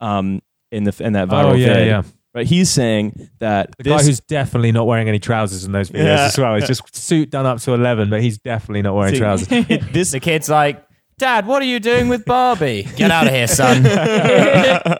um, 0.00 0.42
in 0.70 0.84
the 0.84 0.94
in 1.04 1.12
that 1.12 1.28
viral 1.28 1.52
oh 1.52 1.54
yeah, 1.54 1.74
vid, 1.74 1.86
yeah. 1.86 2.02
right? 2.34 2.46
He's 2.46 2.70
saying 2.70 3.30
that 3.38 3.76
The 3.78 3.84
this, 3.84 4.02
guy 4.02 4.06
who's 4.06 4.20
definitely 4.20 4.72
not 4.72 4.86
wearing 4.86 5.08
any 5.08 5.18
trousers 5.18 5.64
in 5.64 5.72
those 5.72 5.90
videos 5.90 6.04
Yeah. 6.04 6.24
as 6.26 6.38
well. 6.38 6.54
He's 6.56 6.66
just 6.66 6.96
suit 6.96 7.30
done 7.30 7.46
up 7.46 7.60
to 7.60 7.74
eleven, 7.74 8.10
but 8.10 8.22
he's 8.22 8.38
definitely 8.38 8.82
not 8.82 8.94
wearing 8.94 9.14
See, 9.14 9.20
trousers. 9.20 9.48
it- 9.50 9.92
this 9.92 10.10
The 10.10 10.20
kid's 10.20 10.48
like, 10.48 10.84
Dad, 11.18 11.46
what 11.46 11.62
are 11.62 11.66
you 11.66 11.78
doing 11.80 12.08
with 12.08 12.24
Barbie? 12.24 12.88
Get 12.96 13.10
out 13.10 13.26
of 13.26 13.32
here, 13.32 13.46
son. 13.46 13.84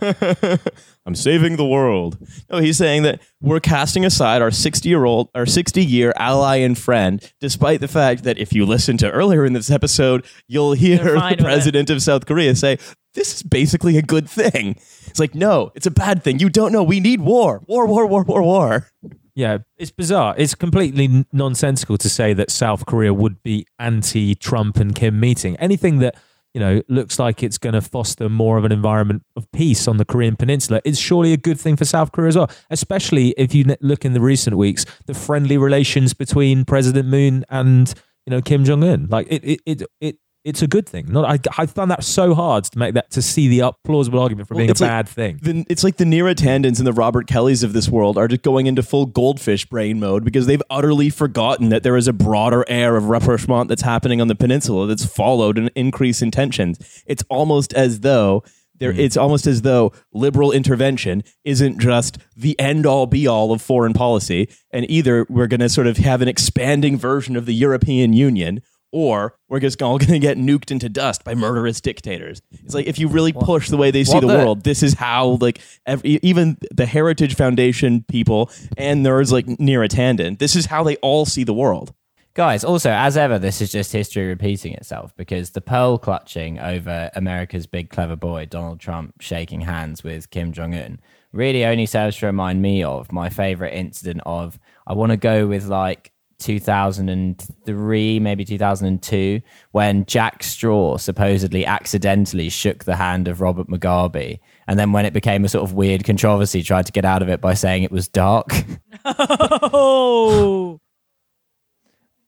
I'm 1.06 1.14
saving 1.14 1.56
the 1.56 1.66
world. 1.66 2.18
No, 2.50 2.58
he's 2.58 2.76
saying 2.76 3.02
that 3.04 3.20
we're 3.40 3.60
casting 3.60 4.04
aside 4.04 4.42
our 4.42 4.50
60 4.50 4.88
year 4.88 5.04
old, 5.04 5.28
our 5.34 5.46
60 5.46 5.84
year 5.84 6.12
ally 6.16 6.56
and 6.56 6.76
friend, 6.76 7.22
despite 7.40 7.80
the 7.80 7.88
fact 7.88 8.24
that 8.24 8.38
if 8.38 8.52
you 8.52 8.66
listen 8.66 8.96
to 8.98 9.10
earlier 9.10 9.44
in 9.44 9.52
this 9.52 9.70
episode, 9.70 10.24
you'll 10.48 10.72
hear 10.72 10.98
the 10.98 11.36
president 11.38 11.90
of 11.90 12.02
South 12.02 12.26
Korea 12.26 12.54
say, 12.54 12.78
This 13.14 13.34
is 13.34 13.42
basically 13.42 13.96
a 13.96 14.02
good 14.02 14.28
thing. 14.28 14.76
It's 15.06 15.20
like, 15.20 15.34
no, 15.34 15.72
it's 15.74 15.86
a 15.86 15.90
bad 15.90 16.22
thing. 16.22 16.38
You 16.40 16.50
don't 16.50 16.72
know. 16.72 16.82
We 16.82 17.00
need 17.00 17.20
war. 17.20 17.62
War, 17.66 17.86
war, 17.86 18.06
war, 18.06 18.22
war, 18.24 18.42
war. 18.42 18.88
Yeah, 19.34 19.58
it's 19.76 19.90
bizarre. 19.90 20.34
It's 20.38 20.54
completely 20.54 21.26
nonsensical 21.30 21.98
to 21.98 22.08
say 22.08 22.32
that 22.32 22.50
South 22.50 22.86
Korea 22.86 23.12
would 23.12 23.42
be 23.42 23.66
anti-Trump 23.78 24.78
and 24.78 24.94
Kim 24.94 25.20
meeting. 25.20 25.56
Anything 25.56 25.98
that 25.98 26.16
you 26.56 26.60
know 26.60 26.80
looks 26.88 27.18
like 27.18 27.42
it's 27.42 27.58
going 27.58 27.74
to 27.74 27.82
foster 27.82 28.30
more 28.30 28.56
of 28.56 28.64
an 28.64 28.72
environment 28.72 29.22
of 29.36 29.46
peace 29.52 29.86
on 29.86 29.98
the 29.98 30.06
Korean 30.06 30.36
Peninsula 30.36 30.80
is 30.86 30.98
surely 30.98 31.34
a 31.34 31.36
good 31.36 31.60
thing 31.60 31.76
for 31.76 31.84
South 31.84 32.12
Korea 32.12 32.28
as 32.28 32.36
well. 32.36 32.50
Especially 32.70 33.34
if 33.36 33.54
you 33.54 33.76
look 33.82 34.06
in 34.06 34.14
the 34.14 34.22
recent 34.22 34.56
weeks, 34.56 34.86
the 35.04 35.12
friendly 35.12 35.58
relations 35.58 36.14
between 36.14 36.64
President 36.64 37.08
Moon 37.08 37.44
and 37.50 37.92
you 38.24 38.30
know 38.30 38.40
Kim 38.40 38.64
Jong 38.64 38.82
Un. 38.82 39.06
Like 39.10 39.26
it, 39.28 39.44
it, 39.44 39.60
it, 39.66 39.82
it. 40.00 40.16
It's 40.46 40.62
a 40.62 40.68
good 40.68 40.88
thing. 40.88 41.06
Not, 41.08 41.24
I, 41.24 41.38
I 41.60 41.66
found 41.66 41.90
that 41.90 42.04
so 42.04 42.32
hard 42.32 42.64
to 42.64 42.78
make 42.78 42.94
that 42.94 43.10
to 43.10 43.20
see 43.20 43.48
the 43.48 43.62
up 43.62 43.80
plausible 43.84 44.20
argument 44.20 44.46
for 44.46 44.54
Well, 44.54 44.60
being 44.60 44.70
a 44.70 44.74
like- 44.74 44.78
bad 44.78 45.08
thing. 45.08 45.40
The, 45.42 45.66
it's 45.68 45.82
like 45.82 45.96
the 45.96 46.04
Neera 46.04 46.36
Tandens 46.36 46.78
and 46.78 46.86
the 46.86 46.92
Robert 46.92 47.26
Kellys 47.26 47.64
of 47.64 47.72
this 47.72 47.88
world 47.88 48.16
are 48.16 48.28
just 48.28 48.42
going 48.42 48.66
into 48.66 48.84
full 48.84 49.06
goldfish 49.06 49.66
brain 49.66 49.98
mode 49.98 50.24
because 50.24 50.46
they've 50.46 50.62
utterly 50.70 51.10
forgotten 51.10 51.70
that 51.70 51.82
there 51.82 51.96
is 51.96 52.06
a 52.06 52.12
broader 52.12 52.64
air 52.68 52.94
of 52.96 53.08
rapprochement 53.08 53.68
that's 53.68 53.82
happening 53.82 54.20
on 54.20 54.28
the 54.28 54.36
peninsula 54.36 54.86
that's 54.86 55.04
followed 55.04 55.58
an 55.58 55.68
increase 55.74 56.22
in 56.22 56.30
tensions. 56.30 57.02
It's 57.06 57.24
almost 57.28 57.74
as 57.74 58.00
though 58.00 58.44
there, 58.78 58.92
mm-hmm. 58.92 59.00
it's 59.00 59.16
almost 59.16 59.48
as 59.48 59.62
though 59.62 59.92
liberal 60.12 60.52
intervention 60.52 61.24
isn't 61.44 61.80
just 61.80 62.18
the 62.36 62.58
end 62.60 62.86
all 62.86 63.06
be 63.06 63.26
all 63.26 63.52
of 63.52 63.62
foreign 63.62 63.94
policy, 63.94 64.48
and 64.70 64.88
either 64.88 65.26
we're 65.28 65.46
going 65.46 65.60
to 65.60 65.68
sort 65.68 65.86
of 65.86 65.96
have 65.96 66.22
an 66.22 66.28
expanding 66.28 66.96
version 66.96 67.36
of 67.36 67.46
the 67.46 67.54
European 67.54 68.12
Union. 68.12 68.60
Or 68.96 69.36
we're 69.50 69.60
just 69.60 69.82
all 69.82 69.98
going 69.98 70.12
to 70.12 70.18
get 70.18 70.38
nuked 70.38 70.70
into 70.70 70.88
dust 70.88 71.22
by 71.22 71.34
murderous 71.34 71.82
dictators. 71.82 72.40
It's 72.64 72.74
like 72.74 72.86
if 72.86 72.98
you 72.98 73.08
really 73.08 73.34
push 73.34 73.68
the 73.68 73.76
way 73.76 73.90
they 73.90 74.04
see 74.04 74.14
what 74.14 74.22
the 74.22 74.28
the- 74.28 74.38
world, 74.38 74.64
this 74.64 74.82
is 74.82 74.94
how 74.94 75.36
like 75.40 75.60
every, 75.84 76.18
even 76.22 76.56
the 76.74 76.86
Heritage 76.86 77.34
Foundation 77.34 78.04
people 78.08 78.50
and 78.78 79.04
there's 79.04 79.32
like 79.32 79.44
Neera 79.46 79.88
Tanden. 79.88 80.38
This 80.38 80.56
is 80.56 80.66
how 80.66 80.82
they 80.82 80.96
all 80.96 81.26
see 81.26 81.44
the 81.44 81.52
world. 81.52 81.92
Guys, 82.32 82.64
also, 82.64 82.90
as 82.90 83.16
ever, 83.18 83.38
this 83.38 83.60
is 83.60 83.70
just 83.70 83.92
history 83.92 84.26
repeating 84.26 84.72
itself 84.74 85.14
because 85.16 85.50
the 85.50 85.60
pearl 85.60 85.98
clutching 85.98 86.58
over 86.58 87.10
America's 87.14 87.66
big 87.66 87.90
clever 87.90 88.16
boy, 88.16 88.46
Donald 88.46 88.80
Trump, 88.80 89.14
shaking 89.20 89.62
hands 89.62 90.02
with 90.04 90.30
Kim 90.30 90.52
Jong 90.52 90.74
un, 90.74 91.00
really 91.32 91.64
only 91.64 91.86
serves 91.86 92.16
to 92.18 92.26
remind 92.26 92.60
me 92.62 92.82
of 92.82 93.12
my 93.12 93.28
favorite 93.30 93.72
incident 93.72 94.20
of, 94.26 94.58
I 94.86 94.92
want 94.92 95.12
to 95.12 95.16
go 95.16 95.46
with 95.46 95.64
like 95.66 96.12
2003, 96.38 98.20
maybe 98.20 98.44
2002, 98.44 99.40
when 99.72 100.04
Jack 100.06 100.42
Straw 100.42 100.96
supposedly 100.96 101.64
accidentally 101.66 102.48
shook 102.48 102.84
the 102.84 102.96
hand 102.96 103.28
of 103.28 103.40
Robert 103.40 103.68
Mugabe. 103.68 104.38
And 104.68 104.78
then 104.78 104.92
when 104.92 105.06
it 105.06 105.12
became 105.12 105.44
a 105.44 105.48
sort 105.48 105.64
of 105.64 105.74
weird 105.74 106.04
controversy, 106.04 106.62
tried 106.62 106.86
to 106.86 106.92
get 106.92 107.04
out 107.04 107.22
of 107.22 107.28
it 107.28 107.40
by 107.40 107.54
saying 107.54 107.82
it 107.82 107.92
was 107.92 108.08
dark. 108.08 108.50
Oh, 109.04 110.80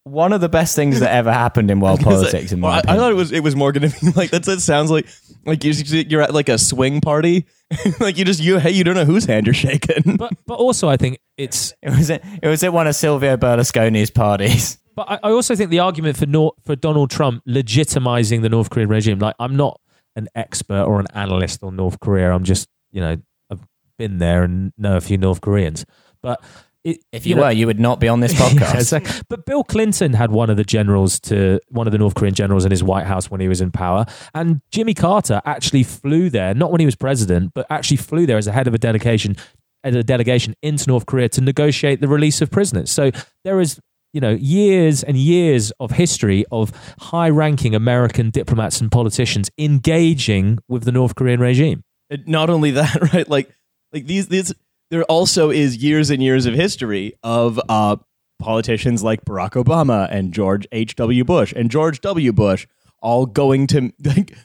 One 0.04 0.32
of 0.32 0.40
the 0.40 0.48
best 0.48 0.76
things 0.76 1.00
that 1.00 1.12
ever 1.12 1.32
happened 1.32 1.70
in 1.70 1.80
world 1.80 2.00
politics, 2.04 2.52
in 2.52 2.60
my 2.60 2.68
Well, 2.68 2.82
I, 2.86 2.92
I 2.92 2.96
thought 2.96 3.10
it 3.10 3.14
was 3.16 3.32
it 3.32 3.40
was 3.42 3.56
more 3.56 3.72
going 3.72 3.90
to 3.90 4.00
be 4.00 4.12
like 4.12 4.30
that. 4.30 4.44
That 4.44 4.60
sounds 4.60 4.90
like 4.90 5.06
like 5.44 5.64
you, 5.64 5.72
you're 5.72 6.22
at 6.22 6.32
like 6.32 6.48
a 6.48 6.58
swing 6.58 7.00
party, 7.00 7.46
like 8.00 8.16
you 8.16 8.24
just 8.24 8.40
you 8.40 8.58
hey 8.58 8.70
you 8.70 8.82
don't 8.82 8.94
know 8.94 9.04
whose 9.04 9.24
hand 9.24 9.46
you're 9.46 9.54
shaking. 9.54 10.16
But 10.16 10.32
but 10.46 10.54
also 10.54 10.88
I 10.88 10.96
think 10.96 11.18
it's 11.36 11.74
It 11.82 11.90
was 11.90 12.10
at, 12.10 12.22
it 12.42 12.48
was 12.48 12.62
at 12.64 12.72
one 12.72 12.86
of 12.86 12.94
Silvio 12.94 13.36
Berlusconi's 13.36 14.10
parties. 14.10 14.78
But 14.94 15.10
I, 15.10 15.18
I 15.24 15.30
also 15.30 15.54
think 15.54 15.70
the 15.70 15.80
argument 15.80 16.16
for 16.16 16.26
Nor- 16.26 16.54
for 16.64 16.74
Donald 16.76 17.10
Trump 17.10 17.44
legitimizing 17.46 18.42
the 18.42 18.48
North 18.48 18.70
Korean 18.70 18.88
regime, 18.88 19.18
like 19.18 19.36
I'm 19.38 19.56
not 19.56 19.80
an 20.16 20.28
expert 20.34 20.84
or 20.84 20.98
an 20.98 21.06
analyst 21.14 21.62
on 21.62 21.76
North 21.76 22.00
Korea. 22.00 22.32
I'm 22.32 22.42
just, 22.44 22.68
you 22.90 23.00
know, 23.00 23.16
I've 23.50 23.60
been 23.98 24.18
there 24.18 24.42
and 24.42 24.72
know 24.76 24.96
a 24.96 25.00
few 25.00 25.16
North 25.16 25.40
Koreans. 25.40 25.84
But 26.20 26.42
it, 26.84 26.98
If 27.12 27.26
you, 27.26 27.34
know- 27.34 27.42
were, 27.42 27.50
you 27.52 27.66
would 27.66 27.80
not 27.80 28.00
be 28.00 28.08
on 28.08 28.20
this 28.20 28.32
Yeah, 28.38 28.48
podcast. 28.48 28.74
exactly. 28.74 29.20
But 29.28 29.44
Bill 29.46 29.64
Clinton 29.64 30.12
had 30.12 30.30
one 30.30 30.48
of 30.50 30.56
the 30.56 30.64
generals 30.64 31.18
to 31.20 31.58
one 31.68 31.86
of 31.86 31.92
the 31.92 31.98
North 31.98 32.14
Korean 32.14 32.34
generals 32.34 32.64
in 32.64 32.70
his 32.70 32.82
White 32.82 33.06
House 33.06 33.30
when 33.30 33.40
he 33.40 33.48
was 33.48 33.60
in 33.60 33.70
power, 33.70 34.06
and 34.34 34.60
Jimmy 34.70 34.94
Carter 34.94 35.40
actually 35.44 35.82
flew 35.82 36.30
there, 36.30 36.54
not 36.54 36.70
when 36.70 36.80
he 36.80 36.86
was 36.86 36.94
president, 36.96 37.52
but 37.54 37.66
actually 37.70 37.96
flew 37.98 38.26
there 38.26 38.38
as 38.38 38.46
a 38.46 38.52
head 38.52 38.66
of 38.66 38.74
a 38.74 38.78
delegation, 38.78 39.36
as 39.84 39.94
a 39.94 40.02
delegation 40.04 40.54
into 40.62 40.88
North 40.88 41.06
Korea 41.06 41.28
to 41.30 41.40
negotiate 41.40 42.00
the 42.00 42.08
release 42.08 42.40
of 42.40 42.50
prisoners. 42.50 42.90
So 42.90 43.10
there 43.44 43.60
is. 43.60 43.80
You 44.14 44.22
know, 44.22 44.30
years 44.40 45.04
and 45.04 45.18
years 45.18 45.70
of 45.78 45.90
history 45.90 46.46
of 46.50 46.72
high 46.98 47.28
ranking 47.28 47.74
American 47.74 48.30
diplomats 48.30 48.80
and 48.80 48.90
politicians 48.90 49.50
engaging 49.58 50.58
with 50.66 50.84
the 50.84 50.92
North 50.92 51.14
Korean 51.14 51.40
regime. 51.40 51.82
And 52.08 52.26
not 52.26 52.48
only 52.48 52.70
that, 52.72 53.12
right? 53.12 53.28
Like 53.28 53.54
like 53.92 54.06
these 54.06 54.28
these 54.28 54.54
there 54.90 55.04
also 55.04 55.50
is 55.50 55.76
years 55.76 56.10
and 56.10 56.22
years 56.22 56.46
of 56.46 56.54
history 56.54 57.14
of 57.22 57.60
uh 57.68 57.96
politicians 58.38 59.02
like 59.02 59.24
Barack 59.24 59.62
Obama 59.62 60.06
and 60.10 60.32
George 60.32 60.66
H.W. 60.70 61.24
Bush 61.24 61.52
and 61.56 61.70
George 61.70 62.00
W. 62.02 62.32
Bush 62.32 62.66
all 63.00 63.26
going 63.26 63.66
to 63.68 63.92
like 64.04 64.36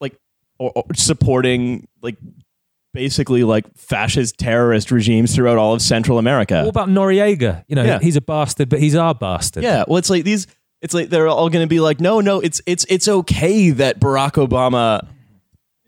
like 0.00 0.16
or, 0.58 0.72
or 0.74 0.84
supporting 0.94 1.86
like 2.02 2.16
basically 2.92 3.44
like 3.44 3.66
fascist 3.76 4.38
terrorist 4.38 4.90
regimes 4.90 5.34
throughout 5.34 5.58
all 5.58 5.74
of 5.74 5.82
Central 5.82 6.18
America. 6.18 6.62
What 6.62 6.68
about 6.70 6.88
Noriega? 6.88 7.64
You 7.68 7.76
know, 7.76 7.84
Yeah. 7.84 7.98
he's 8.00 8.16
a 8.16 8.20
bastard, 8.20 8.68
but 8.68 8.80
he's 8.80 8.94
our 8.94 9.14
bastard. 9.14 9.62
Yeah, 9.64 9.84
well, 9.86 9.98
it's 9.98 10.10
like 10.10 10.24
these. 10.24 10.46
It's 10.82 10.92
like 10.94 11.08
they're 11.08 11.26
all 11.28 11.48
going 11.48 11.64
to 11.64 11.68
be 11.68 11.80
like, 11.80 12.00
no, 12.00 12.20
no, 12.20 12.40
it's 12.40 12.60
it's 12.66 12.84
it's 12.88 13.08
okay 13.08 13.70
that 13.70 13.98
Barack 14.00 14.32
Obama. 14.46 15.06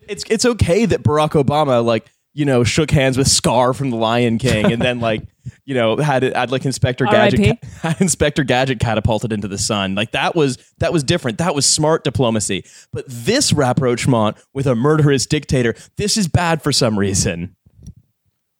It's 0.08 0.24
it's 0.30 0.44
okay 0.44 0.86
that 0.86 1.02
Barack 1.02 1.30
Obama 1.42 1.84
like 1.84 2.06
you 2.38 2.44
know 2.44 2.62
shook 2.62 2.92
hands 2.92 3.18
with 3.18 3.26
Scar 3.26 3.74
from 3.74 3.90
the 3.90 3.96
Lion 3.96 4.38
King 4.38 4.70
and 4.70 4.80
then 4.80 5.00
like 5.00 5.22
you 5.64 5.74
know 5.74 5.96
had 5.96 6.22
it 6.22 6.36
had 6.36 6.52
like 6.52 6.64
Inspector 6.64 7.04
Gadget 7.04 7.62
had 7.82 8.00
Inspector 8.00 8.42
Gadget 8.44 8.78
catapulted 8.78 9.32
into 9.32 9.48
the 9.48 9.58
sun. 9.58 9.96
Like 9.96 10.12
that 10.12 10.36
was 10.36 10.56
that 10.78 10.92
was 10.92 11.02
different. 11.02 11.38
That 11.38 11.56
was 11.56 11.66
smart 11.66 12.04
diplomacy. 12.04 12.64
But 12.92 13.06
this 13.08 13.52
rapprochement 13.52 14.36
with 14.54 14.68
a 14.68 14.76
murderous 14.76 15.26
dictator, 15.26 15.74
this 15.96 16.16
is 16.16 16.28
bad 16.28 16.62
for 16.62 16.70
some 16.70 16.96
reason. 16.96 17.56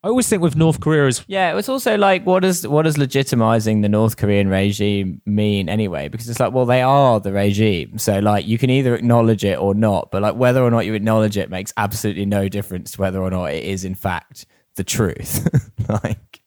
I 0.09 0.11
always 0.11 0.27
think 0.27 0.41
with 0.41 0.57
North 0.57 0.81
Korea 0.81 1.07
is 1.07 1.23
Yeah, 1.27 1.53
it 1.53 1.55
was 1.55 1.69
also 1.69 1.99
like, 1.99 2.25
what 2.25 2.41
does 2.41 2.67
what 2.67 2.85
does 2.85 2.97
legitimizing 2.97 3.83
the 3.83 3.91
North 3.91 4.17
Korean 4.17 4.49
regime 4.49 5.21
mean 5.27 5.69
anyway? 5.69 6.09
Because 6.09 6.31
it's 6.31 6.41
like, 6.41 6.55
well, 6.55 6.65
they 6.65 6.81
are 6.81 7.21
the 7.21 7.31
regime, 7.31 7.99
so 7.99 8.19
like 8.19 8.47
you 8.47 8.57
can 8.57 8.71
either 8.71 8.95
acknowledge 8.95 9.45
it 9.45 9.59
or 9.59 9.75
not, 9.75 10.11
but 10.11 10.23
like 10.23 10.35
whether 10.37 10.63
or 10.63 10.71
not 10.71 10.87
you 10.87 10.95
acknowledge 10.95 11.37
it 11.37 11.51
makes 11.51 11.75
absolutely 11.77 12.25
no 12.25 12.49
difference 12.49 12.93
to 12.93 13.03
whether 13.03 13.21
or 13.21 13.29
not 13.29 13.53
it 13.53 13.63
is 13.65 13.85
in 13.85 13.95
fact 13.95 14.47
the 14.77 14.83
truth. 14.85 15.47
like, 15.91 16.41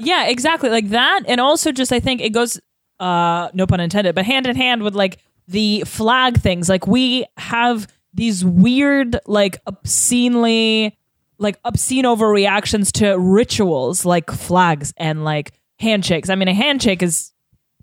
yeah, 0.00 0.28
exactly. 0.28 0.70
Like 0.70 0.88
that, 0.88 1.20
and 1.26 1.42
also 1.42 1.70
just 1.70 1.92
I 1.92 2.00
think 2.00 2.22
it 2.22 2.30
goes, 2.30 2.58
uh, 2.98 3.50
no 3.52 3.66
pun 3.66 3.80
intended, 3.80 4.14
but 4.14 4.24
hand 4.24 4.46
in 4.46 4.56
hand 4.56 4.82
with 4.82 4.94
like 4.94 5.18
the 5.48 5.82
flag 5.82 6.40
things. 6.40 6.70
Like 6.70 6.86
we 6.86 7.26
have 7.36 7.88
these 8.14 8.42
weird, 8.42 9.18
like 9.26 9.58
obscenely, 9.66 10.96
like 11.38 11.58
obscene 11.64 12.04
overreactions 12.04 12.92
to 12.92 13.18
rituals 13.18 14.04
like 14.04 14.30
flags 14.30 14.92
and 14.96 15.24
like 15.24 15.52
handshakes. 15.78 16.30
I 16.30 16.34
mean, 16.34 16.48
a 16.48 16.54
handshake 16.54 17.02
is 17.02 17.32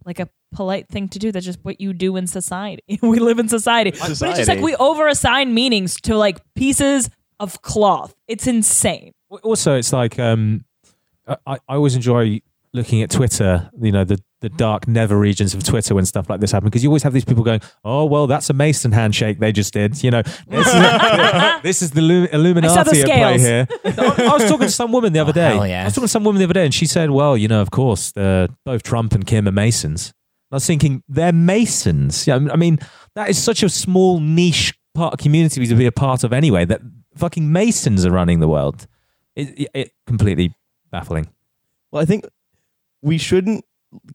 like 0.06 0.20
a 0.20 0.30
polite 0.54 0.88
thing 0.90 1.08
to 1.10 1.20
do. 1.20 1.32
That's 1.32 1.46
just 1.46 1.60
what 1.64 1.80
you 1.82 1.94
do 1.94 2.16
in 2.18 2.28
society. 2.28 2.84
we 3.02 3.20
live 3.20 3.40
in 3.40 3.50
society. 3.50 3.92
But 3.92 4.10
it's 4.10 4.20
just 4.20 4.22
like 4.22 4.36
Society. 4.38 4.64
we 4.64 4.74
overassign 4.76 5.52
meanings 5.52 6.00
to 6.02 6.18
like 6.18 6.40
pieces 6.56 7.10
of 7.40 7.62
cloth. 7.62 8.14
It's 8.28 8.48
insane. 8.48 9.14
also 9.44 9.76
it's 9.78 9.94
like 9.94 10.20
um 10.20 10.66
I, 11.28 11.58
I 11.68 11.76
always 11.76 11.96
enjoy 11.96 12.42
looking 12.74 13.02
at 13.02 13.10
twitter 13.10 13.70
you 13.82 13.92
know 13.92 14.04
the 14.04 14.18
the 14.40 14.50
dark 14.50 14.88
nether 14.88 15.18
regions 15.18 15.54
of 15.54 15.64
twitter 15.64 15.94
when 15.94 16.06
stuff 16.06 16.30
like 16.30 16.40
this 16.40 16.52
happen 16.52 16.68
because 16.68 16.84
you 16.84 16.90
always 16.90 17.04
have 17.04 17.12
these 17.14 17.26
people 17.26 17.44
going 17.44 17.60
oh 17.84 18.06
well 18.06 18.28
that's 18.28 18.50
a 18.50 18.54
mason 18.54 18.92
handshake 18.92 19.40
they 19.40 19.52
just 19.52 19.74
did 19.74 20.02
you 20.04 20.10
know 20.10 20.22
this 20.48 20.68
is, 20.68 21.62
this 21.64 21.82
is 21.82 21.92
the 21.92 22.02
Lu- 22.02 22.28
illuminati 22.32 23.02
at 23.02 23.06
play 23.06 23.38
here 23.38 23.68
I, 23.86 24.28
I 24.30 24.34
was 24.34 24.44
talking 24.44 24.68
to 24.68 24.70
some 24.70 24.92
woman 24.92 25.12
the 25.12 25.20
other 25.20 25.34
day 25.34 25.50
hell 25.50 25.64
i 25.64 25.84
was 25.84 25.94
talking 25.94 26.06
to 26.06 26.08
some 26.08 26.24
woman 26.24 26.40
the 26.40 26.46
other 26.46 26.54
day 26.54 26.66
and 26.66 26.74
she 26.74 26.86
said 26.86 27.12
well 27.12 27.36
you 27.36 27.48
know 27.48 27.62
of 27.62 27.72
course 27.72 28.16
uh, 28.16 28.48
both 28.66 28.84
trump 28.84 29.14
and 29.14 29.28
kim 29.28 29.48
are 29.48 29.52
masons 29.52 30.14
I 30.52 30.56
was 30.56 30.68
thinking 30.68 31.02
they're 31.08 31.32
masons. 31.32 32.28
Yeah, 32.28 32.36
I 32.52 32.58
mean 32.58 32.80
that 33.16 33.30
is 33.30 33.42
such 33.42 33.64
a 33.64 33.70
small 33.70 34.20
niche 34.20 34.74
part 34.94 35.14
of 35.14 35.20
community 35.20 35.66
to 35.66 35.76
be 35.76 35.86
a 35.86 35.92
part 35.92 36.24
of 36.24 36.34
anyway. 36.34 36.66
That 36.66 36.82
fucking 37.16 37.52
masons 37.52 38.06
are 38.06 38.12
running 38.12 38.42
the 38.42 38.50
world. 38.50 38.86
It, 39.36 39.60
it, 39.60 39.70
it 39.74 39.92
completely 40.06 40.54
baffling. 40.92 41.30
Well, 41.92 42.02
I 42.02 42.06
think 42.06 42.26
we 43.02 43.18
shouldn't 43.18 43.66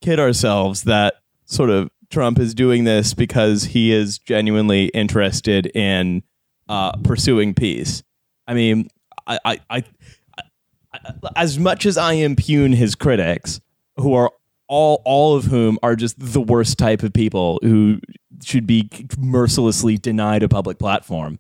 kid 0.01 0.19
ourselves 0.19 0.83
that 0.85 1.15
sort 1.45 1.71
of 1.71 1.91
Trump 2.11 2.39
is 2.39 2.55
doing 2.55 2.85
this 2.85 3.15
because 3.15 3.65
he 3.65 3.93
is 3.93 4.19
genuinely 4.19 4.87
interested 4.87 5.67
in 5.67 6.23
uh, 6.69 6.93
pursuing 6.99 7.55
peace. 7.55 8.03
I 8.47 8.55
mean, 8.55 8.89
I, 9.27 9.39
I, 9.45 9.61
I, 9.71 9.85
I 10.39 10.43
as 11.35 11.59
much 11.59 11.85
as 11.87 11.99
I 11.99 12.15
impugn 12.15 12.73
his 12.73 12.95
critics, 12.95 13.61
who 13.97 14.15
are 14.15 14.33
all 14.69 15.03
all 15.05 15.37
of 15.37 15.45
whom 15.45 15.79
are 15.83 15.97
just 15.97 16.17
the 16.19 16.41
worst 16.41 16.79
type 16.79 17.03
of 17.03 17.13
people 17.13 17.59
who 17.63 18.01
should 18.43 18.67
be 18.67 18.89
mercilessly 19.19 19.97
denied 19.97 20.43
a 20.43 20.49
public 20.49 20.79
platform. 20.79 21.39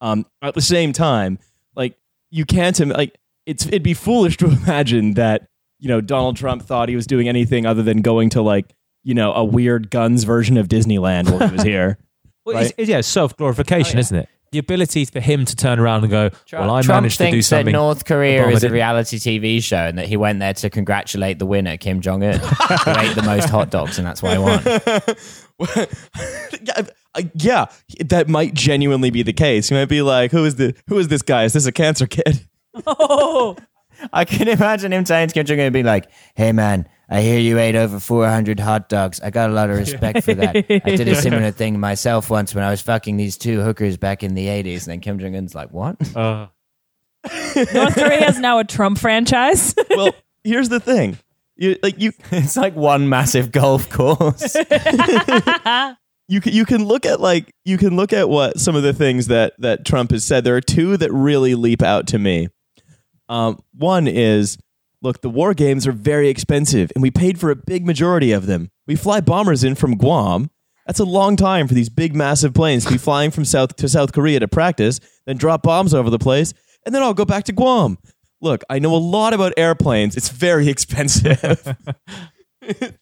Um, 0.00 0.26
at 0.42 0.54
the 0.54 0.60
same 0.60 0.92
time, 0.92 1.38
like 1.74 1.96
you 2.30 2.44
can't 2.44 2.78
like 2.88 3.18
it's 3.44 3.66
it'd 3.66 3.82
be 3.82 3.94
foolish 3.94 4.36
to 4.38 4.46
imagine 4.64 5.14
that 5.14 5.48
you 5.86 5.92
know 5.92 6.00
Donald 6.00 6.36
Trump 6.36 6.62
thought 6.62 6.88
he 6.88 6.96
was 6.96 7.06
doing 7.06 7.28
anything 7.28 7.64
other 7.64 7.84
than 7.84 8.02
going 8.02 8.28
to 8.30 8.42
like 8.42 8.74
you 9.04 9.14
know 9.14 9.32
a 9.32 9.44
weird 9.44 9.88
guns 9.88 10.24
version 10.24 10.56
of 10.56 10.66
Disneyland 10.66 11.30
while 11.30 11.48
he 11.48 11.54
was 11.54 11.62
here. 11.62 11.98
Well, 12.44 12.54
Right. 12.56 12.66
it's, 12.66 12.74
it's, 12.78 12.88
yeah, 12.88 13.00
self 13.02 13.36
glorification, 13.36 13.96
Oh, 13.96 13.98
yeah. 13.98 14.00
isn't 14.00 14.18
it? 14.18 14.28
The 14.52 14.58
ability 14.58 15.04
for 15.04 15.18
him 15.18 15.44
to 15.44 15.56
turn 15.56 15.80
around 15.80 16.02
and 16.04 16.10
go, 16.10 16.28
Trump, 16.46 16.66
"Well, 16.66 16.74
I 16.76 16.82
Trump 16.82 17.02
managed 17.02 17.18
to 17.18 17.24
do 17.24 17.30
thinks 17.32 17.50
that 17.50 17.56
something." 17.58 17.72
North 17.72 18.04
Korea 18.04 18.48
is 18.48 18.62
a 18.64 18.70
reality 18.70 19.18
TV 19.18 19.60
show 19.62 19.78
and 19.78 19.98
that 19.98 20.06
he 20.06 20.16
went 20.16 20.38
there 20.38 20.54
to 20.54 20.70
congratulate 20.70 21.38
the 21.40 21.46
winner, 21.46 21.76
Kim 21.76 22.00
Jong 22.00 22.22
Un, 22.22 22.38
who 22.38 22.90
ate 23.00 23.14
the 23.16 23.22
most 23.24 23.48
hot 23.48 23.70
dogs, 23.70 23.98
and 23.98 24.06
that's 24.06 24.22
why 24.22 24.32
he 24.34 24.38
won. 24.38 24.62
yeah, 26.60 26.86
yeah, 27.34 27.66
that 28.04 28.28
might 28.28 28.54
genuinely 28.54 29.10
be 29.10 29.22
the 29.22 29.32
case. 29.32 29.70
You 29.70 29.76
might 29.76 29.88
be 29.88 30.02
like, 30.02 30.30
"Who 30.30 30.44
is 30.44 30.56
the 30.56 30.74
who 30.88 30.98
is 30.98 31.08
this 31.08 31.22
guy? 31.22 31.44
Is 31.44 31.52
this 31.52 31.66
a 31.66 31.72
cancer 31.72 32.06
kid?" 32.06 32.46
Oh, 32.86 33.56
I 34.12 34.24
can 34.24 34.48
imagine 34.56 34.92
him 34.92 35.04
saying 35.04 35.28
to 35.28 35.34
Kim 35.34 35.46
Jong 35.46 35.60
Un, 35.60 35.72
being 35.72 35.86
like, 35.86 36.10
"Hey 36.34 36.52
man, 36.52 36.88
I 37.08 37.22
hear 37.22 37.38
you 37.38 37.58
ate 37.58 37.76
over 37.76 38.00
400 38.00 38.60
hot 38.60 38.88
dogs. 38.88 39.20
I 39.20 39.30
got 39.30 39.50
a 39.50 39.52
lot 39.52 39.70
of 39.70 39.76
respect 39.76 40.24
for 40.24 40.34
that. 40.34 40.56
I 40.56 40.96
did 40.96 41.08
a 41.08 41.14
similar 41.20 41.50
thing 41.50 41.78
myself 41.78 42.30
once 42.30 42.54
when 42.54 42.64
I 42.64 42.70
was 42.70 42.80
fucking 42.82 43.16
these 43.16 43.36
two 43.36 43.60
hookers 43.60 43.96
back 43.96 44.22
in 44.22 44.34
the 44.34 44.46
80s." 44.46 44.84
And 44.84 44.92
then 44.92 45.00
Kim 45.00 45.18
Jong 45.18 45.36
Un's 45.36 45.54
like, 45.54 45.70
"What?" 45.70 45.96
Uh, 46.16 46.48
North 47.74 47.94
Korea 47.94 48.28
is 48.28 48.38
now 48.38 48.58
a 48.58 48.64
Trump 48.64 48.98
franchise. 48.98 49.74
well, 49.90 50.12
here's 50.44 50.68
the 50.68 50.80
thing. 50.80 51.18
You 51.56 51.76
like 51.82 51.98
you 51.98 52.12
it's 52.32 52.56
like 52.56 52.76
one 52.76 53.08
massive 53.08 53.50
golf 53.50 53.88
course. 53.88 54.54
you 56.28 56.40
can, 56.40 56.52
you 56.52 56.66
can 56.66 56.84
look 56.84 57.06
at 57.06 57.20
like 57.20 57.50
you 57.64 57.78
can 57.78 57.96
look 57.96 58.12
at 58.12 58.28
what 58.28 58.60
some 58.60 58.76
of 58.76 58.82
the 58.82 58.92
things 58.92 59.28
that 59.28 59.54
that 59.58 59.86
Trump 59.86 60.10
has 60.10 60.24
said. 60.24 60.44
There 60.44 60.56
are 60.56 60.60
two 60.60 60.96
that 60.98 61.10
really 61.12 61.54
leap 61.54 61.82
out 61.82 62.06
to 62.08 62.18
me. 62.18 62.48
Um, 63.28 63.60
one 63.74 64.06
is, 64.06 64.58
look, 65.02 65.20
the 65.20 65.30
war 65.30 65.54
games 65.54 65.86
are 65.86 65.92
very 65.92 66.28
expensive, 66.28 66.90
and 66.94 67.02
we 67.02 67.10
paid 67.10 67.38
for 67.38 67.50
a 67.50 67.56
big 67.56 67.86
majority 67.86 68.32
of 68.32 68.46
them. 68.46 68.70
We 68.86 68.96
fly 68.96 69.20
bombers 69.20 69.64
in 69.64 69.74
from 69.74 69.96
Guam. 69.96 70.50
That's 70.86 71.00
a 71.00 71.04
long 71.04 71.36
time 71.36 71.66
for 71.66 71.74
these 71.74 71.88
big, 71.88 72.14
massive 72.14 72.54
planes 72.54 72.84
to 72.84 72.92
be 72.92 72.98
flying 72.98 73.30
from 73.30 73.44
South 73.44 73.74
to 73.76 73.88
South 73.88 74.12
Korea 74.12 74.40
to 74.40 74.48
practice, 74.48 75.00
then 75.26 75.36
drop 75.36 75.62
bombs 75.62 75.92
over 75.92 76.10
the 76.10 76.18
place, 76.18 76.54
and 76.84 76.94
then 76.94 77.02
I'll 77.02 77.14
go 77.14 77.24
back 77.24 77.44
to 77.44 77.52
Guam. 77.52 77.98
Look, 78.40 78.62
I 78.70 78.78
know 78.78 78.94
a 78.94 78.98
lot 78.98 79.34
about 79.34 79.54
airplanes. 79.56 80.16
It's 80.16 80.28
very 80.28 80.68
expensive. 80.76 81.76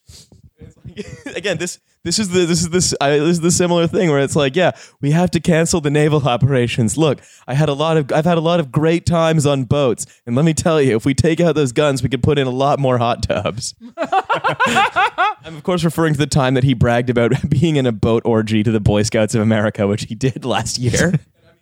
again 1.35 1.57
this 1.57 1.79
this 2.05 2.19
is 2.19 2.29
the 2.29 2.45
this 2.45 2.61
is 2.61 2.69
this 2.69 2.93
I, 3.01 3.17
this 3.17 3.31
is 3.31 3.41
the 3.41 3.51
similar 3.51 3.87
thing 3.87 4.09
where 4.11 4.19
it's 4.19 4.35
like 4.35 4.55
yeah 4.55 4.71
we 5.01 5.11
have 5.11 5.31
to 5.31 5.39
cancel 5.39 5.81
the 5.81 5.89
naval 5.89 6.25
operations. 6.27 6.97
Look 6.97 7.19
i 7.47 7.53
had 7.53 7.67
a 7.67 7.73
lot 7.73 7.97
of 7.97 8.11
i've 8.13 8.25
had 8.25 8.37
a 8.37 8.41
lot 8.41 8.59
of 8.59 8.71
great 8.71 9.05
times 9.05 9.45
on 9.45 9.63
boats. 9.63 10.05
And 10.25 10.35
let 10.35 10.45
me 10.45 10.53
tell 10.53 10.81
you 10.81 10.95
if 10.95 11.05
we 11.05 11.13
take 11.13 11.41
out 11.41 11.55
those 11.55 11.71
guns 11.71 12.01
we 12.01 12.09
could 12.09 12.23
put 12.23 12.37
in 12.37 12.47
a 12.47 12.51
lot 12.51 12.79
more 12.79 12.99
hot 12.99 13.23
tubs. 13.23 13.73
I'm 13.97 15.55
of 15.55 15.63
course 15.63 15.83
referring 15.83 16.13
to 16.13 16.19
the 16.19 16.27
time 16.27 16.53
that 16.53 16.63
he 16.63 16.73
bragged 16.73 17.09
about 17.09 17.33
being 17.49 17.75
in 17.75 17.85
a 17.85 17.91
boat 17.91 18.21
orgy 18.23 18.63
to 18.63 18.71
the 18.71 18.79
boy 18.79 19.01
scouts 19.01 19.33
of 19.35 19.41
america 19.41 19.87
which 19.87 20.03
he 20.03 20.15
did 20.15 20.45
last 20.45 20.77
year. 20.77 21.13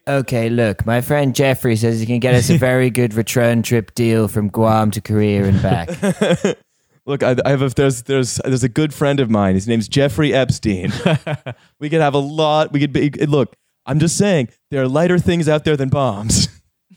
Okay, 0.05 0.49
look, 0.49 0.85
my 0.85 0.99
friend 0.99 1.33
Jeffrey 1.33 1.77
says 1.77 2.01
he 2.01 2.05
can 2.05 2.19
get 2.19 2.35
us 2.35 2.49
a 2.49 2.57
very 2.57 2.89
good 2.89 3.13
return 3.13 3.63
trip 3.63 3.95
deal 3.95 4.27
from 4.27 4.49
Guam 4.49 4.91
to 4.91 4.99
Korea 4.99 5.45
and 5.45 5.61
back. 5.61 6.57
Look, 7.05 7.21
I, 7.21 7.35
I 7.45 7.49
have 7.49 7.61
a, 7.61 7.69
there's 7.69 8.03
there's 8.03 8.35
there's 8.45 8.63
a 8.63 8.69
good 8.69 8.93
friend 8.93 9.19
of 9.19 9.29
mine. 9.29 9.55
His 9.55 9.67
name's 9.67 9.87
Jeffrey 9.87 10.33
Epstein. 10.33 10.93
we 11.79 11.89
could 11.89 12.01
have 12.01 12.13
a 12.13 12.19
lot. 12.19 12.71
We 12.71 12.79
could 12.79 12.93
be 12.93 13.09
look. 13.09 13.55
I'm 13.85 13.99
just 13.99 14.17
saying 14.17 14.49
there 14.71 14.81
are 14.81 14.87
lighter 14.87 15.19
things 15.19 15.49
out 15.49 15.65
there 15.65 15.75
than 15.75 15.89
bombs 15.89 16.47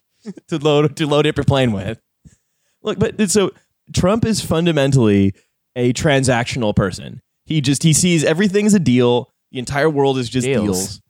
to 0.49 0.59
load 0.59 0.97
to 0.97 1.07
load 1.07 1.27
up 1.27 1.37
your 1.37 1.45
plane 1.45 1.73
with. 1.73 2.01
Look, 2.83 3.01
but 3.01 3.31
so 3.31 3.51
Trump 3.93 4.25
is 4.25 4.41
fundamentally 4.41 5.35
a 5.75 5.93
transactional 5.93 6.75
person. 6.75 7.21
He 7.45 7.61
just 7.61 7.83
he 7.83 7.93
sees 7.93 8.23
everything 8.23 8.67
as 8.67 8.75
a 8.75 8.81
deal. 8.81 9.33
The 9.51 9.59
entire 9.59 9.91
world 9.91 10.19
is 10.19 10.29
just 10.29 10.45
Deals. 10.45 10.65
deals. 10.65 11.03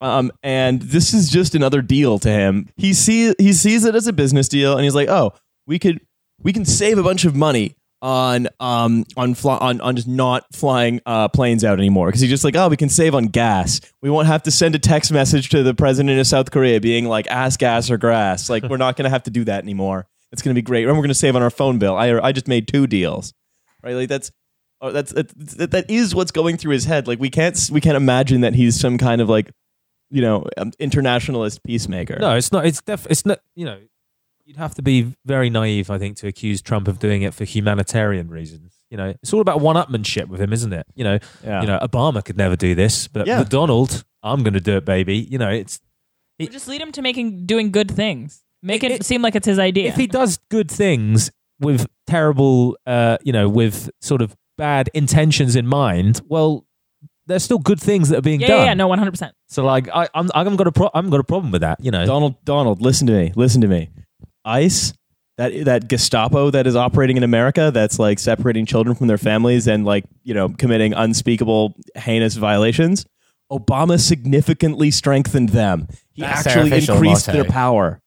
Um, 0.00 0.30
and 0.42 0.82
this 0.82 1.14
is 1.14 1.30
just 1.30 1.54
another 1.54 1.80
deal 1.80 2.18
to 2.20 2.28
him. 2.28 2.68
He 2.76 2.92
sees 2.92 3.34
he 3.38 3.52
sees 3.52 3.84
it 3.84 3.94
as 3.94 4.06
a 4.06 4.12
business 4.12 4.48
deal, 4.48 4.74
and 4.74 4.84
he's 4.84 4.94
like, 4.94 5.08
"Oh, 5.08 5.32
we 5.66 5.78
could 5.78 6.00
we 6.40 6.52
can 6.52 6.64
save 6.64 6.98
a 6.98 7.02
bunch 7.02 7.24
of 7.24 7.34
money 7.34 7.76
on 8.04 8.46
um 8.60 9.06
on 9.16 9.32
fly, 9.34 9.56
on 9.56 9.80
on 9.80 9.96
just 9.96 10.06
not 10.06 10.44
flying 10.54 11.00
uh, 11.06 11.26
planes 11.28 11.64
out 11.64 11.78
anymore 11.78 12.08
because 12.08 12.20
he's 12.20 12.28
just 12.28 12.44
like, 12.44 12.54
oh, 12.54 12.68
we 12.68 12.76
can 12.76 12.90
save 12.90 13.14
on 13.14 13.24
gas. 13.28 13.80
We 14.02 14.10
won't 14.10 14.26
have 14.26 14.42
to 14.42 14.50
send 14.50 14.74
a 14.74 14.78
text 14.78 15.10
message 15.10 15.48
to 15.48 15.62
the 15.62 15.72
president 15.72 16.20
of 16.20 16.26
South 16.26 16.50
Korea 16.50 16.82
being 16.82 17.06
like, 17.06 17.26
ass 17.28 17.56
gas 17.56 17.90
or 17.90 17.96
grass. 17.96 18.50
Like, 18.50 18.62
we're 18.64 18.76
not 18.76 18.96
going 18.96 19.04
to 19.04 19.10
have 19.10 19.22
to 19.22 19.30
do 19.30 19.44
that 19.44 19.62
anymore. 19.62 20.06
It's 20.32 20.42
going 20.42 20.54
to 20.54 20.58
be 20.58 20.62
great. 20.62 20.84
And 20.84 20.92
we're 20.92 21.02
going 21.02 21.08
to 21.08 21.14
save 21.14 21.34
on 21.34 21.42
our 21.42 21.48
phone 21.48 21.78
bill. 21.78 21.96
I 21.96 22.10
I 22.20 22.32
just 22.32 22.46
made 22.46 22.68
two 22.68 22.86
deals, 22.86 23.32
right? 23.82 23.94
Like 23.94 24.10
that's. 24.10 24.30
Oh, 24.82 24.92
that's 24.92 25.12
that, 25.12 25.70
that 25.70 25.88
is 25.88 26.14
what's 26.14 26.30
going 26.30 26.58
through 26.58 26.72
his 26.72 26.84
head. 26.84 27.08
Like 27.08 27.18
we 27.18 27.30
can't 27.30 27.58
we 27.72 27.80
can't 27.80 27.96
imagine 27.96 28.42
that 28.42 28.54
he's 28.54 28.78
some 28.78 28.98
kind 28.98 29.22
of 29.22 29.30
like, 29.30 29.50
you 30.10 30.20
know, 30.20 30.44
um, 30.58 30.72
internationalist 30.78 31.62
peacemaker. 31.64 32.18
no, 32.20 32.34
it's 32.36 32.52
not. 32.52 32.66
It's 32.66 32.82
def. 32.82 33.06
It's 33.08 33.24
not. 33.24 33.40
You 33.54 33.64
know, 33.64 33.78
you'd 34.44 34.56
have 34.56 34.74
to 34.74 34.82
be 34.82 35.14
very 35.24 35.48
naive, 35.50 35.90
I 35.90 35.98
think, 35.98 36.16
to 36.18 36.26
accuse 36.26 36.60
Trump 36.62 36.86
of 36.88 36.98
doing 36.98 37.22
it 37.22 37.32
for 37.34 37.44
humanitarian 37.44 38.28
reasons. 38.28 38.74
You 38.90 38.96
know, 38.98 39.08
it's 39.22 39.32
all 39.32 39.40
about 39.40 39.60
one-upmanship 39.60 40.28
with 40.28 40.40
him, 40.40 40.52
isn't 40.52 40.72
it? 40.72 40.86
You 40.94 41.04
know, 41.04 41.18
Yeah. 41.44 41.60
you 41.62 41.66
know, 41.66 41.78
Obama 41.80 42.24
could 42.24 42.36
never 42.36 42.54
do 42.56 42.74
this, 42.74 43.08
but 43.08 43.26
Yeah. 43.26 43.42
Donald, 43.44 44.04
I'm 44.22 44.42
going 44.42 44.54
to 44.54 44.60
do 44.60 44.76
it, 44.76 44.84
baby. 44.84 45.16
You 45.18 45.38
know, 45.38 45.48
it's 45.50 45.80
Just 46.40 46.68
lead 46.68 46.80
him 46.80 46.92
to 46.92 47.02
making 47.02 47.46
doing 47.46 47.70
good 47.70 47.90
things. 47.90 48.42
Make 48.62 48.82
it, 48.84 48.90
It- 48.92 49.04
seem 49.06 49.22
like 49.22 49.34
it's 49.34 49.46
his 49.46 49.58
idea. 49.58 49.88
if 49.88 49.96
he 49.96 50.06
does 50.06 50.38
good 50.50 50.70
things 50.70 51.30
with 51.60 51.86
terrible, 52.06 52.76
uh, 52.86 53.16
you 53.22 53.32
know, 53.32 53.48
with 53.48 53.90
sort 54.00 54.20
of 54.20 54.34
bad 54.58 54.90
intentions 54.94 55.56
in 55.56 55.66
mind, 55.66 56.20
well, 56.28 56.66
there's 57.26 57.42
still 57.42 57.58
good 57.58 57.80
things 57.80 58.08
that 58.10 58.18
are 58.18 58.22
being 58.22 58.40
yeah, 58.40 58.48
done. 58.48 58.58
yeah, 58.58 58.64
yeah, 58.66 58.74
no, 58.74 58.86
one 58.88 58.98
hundred 58.98 59.12
percent. 59.12 59.34
So 59.48 59.64
like, 59.64 59.88
I, 59.94 60.08
I'm, 60.14 60.30
I'm 60.34 60.56
got 60.56 60.66
a 60.66 60.72
pro- 60.72 60.90
I'm 60.92 61.08
got 61.08 61.20
a 61.20 61.24
problem 61.24 61.52
with 61.52 61.62
that. 61.62 61.82
You 61.82 61.90
know, 61.90 62.04
Donald, 62.04 62.44
Donald, 62.44 62.82
listen 62.82 63.06
to 63.06 63.12
me. 63.14 63.32
Listen 63.34 63.60
to 63.62 63.68
me. 63.68 63.88
ICE, 64.44 64.92
that 65.36 65.64
that 65.64 65.88
Gestapo 65.88 66.50
that 66.50 66.66
is 66.66 66.76
operating 66.76 67.16
in 67.16 67.22
America, 67.22 67.70
that's 67.72 67.98
like 67.98 68.18
separating 68.18 68.66
children 68.66 68.94
from 68.94 69.06
their 69.06 69.18
families 69.18 69.66
and 69.66 69.84
like 69.84 70.04
you 70.22 70.34
know 70.34 70.48
committing 70.48 70.92
unspeakable 70.94 71.74
heinous 71.96 72.34
violations. 72.36 73.06
Obama 73.50 74.00
significantly 74.00 74.90
strengthened 74.90 75.50
them. 75.50 75.86
He 76.12 76.22
That's 76.22 76.46
actually 76.46 76.72
increased 76.78 77.26
their 77.26 77.44
power. 77.44 78.00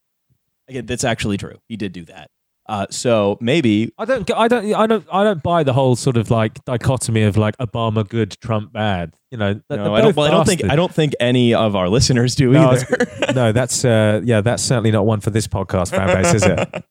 Again, 0.68 0.86
that's 0.86 1.04
actually 1.04 1.38
true. 1.38 1.60
He 1.68 1.78
did 1.78 1.94
do 1.94 2.06
that. 2.06 2.30
Uh, 2.70 2.86
so 2.90 3.38
maybe 3.40 3.94
I 3.98 4.04
don't, 4.04 4.30
I 4.36 4.48
don't, 4.50 4.74
I 4.74 4.88
don't, 4.88 5.06
I 5.12 5.24
don't 5.24 5.42
buy 5.42 5.64
the 5.64 5.72
whole 5.72 5.96
sort 5.96 6.18
of 6.18 6.30
like 6.30 6.64
dichotomy 6.66 7.24
of 7.24 7.38
like 7.38 7.56
Obama 7.60 8.06
good, 8.08 8.32
Trump 8.42 8.74
bad. 8.74 9.14
You 9.32 9.38
know, 9.38 9.62
no, 9.70 9.94
I 9.96 10.02
don't. 10.02 10.16
Well, 10.16 10.28
I 10.28 10.32
don't 10.32 10.46
think. 10.46 10.64
I 10.66 10.76
don't 10.76 10.94
think 10.94 11.14
any 11.20 11.54
of 11.54 11.76
our 11.78 11.88
listeners 11.88 12.36
do 12.36 12.52
No, 12.52 12.72
either. 12.72 13.08
no, 13.36 13.52
that's 13.54 13.86
uh, 13.86 14.20
yeah, 14.24 14.42
that's 14.42 14.64
certainly 14.64 14.92
not 14.92 15.06
one 15.06 15.22
for 15.22 15.30
this 15.30 15.48
podcast 15.48 15.92
fan 15.92 16.08
base, 16.22 16.34
is 16.34 16.44
it? 16.44 16.58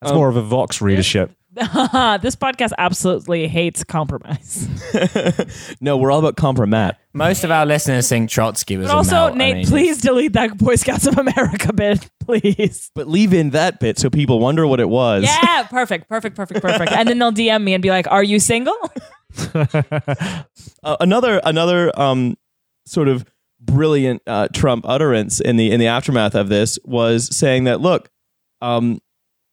That's 0.00 0.10
Um, 0.12 0.16
more 0.18 0.28
of 0.28 0.36
a 0.36 0.42
Vox 0.42 0.82
readership. 0.82 1.30
this 2.20 2.34
podcast 2.34 2.72
absolutely 2.78 3.46
hates 3.46 3.84
compromise. 3.84 4.68
no, 5.80 5.96
we're 5.96 6.10
all 6.10 6.18
about 6.18 6.36
compromat. 6.36 6.96
Most 7.12 7.44
of 7.44 7.50
our 7.52 7.64
listeners 7.64 8.08
think 8.08 8.28
Trotsky 8.28 8.76
was 8.76 8.88
But 8.88 8.94
a 8.94 8.96
also, 8.96 9.10
melt. 9.12 9.32
I 9.34 9.36
Nate, 9.36 9.54
mean, 9.58 9.66
please 9.66 10.00
delete 10.00 10.32
that 10.32 10.58
Boy 10.58 10.74
Scouts 10.74 11.06
of 11.06 11.16
America 11.16 11.72
bit, 11.72 12.10
please. 12.20 12.90
But 12.94 13.06
leave 13.06 13.32
in 13.32 13.50
that 13.50 13.78
bit 13.78 13.98
so 14.00 14.10
people 14.10 14.40
wonder 14.40 14.66
what 14.66 14.80
it 14.80 14.88
was. 14.88 15.22
Yeah, 15.22 15.62
perfect, 15.64 16.08
perfect, 16.08 16.34
perfect, 16.34 16.60
perfect. 16.60 16.90
And 16.90 17.08
then 17.08 17.18
they'll 17.20 17.30
DM 17.32 17.62
me 17.62 17.74
and 17.74 17.82
be 17.82 17.90
like, 17.90 18.08
"Are 18.10 18.24
you 18.24 18.40
single?" 18.40 18.76
Uh, 20.82 20.96
another 21.00 21.40
another 21.44 21.98
um, 21.98 22.36
sort 22.86 23.08
of 23.08 23.24
brilliant 23.60 24.22
uh, 24.26 24.48
Trump 24.52 24.84
utterance 24.88 25.40
in 25.40 25.56
the 25.56 25.70
in 25.70 25.80
the 25.80 25.86
aftermath 25.86 26.34
of 26.34 26.48
this 26.48 26.78
was 26.84 27.34
saying 27.34 27.64
that 27.64 27.80
look, 27.80 28.10
um, 28.60 28.98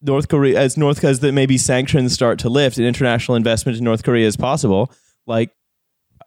North 0.02 0.28
Korea 0.28 0.58
as 0.58 0.76
North 0.76 1.02
as 1.04 1.20
that 1.20 1.32
maybe 1.32 1.56
sanctions 1.56 2.12
start 2.12 2.38
to 2.40 2.48
lift 2.48 2.76
and 2.76 2.86
international 2.86 3.36
investment 3.36 3.78
in 3.78 3.84
North 3.84 4.02
Korea 4.02 4.26
is 4.26 4.36
possible. 4.36 4.92
Like 5.26 5.50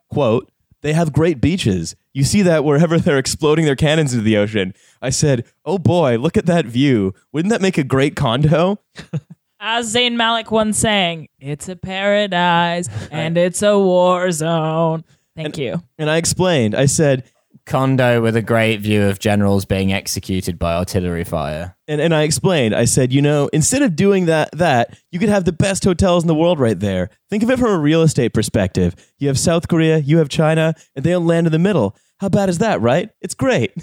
quote, 0.09 0.51
they 0.82 0.93
have 0.93 1.11
great 1.11 1.41
beaches. 1.41 1.95
You 2.13 2.23
see 2.23 2.41
that 2.43 2.63
wherever 2.63 2.99
they're 2.99 3.17
exploding 3.17 3.65
their 3.65 3.76
cannons 3.76 4.13
into 4.13 4.23
the 4.23 4.38
ocean. 4.38 4.73
I 5.01 5.09
said, 5.09 5.45
oh 5.65 5.78
boy, 5.78 6.17
look 6.17 6.38
at 6.38 6.45
that 6.45 6.65
view. 6.65 7.13
Wouldn't 7.32 7.51
that 7.51 7.61
make 7.61 7.78
a 7.78 7.84
great 7.84 8.15
condo? 8.15 8.80
As 9.59 9.95
Zayn 9.95 10.15
Malik 10.15 10.51
once 10.51 10.78
sang, 10.78 11.28
"It's 11.39 11.69
a 11.69 11.76
paradise 11.76 12.88
and 13.09 13.36
it's 13.36 13.63
a 13.63 13.80
war 13.80 14.30
zone." 14.32 15.03
Thank 15.36 15.57
you. 15.57 15.82
And 15.97 16.09
I 16.09 16.17
explained, 16.17 16.76
I 16.76 16.86
said, 16.86 17.23
condo 17.66 18.22
with 18.22 18.36
a 18.36 18.41
great 18.41 18.80
view 18.82 19.03
of 19.03 19.20
generals 19.20 19.66
being 19.66 19.91
executed 19.91 20.59
by 20.59 20.74
artillery 20.76 21.24
fire. 21.24 21.76
And 21.88 21.99
and 21.99 22.13
I 22.13 22.24
explained. 22.24 22.76
I 22.76 22.86
said, 22.86 23.11
you 23.11 23.22
know, 23.22 23.49
instead 23.53 23.82
of 23.82 23.95
doing 23.95 24.26
that, 24.28 24.49
that 24.53 24.97
you 25.11 25.20
could 25.20 25.30
have 25.30 25.45
the 25.45 25.51
best 25.51 25.84
hotels 25.84 26.24
in 26.24 26.28
the 26.28 26.36
world 26.36 26.59
right 26.59 26.80
there. 26.80 27.09
Think 27.30 27.43
of 27.43 27.49
it 27.49 27.59
from 27.59 27.72
a 27.72 27.78
real 27.80 28.01
estate 28.03 28.34
perspective. 28.34 28.95
You 29.18 29.28
have 29.28 29.39
South 29.39 29.68
Korea, 29.68 29.97
you 29.97 30.18
have 30.20 30.30
China, 30.30 30.74
and 30.95 31.03
they 31.03 31.13
all 31.13 31.22
land 31.24 31.47
in 31.47 31.53
the 31.53 31.59
middle. 31.59 31.95
How 32.20 32.30
bad 32.30 32.49
is 32.49 32.59
that, 32.59 32.82
right? 32.82 33.09
It's 33.22 33.34
great. 33.34 33.74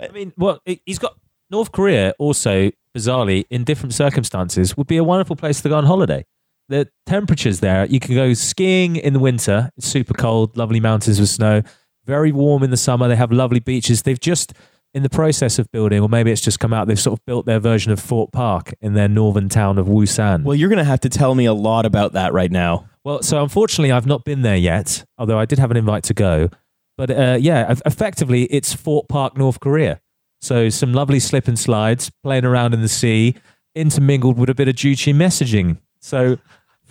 I 0.00 0.08
mean, 0.08 0.32
well, 0.36 0.60
he- 0.64 0.80
he's 0.86 0.98
got 0.98 1.14
North 1.50 1.72
Korea 1.72 2.14
also, 2.18 2.70
bizarrely, 2.96 3.44
in 3.50 3.64
different 3.64 3.94
circumstances, 3.94 4.76
would 4.76 4.86
be 4.86 4.96
a 4.96 5.04
wonderful 5.04 5.36
place 5.36 5.60
to 5.60 5.68
go 5.68 5.76
on 5.76 5.84
holiday. 5.84 6.24
The 6.68 6.88
temperatures 7.06 7.60
there, 7.60 7.84
you 7.86 8.00
can 8.00 8.14
go 8.14 8.32
skiing 8.34 8.96
in 8.96 9.12
the 9.12 9.18
winter. 9.18 9.70
It's 9.76 9.86
super 9.86 10.14
cold, 10.14 10.56
lovely 10.56 10.80
mountains 10.80 11.20
with 11.20 11.28
snow. 11.28 11.62
Very 12.04 12.32
warm 12.32 12.62
in 12.62 12.70
the 12.70 12.76
summer. 12.76 13.08
They 13.08 13.16
have 13.16 13.32
lovely 13.32 13.60
beaches. 13.60 14.02
They've 14.02 14.18
just, 14.18 14.52
in 14.94 15.02
the 15.02 15.10
process 15.10 15.58
of 15.58 15.70
building, 15.70 16.02
or 16.02 16.08
maybe 16.08 16.30
it's 16.30 16.40
just 16.40 16.60
come 16.60 16.72
out, 16.72 16.88
they've 16.88 16.98
sort 16.98 17.18
of 17.18 17.24
built 17.24 17.46
their 17.46 17.60
version 17.60 17.92
of 17.92 18.00
Fort 18.00 18.32
Park 18.32 18.74
in 18.80 18.94
their 18.94 19.08
northern 19.08 19.48
town 19.48 19.78
of 19.78 19.86
Wonsan. 19.86 20.44
Well, 20.44 20.54
you're 20.54 20.68
going 20.68 20.78
to 20.78 20.84
have 20.84 21.00
to 21.00 21.08
tell 21.08 21.34
me 21.34 21.44
a 21.44 21.54
lot 21.54 21.86
about 21.86 22.12
that 22.12 22.32
right 22.32 22.50
now. 22.50 22.88
Well, 23.04 23.22
so 23.22 23.42
unfortunately, 23.42 23.92
I've 23.92 24.06
not 24.06 24.24
been 24.24 24.42
there 24.42 24.56
yet, 24.56 25.04
although 25.18 25.38
I 25.38 25.44
did 25.44 25.58
have 25.58 25.70
an 25.70 25.76
invite 25.76 26.04
to 26.04 26.14
go. 26.14 26.50
But 26.96 27.10
uh, 27.10 27.38
yeah, 27.40 27.74
effectively, 27.86 28.44
it's 28.44 28.74
Fort 28.74 29.08
Park, 29.08 29.36
North 29.36 29.60
Korea. 29.60 30.00
So 30.40 30.68
some 30.68 30.92
lovely 30.92 31.20
slip 31.20 31.48
and 31.48 31.58
slides, 31.58 32.10
playing 32.22 32.44
around 32.44 32.74
in 32.74 32.82
the 32.82 32.88
sea, 32.88 33.36
intermingled 33.74 34.38
with 34.38 34.50
a 34.50 34.54
bit 34.54 34.68
of 34.68 34.74
Juche 34.74 35.14
messaging. 35.14 35.78
So 36.00 36.38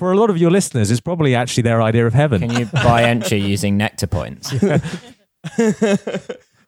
for 0.01 0.11
a 0.11 0.17
lot 0.17 0.31
of 0.31 0.37
your 0.39 0.49
listeners, 0.49 0.89
it's 0.89 0.99
probably 0.99 1.35
actually 1.35 1.61
their 1.61 1.79
idea 1.79 2.07
of 2.07 2.13
heaven. 2.15 2.41
Can 2.41 2.51
you 2.59 2.65
buy 2.65 3.03
entry 3.03 3.37
using 3.53 3.77
nectar 3.77 4.07
points? 4.07 4.51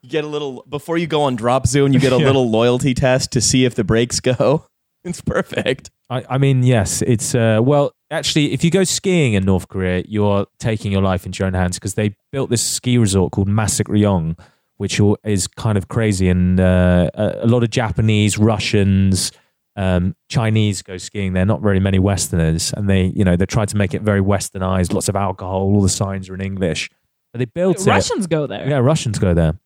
You 0.02 0.10
get 0.10 0.24
a 0.26 0.28
little 0.28 0.66
before 0.70 0.98
you 0.98 1.08
go 1.08 1.22
on 1.24 1.36
Drop 1.38 1.66
Zone. 1.66 1.94
You 1.94 2.00
get 2.00 2.12
a 2.14 2.18
Yeah. 2.20 2.26
little 2.26 2.50
loyalty 2.50 2.94
test 2.94 3.32
to 3.32 3.42
see 3.42 3.64
if 3.66 3.74
the 3.76 3.84
brakes 3.84 4.20
go. 4.20 4.66
It's 5.06 5.20
perfect. 5.22 5.90
I, 6.10 6.24
I 6.30 6.38
mean, 6.38 6.64
yes, 6.64 7.02
it's 7.02 7.34
uh, 7.36 7.60
well. 7.62 7.92
Actually, 8.12 8.54
if 8.54 8.64
you 8.64 8.70
go 8.72 8.84
skiing 8.86 9.34
in 9.34 9.44
North 9.44 9.68
Korea, 9.68 10.02
you're 10.08 10.46
taking 10.60 10.92
your 10.94 11.02
life 11.02 11.26
into 11.26 11.40
your 11.40 11.48
own 11.48 11.54
hands 11.56 11.78
because 11.78 11.96
they 11.96 12.16
built 12.32 12.50
this 12.50 12.62
ski 12.64 12.98
resort 12.98 13.34
called 13.34 13.50
Masikryong, 13.50 14.38
which 14.78 15.02
is 15.26 15.48
kind 15.48 15.78
of 15.78 15.90
crazy, 15.90 16.30
and 16.30 16.58
uh, 16.60 17.10
a, 17.16 17.40
a 17.42 17.48
lot 17.48 17.64
of 17.64 17.70
Japanese, 17.70 18.38
Russians, 18.38 19.32
um, 19.76 20.16
Chinese 20.30 20.82
go 20.82 20.98
skiing 20.98 21.34
there. 21.34 21.46
Not 21.46 21.62
very 21.62 21.80
many 21.80 22.00
Westerners, 22.00 22.74
and 22.74 22.90
they, 22.90 23.06
you 23.16 23.24
know, 23.24 23.36
they 23.36 23.46
tried 23.46 23.70
to 23.70 23.78
make 23.78 23.94
it 23.94 24.02
very 24.02 24.22
Westernized. 24.22 24.94
Lots 24.94 25.10
of 25.10 25.16
alcohol. 25.16 25.62
All 25.62 25.82
the 25.82 25.90
signs 25.90 26.30
are 26.30 26.36
in 26.36 26.42
English. 26.42 26.90
But 27.32 27.40
they 27.40 27.46
built 27.46 27.80
it. 27.80 27.88
Russians 27.88 28.28
go 28.28 28.46
there. 28.48 28.70
Yeah, 28.70 28.78
Russians 28.78 29.18
go 29.20 29.34
there. 29.34 29.58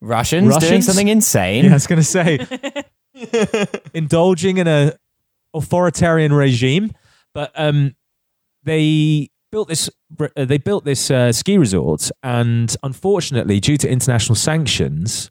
Russians, 0.00 0.56
doing 0.58 0.82
something 0.82 1.08
insane. 1.08 1.64
Yeah, 1.66 1.70
I 1.70 1.74
was 1.74 1.86
going 1.86 2.00
to 2.00 2.04
say, 2.04 2.38
indulging 3.94 4.58
in 4.58 4.66
a 4.66 4.94
authoritarian 5.54 6.32
regime, 6.32 6.90
but 7.34 7.52
um, 7.54 7.94
they 8.64 9.28
built 9.50 9.68
this. 9.68 9.90
uh, 10.18 10.44
They 10.44 10.58
built 10.58 10.84
this 10.84 11.10
uh, 11.10 11.30
ski 11.32 11.58
resort, 11.58 12.10
and 12.22 12.74
unfortunately, 12.82 13.60
due 13.60 13.76
to 13.76 13.88
international 13.88 14.34
sanctions, 14.34 15.30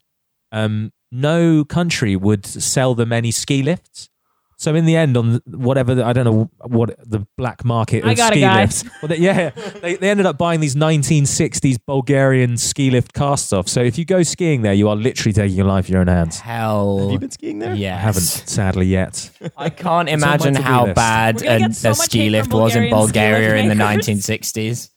um, 0.52 0.92
no 1.12 1.64
country 1.64 2.16
would 2.16 2.46
sell 2.46 2.94
them 2.94 3.12
any 3.12 3.30
ski 3.30 3.62
lifts. 3.62 4.08
So 4.56 4.76
in 4.76 4.84
the 4.84 4.94
end, 4.94 5.16
on 5.16 5.40
whatever 5.46 5.92
the, 5.96 6.06
I 6.06 6.12
don't 6.12 6.24
know 6.24 6.48
what 6.68 6.96
the 7.04 7.26
black 7.36 7.64
market 7.64 8.04
of 8.04 8.10
I 8.10 8.14
got 8.14 8.30
a 8.30 8.36
ski 8.36 8.40
guy. 8.42 8.60
lifts, 8.60 8.84
well, 9.02 9.08
they, 9.08 9.16
yeah, 9.16 9.50
they, 9.80 9.96
they 9.96 10.08
ended 10.08 10.24
up 10.24 10.38
buying 10.38 10.60
these 10.60 10.76
1960s 10.76 11.78
Bulgarian 11.84 12.56
ski 12.56 12.88
lift 12.88 13.12
casts 13.12 13.52
off. 13.52 13.68
So 13.68 13.82
if 13.82 13.98
you 13.98 14.04
go 14.04 14.22
skiing 14.22 14.62
there, 14.62 14.72
you 14.72 14.88
are 14.88 14.94
literally 14.94 15.32
taking 15.32 15.56
your 15.56 15.66
life 15.66 15.88
in 15.88 15.94
your 15.94 16.02
own 16.02 16.06
hands. 16.06 16.38
Hell, 16.38 16.98
Have 17.00 17.10
you 17.10 17.18
been 17.18 17.30
skiing 17.32 17.58
there? 17.58 17.74
Yeah, 17.74 17.96
I 17.96 17.98
haven't, 17.98 18.22
sadly, 18.22 18.86
yet. 18.86 19.32
I 19.56 19.68
can't 19.68 20.08
It's 20.08 20.22
on 20.22 20.28
my 20.28 20.34
imagine 20.36 20.54
how 20.54 20.92
bad 20.92 21.42
a, 21.42 21.72
so 21.72 21.90
a 21.90 21.94
ski 21.96 22.30
lift 22.30 22.52
was 22.52 22.76
in 22.76 22.88
Bulgaria 22.88 23.56
in 23.56 23.68
the 23.68 23.74
1960s. 23.74 24.90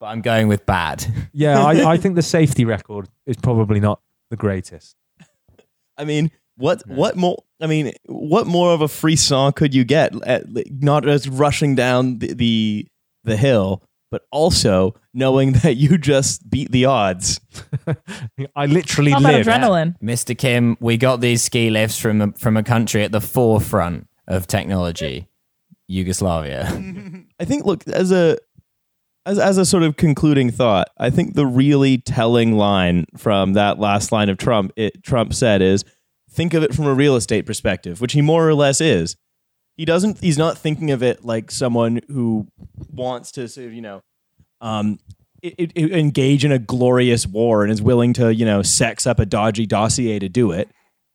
But 0.00 0.06
I'm 0.06 0.22
going 0.22 0.48
with 0.48 0.64
bad. 0.64 1.04
Yeah, 1.34 1.62
I, 1.62 1.92
I 1.92 1.96
think 1.98 2.14
the 2.14 2.22
safety 2.22 2.64
record 2.64 3.10
is 3.26 3.36
probably 3.36 3.80
not 3.80 4.00
the 4.30 4.36
greatest. 4.36 4.96
I 5.98 6.04
mean, 6.04 6.30
what 6.56 6.82
what 6.88 7.16
more? 7.16 7.42
I 7.60 7.66
mean, 7.66 7.92
what 8.06 8.46
more 8.46 8.72
of 8.72 8.80
a 8.80 8.88
free 8.88 9.16
song 9.16 9.52
could 9.52 9.74
you 9.74 9.84
get? 9.84 10.12
At, 10.26 10.44
not 10.80 11.04
just 11.04 11.28
rushing 11.28 11.74
down 11.74 12.18
the, 12.18 12.32
the 12.34 12.88
the 13.24 13.36
hill, 13.36 13.82
but 14.10 14.22
also 14.30 14.94
knowing 15.12 15.52
that 15.64 15.76
you 15.76 15.98
just 15.98 16.48
beat 16.48 16.70
the 16.70 16.84
odds. 16.84 17.40
I 18.56 18.66
literally 18.66 19.10
How 19.12 19.18
about 19.18 19.34
live. 19.34 19.46
adrenaline? 19.46 19.98
Mr. 20.00 20.36
Kim, 20.36 20.76
we 20.80 20.96
got 20.96 21.20
these 21.20 21.42
ski 21.42 21.70
lifts 21.70 21.98
from 21.98 22.20
a, 22.20 22.32
from 22.32 22.56
a 22.56 22.62
country 22.62 23.04
at 23.04 23.12
the 23.12 23.20
forefront 23.20 24.08
of 24.26 24.46
technology, 24.46 25.28
Yugoslavia. 25.88 26.66
I 27.40 27.44
think 27.44 27.64
look 27.64 27.86
as 27.88 28.12
a 28.12 28.38
as 29.28 29.38
as 29.38 29.58
a 29.58 29.64
sort 29.66 29.82
of 29.82 29.96
concluding 29.96 30.50
thought, 30.50 30.88
I 30.98 31.10
think 31.10 31.34
the 31.34 31.46
really 31.46 31.98
telling 31.98 32.56
line 32.56 33.06
from 33.16 33.52
that 33.52 33.78
last 33.78 34.10
line 34.12 34.28
of 34.28 34.38
Trump 34.38 34.72
it, 34.76 35.02
Trump 35.04 35.34
said 35.34 35.62
is 35.62 35.84
think 36.30 36.54
of 36.54 36.62
it 36.62 36.74
from 36.74 36.86
a 36.86 36.94
real 36.94 37.14
estate 37.16 37.46
perspective, 37.46 38.00
which 38.00 38.12
he 38.14 38.20
more 38.22 38.48
or 38.48 38.54
less 38.54 38.80
is. 38.80 39.16
He 39.76 39.84
doesn't 39.84 40.20
he's 40.20 40.38
not 40.38 40.58
thinking 40.58 40.90
of 40.90 41.02
it 41.02 41.24
like 41.24 41.50
someone 41.50 42.00
who 42.08 42.48
wants 42.90 43.30
to 43.32 43.48
sort 43.48 43.66
of, 43.68 43.72
you 43.72 43.82
know, 43.82 44.00
um 44.60 44.98
i 45.44 45.52
i 45.60 45.68
i- 45.76 45.80
engage 45.80 46.44
in 46.44 46.50
a 46.52 46.58
glorious 46.58 47.26
war 47.26 47.62
and 47.62 47.70
is 47.72 47.80
willing 47.82 48.12
to, 48.14 48.34
you 48.34 48.44
know, 48.44 48.62
sex 48.62 49.06
up 49.06 49.18
a 49.20 49.26
dodgy 49.26 49.66
dossier 49.66 50.18
to 50.18 50.28
do 50.28 50.50
it. 50.52 50.68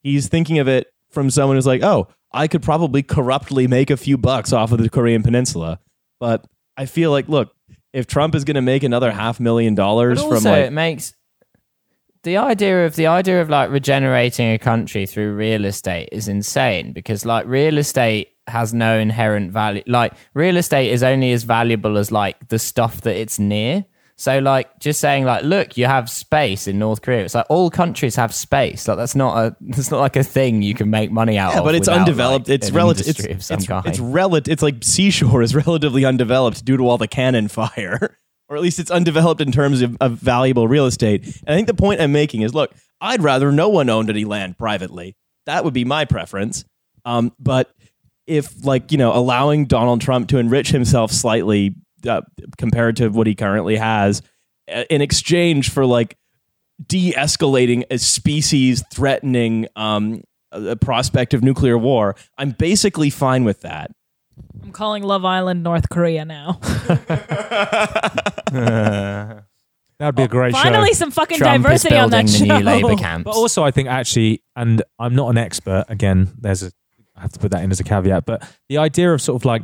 He's 0.03 0.27
thinking 0.29 0.59
of 0.59 0.67
it 0.67 0.87
from 1.11 1.29
someone 1.29 1.57
who's 1.57 1.67
like, 1.67 1.83
"Oh, 1.83 2.07
I 2.31 2.47
could 2.47 2.61
probably 2.63 3.03
corruptly 3.03 3.67
make 3.67 3.89
a 3.89 3.97
few 3.97 4.17
bucks 4.17 4.53
off 4.53 4.71
of 4.71 4.79
the 4.79 4.89
Korean 4.89 5.23
Peninsula." 5.23 5.79
But 6.19 6.45
I 6.77 6.85
feel 6.85 7.11
like, 7.11 7.27
look, 7.27 7.53
if 7.93 8.07
Trump 8.07 8.35
is 8.35 8.43
going 8.43 8.55
to 8.55 8.61
make 8.61 8.83
another 8.83 9.11
half 9.11 9.39
million 9.39 9.75
dollars 9.75 10.19
But 10.19 10.27
from 10.27 10.35
also, 10.35 10.51
like, 10.51 10.65
it 10.65 10.73
makes 10.73 11.13
the 12.23 12.37
idea 12.37 12.85
of 12.85 12.95
the 12.95 13.07
idea 13.07 13.41
of 13.41 13.49
like 13.49 13.69
regenerating 13.69 14.51
a 14.51 14.57
country 14.57 15.05
through 15.05 15.35
real 15.35 15.65
estate 15.65 16.09
is 16.11 16.27
insane 16.27 16.93
because 16.93 17.25
like 17.25 17.45
real 17.45 17.77
estate 17.77 18.29
has 18.47 18.73
no 18.73 18.97
inherent 18.97 19.51
value. 19.51 19.83
Like 19.87 20.13
real 20.33 20.57
estate 20.57 20.91
is 20.91 21.03
only 21.03 21.31
as 21.33 21.43
valuable 21.43 21.97
as 21.97 22.11
like 22.11 22.47
the 22.47 22.59
stuff 22.59 23.01
that 23.01 23.15
it's 23.15 23.39
near. 23.39 23.85
So 24.15 24.39
like 24.39 24.79
just 24.79 24.99
saying 24.99 25.25
like, 25.25 25.43
look, 25.43 25.77
you 25.77 25.85
have 25.85 26.09
space 26.09 26.67
in 26.67 26.79
North 26.79 27.01
Korea. 27.01 27.23
It's 27.25 27.35
like 27.35 27.47
all 27.49 27.69
countries 27.69 28.15
have 28.15 28.33
space. 28.33 28.87
Like 28.87 28.97
that's 28.97 29.15
not 29.15 29.37
a 29.37 29.55
that's 29.61 29.91
not 29.91 29.99
like 29.99 30.15
a 30.15 30.23
thing 30.23 30.61
you 30.61 30.73
can 30.73 30.89
make 30.89 31.11
money 31.11 31.37
out 31.37 31.53
yeah, 31.53 31.59
of. 31.59 31.65
but 31.65 31.75
it's 31.75 31.87
without, 31.87 32.01
undeveloped. 32.01 32.47
like, 32.47 32.55
it's 32.55 32.71
relative. 32.71 33.07
It's 33.07 33.49
it's, 33.49 33.51
it's 33.51 33.99
relative. 33.99 34.51
It's 34.51 34.61
like 34.61 34.83
seashore 34.83 35.41
is 35.41 35.55
relatively 35.67 36.05
undeveloped 36.05 36.63
due 36.63 36.77
to 36.77 36.83
all 36.83 36.97
the 36.97 37.07
cannon 37.07 37.47
fire, 37.47 38.17
or 38.49 38.55
at 38.55 38.61
least 38.61 38.79
it's 38.79 38.91
undeveloped 38.91 39.41
in 39.41 39.51
terms 39.51 39.81
of, 39.81 39.97
of 39.99 40.13
valuable 40.13 40.67
real 40.67 40.85
estate. 40.85 41.25
And 41.25 41.49
I 41.49 41.55
think 41.55 41.67
the 41.67 41.73
point 41.73 41.99
I'm 41.99 42.11
making 42.11 42.41
is, 42.41 42.53
look, 42.53 42.73
I'd 43.01 43.23
rather 43.23 43.51
no 43.51 43.69
one 43.69 43.89
owned 43.89 44.09
any 44.09 44.25
land 44.25 44.57
privately. 44.57 45.15
That 45.45 45.65
would 45.65 45.73
be 45.73 45.85
my 45.85 46.05
preference. 46.05 46.63
Um, 47.03 47.33
but 47.39 47.73
if 48.27 48.63
like 48.65 48.91
you 48.91 48.97
know 48.97 49.13
allowing 49.13 49.65
Donald 49.65 50.01
Trump 50.01 50.29
to 50.29 50.37
enrich 50.37 50.69
himself 50.69 51.11
slightly 51.11 51.75
uh, 52.07 52.21
compared 52.57 52.95
to 52.97 53.09
what 53.09 53.27
he 53.27 53.35
currently 53.35 53.75
has 53.75 54.21
uh, 54.71 54.83
in 54.89 55.01
exchange 55.01 55.69
for 55.69 55.85
like 55.85 56.17
de-escalating 56.85 57.83
a 57.91 57.97
species 57.97 58.83
threatening 58.93 59.67
um, 59.75 60.21
a 60.51 60.69
a 60.69 60.75
prospect 60.75 61.33
of 61.33 61.43
nuclear 61.43 61.77
war 61.77 62.15
i'm 62.37 62.51
basically 62.51 63.09
fine 63.09 63.43
with 63.43 63.61
that 63.61 63.91
I'm 64.63 64.71
calling 64.71 65.03
Love 65.03 65.25
Island 65.25 65.61
North 65.61 65.89
Korea 65.89 66.25
now. 66.25 66.59
That 69.99 70.07
would 70.07 70.15
be 70.15 70.23
a 70.23 70.27
great 70.27 70.53
show. 70.53 70.61
Finally, 70.61 70.93
some 70.95 71.11
fucking 71.11 71.37
Trump 71.37 71.59
is 71.59 71.63
diversity 71.63 71.95
on 71.95 72.09
that 72.09 72.25
building 72.25 72.47
show. 72.47 72.57
new 72.57 72.65
Labour 72.65 72.95
camps. 73.01 73.23
But 73.23 73.35
also, 73.35 73.63
I 73.63 73.71
think 73.71 73.87
actually, 73.87 74.43
and 74.53 74.83
I'm 74.99 75.15
not 75.15 75.29
an 75.29 75.37
expert. 75.37 75.85
Again, 75.87 76.33
there's 76.37 76.63
a 76.63 76.71
I 77.15 77.21
have 77.21 77.31
to 77.31 77.39
put 77.39 77.51
that 77.51 77.63
in 77.63 77.71
as 77.71 77.79
a 77.79 77.83
caveat. 77.83 78.25
But 78.25 78.43
the 78.67 78.79
idea 78.79 79.13
of 79.13 79.21
sort 79.21 79.41
of 79.41 79.45
like 79.45 79.61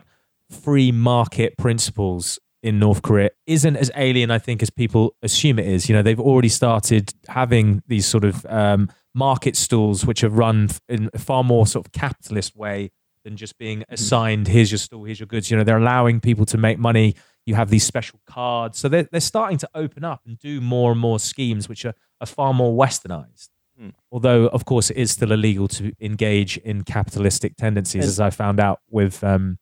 free 0.49 0.91
market 0.91 1.57
principles 1.57 2.39
in 2.61 2.79
North 2.79 3.01
Korea 3.01 3.29
isn't 3.47 3.77
as 3.77 3.89
alien, 3.95 4.31
I 4.31 4.39
think, 4.39 4.61
as 4.61 4.69
people 4.69 5.15
assume 5.21 5.59
it 5.59 5.67
is. 5.67 5.87
You 5.87 5.95
know, 5.95 6.01
they've 6.01 6.19
already 6.19 6.49
started 6.49 7.13
having 7.27 7.81
these 7.87 8.05
sort 8.05 8.25
of 8.25 8.45
um, 8.47 8.89
market 9.13 9.55
stalls 9.55 10.05
which 10.05 10.23
are 10.23 10.29
run 10.29 10.69
in 10.87 11.09
a 11.13 11.19
far 11.19 11.43
more 11.43 11.65
sort 11.65 11.85
of 11.85 11.91
capitalist 11.91 12.55
way 12.55 12.91
than 13.23 13.37
just 13.37 13.57
being 13.57 13.79
mm-hmm. 13.79 13.93
assigned. 13.93 14.47
Here's 14.47 14.71
your 14.71 14.77
stall. 14.77 15.03
Here's 15.03 15.19
your 15.19 15.27
goods. 15.27 15.49
You 15.49 15.57
know, 15.57 15.63
they're 15.63 15.77
allowing 15.77 16.19
people 16.19 16.45
to 16.47 16.57
make 16.57 16.79
money. 16.79 17.15
You 17.45 17.55
have 17.55 17.69
these 17.69 17.83
special 17.83 18.19
cards, 18.27 18.77
so 18.77 18.89
they're 18.89 19.07
they're 19.11 19.19
starting 19.21 19.57
to 19.59 19.69
open 19.73 20.03
up 20.03 20.21
and 20.25 20.37
do 20.37 20.61
more 20.61 20.91
and 20.91 20.99
more 20.99 21.19
schemes 21.19 21.67
which 21.67 21.83
are, 21.83 21.95
are 22.21 22.27
far 22.27 22.53
more 22.53 22.77
westernized. 22.77 23.49
Mm. 23.81 23.93
Although, 24.11 24.47
of 24.47 24.65
course, 24.65 24.91
it 24.91 24.97
is 24.97 25.11
still 25.11 25.31
illegal 25.31 25.67
to 25.69 25.93
engage 25.99 26.57
in 26.57 26.83
capitalistic 26.83 27.55
tendencies, 27.55 28.03
And- 28.03 28.09
as 28.09 28.19
I 28.19 28.29
found 28.29 28.59
out 28.59 28.81
with 28.89 29.23
um, 29.23 29.57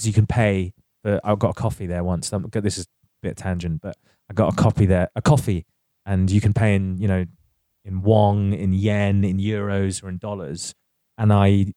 because 0.00 0.06
you 0.06 0.14
can 0.14 0.26
pay. 0.26 0.72
For, 1.02 1.20
I 1.22 1.34
got 1.34 1.50
a 1.50 1.54
coffee 1.54 1.86
there 1.86 2.02
once. 2.02 2.30
This 2.30 2.78
is 2.78 2.84
a 2.84 2.86
bit 3.28 3.36
tangent, 3.36 3.82
but 3.82 3.96
I 4.30 4.34
got 4.34 4.52
a 4.52 4.56
copy 4.56 4.86
there, 4.86 5.08
a 5.14 5.22
coffee 5.22 5.66
and 6.06 6.30
you 6.30 6.40
can 6.40 6.52
pay 6.52 6.74
in 6.74 6.98
you 6.98 7.08
know 7.08 7.26
in 7.84 8.02
won, 8.02 8.52
in 8.52 8.72
yen, 8.72 9.24
in 9.24 9.38
euros, 9.38 10.04
or 10.04 10.08
in 10.08 10.18
dollars. 10.18 10.74
And 11.16 11.32
I 11.32 11.72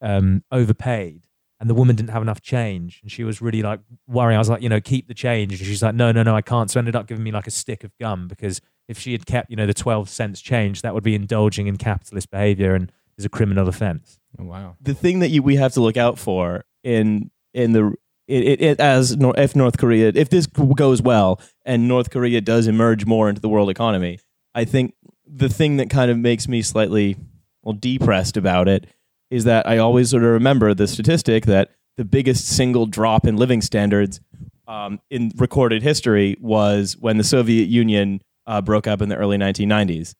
um, 0.00 0.44
overpaid, 0.52 1.26
and 1.58 1.68
the 1.68 1.74
woman 1.74 1.96
didn't 1.96 2.10
have 2.10 2.22
enough 2.22 2.40
change, 2.40 3.00
and 3.02 3.10
she 3.10 3.24
was 3.24 3.40
really 3.40 3.62
like 3.62 3.80
worrying. 4.06 4.36
I 4.36 4.38
was 4.38 4.50
like, 4.50 4.62
you 4.62 4.68
know, 4.68 4.80
keep 4.80 5.08
the 5.08 5.14
change, 5.14 5.52
and 5.52 5.60
she's 5.60 5.82
like, 5.82 5.94
no, 5.94 6.12
no, 6.12 6.22
no, 6.22 6.36
I 6.36 6.42
can't. 6.42 6.70
So 6.70 6.78
ended 6.78 6.96
up 6.96 7.06
giving 7.06 7.24
me 7.24 7.32
like 7.32 7.46
a 7.46 7.50
stick 7.50 7.84
of 7.84 7.96
gum 7.98 8.28
because 8.28 8.60
if 8.88 8.98
she 8.98 9.12
had 9.12 9.26
kept 9.26 9.50
you 9.50 9.56
know 9.56 9.66
the 9.66 9.74
twelve 9.74 10.08
cents 10.08 10.40
change, 10.40 10.82
that 10.82 10.94
would 10.94 11.04
be 11.04 11.14
indulging 11.14 11.66
in 11.66 11.76
capitalist 11.76 12.30
behavior 12.30 12.74
and 12.74 12.92
is 13.16 13.24
a 13.24 13.28
criminal 13.28 13.68
offence. 13.68 14.18
Oh, 14.38 14.44
wow. 14.44 14.76
the 14.80 14.94
thing 14.94 15.18
that 15.20 15.30
you 15.30 15.42
we 15.42 15.56
have 15.56 15.72
to 15.72 15.80
look 15.80 15.96
out 15.96 16.18
for 16.18 16.64
in 16.84 17.30
in 17.54 17.72
the 17.72 17.94
it, 18.26 18.44
it, 18.44 18.62
it 18.62 18.80
as 18.80 19.16
if 19.20 19.56
North 19.56 19.76
Korea 19.76 20.12
if 20.14 20.30
this 20.30 20.46
goes 20.46 21.02
well 21.02 21.40
and 21.64 21.88
North 21.88 22.10
Korea 22.10 22.40
does 22.40 22.66
emerge 22.66 23.06
more 23.06 23.28
into 23.28 23.40
the 23.40 23.48
world 23.48 23.70
economy, 23.70 24.20
I 24.54 24.64
think 24.64 24.94
the 25.26 25.48
thing 25.48 25.76
that 25.78 25.90
kind 25.90 26.10
of 26.10 26.18
makes 26.18 26.48
me 26.48 26.62
slightly 26.62 27.16
well 27.62 27.74
depressed 27.74 28.36
about 28.36 28.68
it 28.68 28.86
is 29.30 29.44
that 29.44 29.66
I 29.66 29.78
always 29.78 30.10
sort 30.10 30.24
of 30.24 30.30
remember 30.30 30.74
the 30.74 30.88
statistic 30.88 31.46
that 31.46 31.70
the 31.96 32.04
biggest 32.04 32.46
single 32.46 32.86
drop 32.86 33.26
in 33.26 33.36
living 33.36 33.60
standards 33.60 34.20
um, 34.66 35.00
in 35.10 35.32
recorded 35.36 35.82
history 35.82 36.36
was 36.40 36.96
when 36.98 37.16
the 37.16 37.24
Soviet 37.24 37.68
Union 37.68 38.22
uh, 38.46 38.60
broke 38.60 38.86
up 38.86 39.02
in 39.02 39.08
the 39.08 39.16
early 39.16 39.36
1990s, 39.36 40.14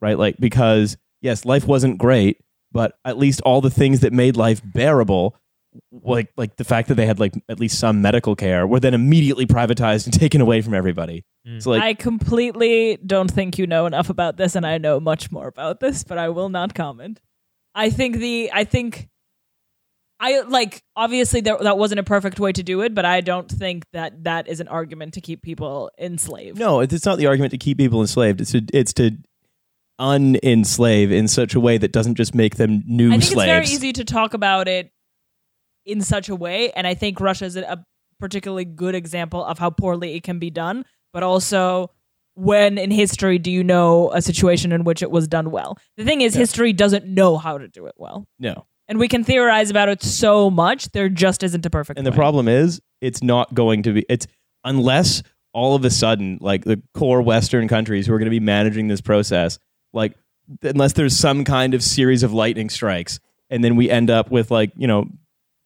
right? 0.00 0.18
Like 0.18 0.36
because 0.38 0.96
yes, 1.20 1.44
life 1.44 1.66
wasn't 1.66 1.98
great, 1.98 2.38
but 2.72 2.98
at 3.04 3.18
least 3.18 3.40
all 3.42 3.60
the 3.60 3.70
things 3.70 4.00
that 4.00 4.12
made 4.12 4.36
life 4.36 4.60
bearable 4.64 5.36
like 5.90 6.30
like 6.36 6.56
the 6.56 6.64
fact 6.64 6.88
that 6.88 6.94
they 6.94 7.06
had 7.06 7.18
like 7.18 7.34
at 7.48 7.58
least 7.58 7.78
some 7.78 8.00
medical 8.00 8.36
care 8.36 8.66
were 8.66 8.80
then 8.80 8.94
immediately 8.94 9.46
privatized 9.46 10.06
and 10.06 10.12
taken 10.20 10.40
away 10.40 10.60
from 10.60 10.74
everybody 10.74 11.24
mm. 11.46 11.62
so 11.62 11.70
like 11.70 11.82
I 11.82 11.94
completely 11.94 12.98
don't 13.04 13.30
think 13.30 13.58
you 13.58 13.66
know 13.66 13.86
enough 13.86 14.10
about 14.10 14.36
this, 14.36 14.54
and 14.54 14.66
I 14.66 14.78
know 14.78 15.00
much 15.00 15.30
more 15.30 15.46
about 15.46 15.80
this, 15.80 16.04
but 16.04 16.18
I 16.18 16.28
will 16.28 16.48
not 16.48 16.74
comment. 16.74 17.20
I 17.74 17.90
think 17.90 18.16
the 18.16 18.50
I 18.52 18.64
think 18.64 19.08
I 20.20 20.40
like 20.40 20.82
obviously 20.96 21.40
there, 21.40 21.58
that 21.58 21.76
wasn't 21.76 22.00
a 22.00 22.04
perfect 22.04 22.38
way 22.38 22.52
to 22.52 22.62
do 22.62 22.82
it, 22.82 22.94
but 22.94 23.04
I 23.04 23.20
don't 23.20 23.50
think 23.50 23.84
that 23.92 24.24
that 24.24 24.48
is 24.48 24.60
an 24.60 24.68
argument 24.68 25.14
to 25.14 25.20
keep 25.20 25.42
people 25.42 25.90
enslaved. 25.98 26.58
no 26.58 26.80
it's 26.80 26.94
it's 26.94 27.04
not 27.04 27.18
the 27.18 27.26
argument 27.26 27.50
to 27.50 27.58
keep 27.58 27.78
people 27.78 28.00
enslaved 28.00 28.40
it's 28.40 28.52
to 28.52 28.62
it's 28.72 28.92
to 28.94 29.12
unenslave 30.00 31.12
in 31.12 31.28
such 31.28 31.54
a 31.54 31.60
way 31.60 31.78
that 31.78 31.92
doesn't 31.92 32.16
just 32.16 32.34
make 32.34 32.56
them 32.56 32.82
new 32.86 33.08
I 33.08 33.12
think 33.12 33.22
slaves 33.24 33.36
it's 33.36 33.46
very 33.46 33.76
easy 33.76 33.92
to 33.92 34.04
talk 34.04 34.34
about 34.34 34.66
it 34.66 34.90
in 35.84 36.00
such 36.00 36.28
a 36.28 36.36
way, 36.36 36.70
and 36.72 36.86
I 36.86 36.94
think 36.94 37.20
Russia 37.20 37.44
is 37.44 37.56
a 37.56 37.84
particularly 38.18 38.64
good 38.64 38.94
example 38.94 39.44
of 39.44 39.58
how 39.58 39.70
poorly 39.70 40.14
it 40.14 40.22
can 40.22 40.38
be 40.38 40.50
done. 40.50 40.84
But 41.12 41.22
also, 41.22 41.90
when 42.34 42.78
in 42.78 42.90
history 42.90 43.38
do 43.38 43.50
you 43.50 43.62
know 43.62 44.10
a 44.12 44.22
situation 44.22 44.72
in 44.72 44.84
which 44.84 45.02
it 45.02 45.10
was 45.10 45.28
done 45.28 45.50
well? 45.50 45.78
The 45.96 46.04
thing 46.04 46.20
is, 46.20 46.34
history 46.34 46.72
doesn't 46.72 47.06
know 47.06 47.36
how 47.36 47.58
to 47.58 47.68
do 47.68 47.86
it 47.86 47.94
well, 47.96 48.26
no 48.38 48.66
and 48.88 48.98
we 48.98 49.08
can 49.08 49.24
theorize 49.24 49.70
about 49.70 49.88
it 49.88 50.02
so 50.02 50.50
much. 50.50 50.90
There 50.92 51.08
just 51.08 51.42
isn't 51.42 51.64
a 51.64 51.70
perfect. 51.70 51.98
and 51.98 52.06
the 52.06 52.12
problem 52.12 52.48
is 52.48 52.80
it's 53.00 53.22
not 53.22 53.54
going 53.54 53.82
to 53.84 53.92
be 53.92 54.06
it's 54.08 54.26
unless 54.64 55.22
all 55.52 55.74
of 55.74 55.84
a 55.84 55.90
sudden 55.90 56.38
like 56.40 56.64
the 56.64 56.82
core 56.94 57.22
western 57.22 57.68
countries 57.68 58.06
who 58.06 58.14
are 58.14 58.18
going 58.18 58.26
to 58.26 58.30
be 58.30 58.40
managing 58.40 58.88
this 58.88 59.00
process 59.00 59.58
like 59.92 60.14
unless 60.62 60.94
there's 60.94 61.16
some 61.16 61.44
kind 61.44 61.74
of 61.74 61.82
series 61.82 62.22
of 62.22 62.32
lightning 62.32 62.68
strikes 62.68 63.20
and 63.50 63.62
then 63.62 63.76
we 63.76 63.88
end 63.88 64.10
up 64.10 64.30
with 64.30 64.50
like 64.50 64.72
you 64.76 64.86
know 64.86 65.06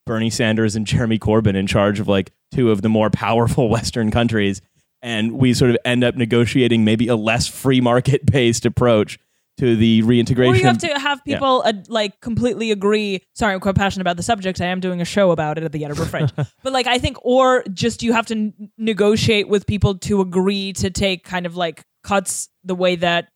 bernie 0.09 0.31
sanders 0.31 0.75
and 0.75 0.87
jeremy 0.87 1.19
corbyn 1.19 1.55
in 1.55 1.67
charge 1.67 2.01
of 2.01 2.09
like 2.09 2.33
two 2.53 2.71
of 2.71 2.83
the 2.83 2.89
more 2.89 3.11
powerful 3.27 3.69
western 3.69 4.11
countries 4.11 4.61
and 5.03 5.33
we 5.33 5.55
sort 5.55 5.71
of 5.71 5.77
end 5.85 6.03
up 6.03 6.17
negotiating 6.17 6.85
maybe 6.85 7.07
a 7.07 7.17
less 7.17 7.47
free 7.47 7.81
market 7.81 8.27
based 8.33 8.67
approach 8.67 9.19
to 9.59 9.77
the 9.77 10.03
reintegration 10.03 10.55
Or 10.55 10.57
you 10.57 10.65
have 10.65 10.79
to 10.79 10.99
have 10.99 11.25
people 11.25 11.63
uh, 11.65 11.73
like 11.89 12.21
completely 12.21 12.71
agree. 12.71 13.23
Sorry, 13.35 13.53
I'm 13.53 13.61
quite 13.61 13.75
passionate 13.75 14.03
about 14.03 14.17
the 14.17 14.23
subject. 14.23 14.61
I 14.61 14.67
am 14.67 14.79
doing 14.81 15.01
a 15.01 15.05
show 15.05 15.33
about 15.33 15.59
it 15.59 15.65
at 15.65 15.73
the 15.73 15.85
Edinburgh 15.85 16.07
Fringe. 16.07 16.33
but 16.37 16.73
like, 16.73 16.87
I 16.87 16.99
think, 16.99 17.17
or 17.23 17.65
just 17.73 18.03
you 18.05 18.13
have 18.13 18.27
to 18.27 18.35
n- 18.35 18.71
negotiate 18.79 19.49
with 19.49 19.67
people 19.67 19.99
to 19.99 20.21
agree 20.21 20.73
to 20.75 20.91
take 20.91 21.25
kind 21.25 21.45
of 21.45 21.57
like 21.57 21.83
cuts 22.05 22.49
the 22.63 22.77
way 22.77 22.95
that 22.97 23.31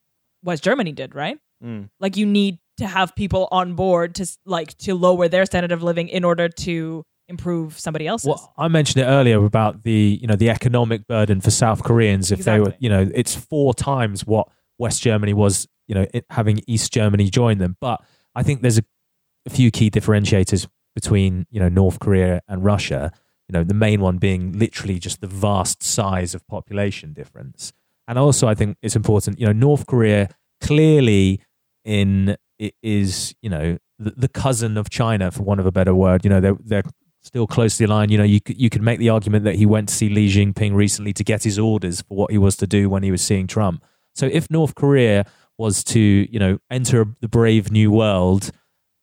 West 0.45 0.63
Germany 0.63 0.93
did, 0.93 1.15
right? 1.15 1.39
Mm. 1.63 1.91
Like, 1.99 2.17
you 2.17 2.25
need 2.25 2.59
to 2.83 2.89
have 2.89 3.15
people 3.15 3.49
on 3.51 3.75
board 3.75 4.17
to 4.17 4.27
like 4.45 4.77
to 4.79 4.95
lower 4.95 5.29
their 5.29 5.47
standard 5.47 5.73
of 5.73 5.83
living 5.83 6.09
in 6.09 6.25
order 6.25 6.49
to 6.49 7.05
improve 7.29 7.79
somebody 7.79 8.07
else's. 8.07 8.29
Well, 8.29 8.53
I 8.59 8.69
mentioned 8.69 9.05
it 9.05 9.07
earlier 9.07 9.43
about 9.45 9.83
the 9.85 10.19
you 10.21 10.27
know 10.27 10.37
the 10.37 10.51
economic 10.51 11.07
burden 11.07 11.41
for 11.41 11.51
South 11.51 11.83
Koreans 11.83 12.33
if 12.33 12.41
they 12.41 12.61
were 12.61 12.75
you 12.79 12.89
know 12.89 13.09
it's 13.15 13.35
four 13.35 13.73
times 13.73 14.27
what 14.27 14.49
West 14.79 15.03
Germany 15.03 15.33
was 15.33 15.69
you 15.87 15.95
know 15.95 16.07
it, 16.13 16.27
having 16.31 16.61
East 16.67 16.93
Germany 16.93 17.31
join 17.31 17.59
them. 17.59 17.77
But 17.81 18.03
I 18.35 18.43
think 18.43 18.63
there's 18.63 18.79
a, 18.79 18.85
a 19.47 19.51
few 19.51 19.71
key 19.71 19.91
differentiators 19.91 20.67
between 20.95 21.47
you 21.51 21.61
know 21.61 21.69
North 21.69 22.01
Korea 22.01 22.43
and 22.49 22.65
Russia. 22.65 23.13
You 23.49 23.53
know 23.55 23.65
the 23.65 23.75
main 23.75 24.01
one 24.01 24.19
being 24.19 24.59
literally 24.59 24.99
just 24.99 25.21
the 25.21 25.27
vast 25.29 25.83
size 25.83 26.35
of 26.35 26.47
population 26.49 27.13
difference, 27.13 27.73
and 28.09 28.19
also 28.19 28.49
I 28.49 28.55
think 28.55 28.77
it's 28.83 28.97
important. 28.97 29.39
You 29.39 29.47
know 29.47 29.53
North 29.53 29.87
Korea 29.87 30.29
clearly 30.61 31.41
in 31.85 32.37
it 32.63 32.75
is 32.83 33.35
you 33.43 33.51
know 33.51 33.77
the, 33.99 34.13
the 34.17 34.29
cousin 34.29 34.79
of 34.79 34.89
China 34.89 35.31
for 35.31 35.43
want 35.43 35.61
of 35.61 35.67
a 35.67 35.73
better 35.73 35.95
word. 35.95 36.25
You 36.25 36.31
know 36.31 36.41
they're 36.41 36.57
they're 36.65 36.85
still 37.21 37.47
closely 37.47 37.85
aligned. 37.85 38.13
You 38.13 38.19
know, 38.19 38.25
you 38.25 38.41
you 38.47 38.71
could 38.71 38.83
make 38.83 39.01
the 39.01 39.09
argument 39.09 39.45
that 39.45 39.57
he 39.57 39.67
went 39.67 39.89
to 39.89 39.95
see 39.95 40.09
Xi 40.09 40.29
Jinping 40.29 40.75
recently 40.75 41.13
to 41.15 41.25
get 41.25 41.43
his 41.43 41.59
orders 41.59 42.03
for 42.03 42.17
what 42.17 42.31
he 42.31 42.39
was 42.39 42.57
to 42.59 42.67
do 42.67 42.89
when 42.89 43.03
he 43.03 43.11
was 43.11 43.21
seeing 43.21 43.47
Trump. 43.47 43.85
So 44.15 44.27
if 44.27 44.51
North 44.51 44.75
Korea 44.75 45.25
was 45.59 45.83
to, 45.85 46.01
you 46.01 46.39
know, 46.39 46.59
enter 46.71 47.07
the 47.21 47.29
brave 47.29 47.71
new 47.71 47.91
world, 47.91 48.51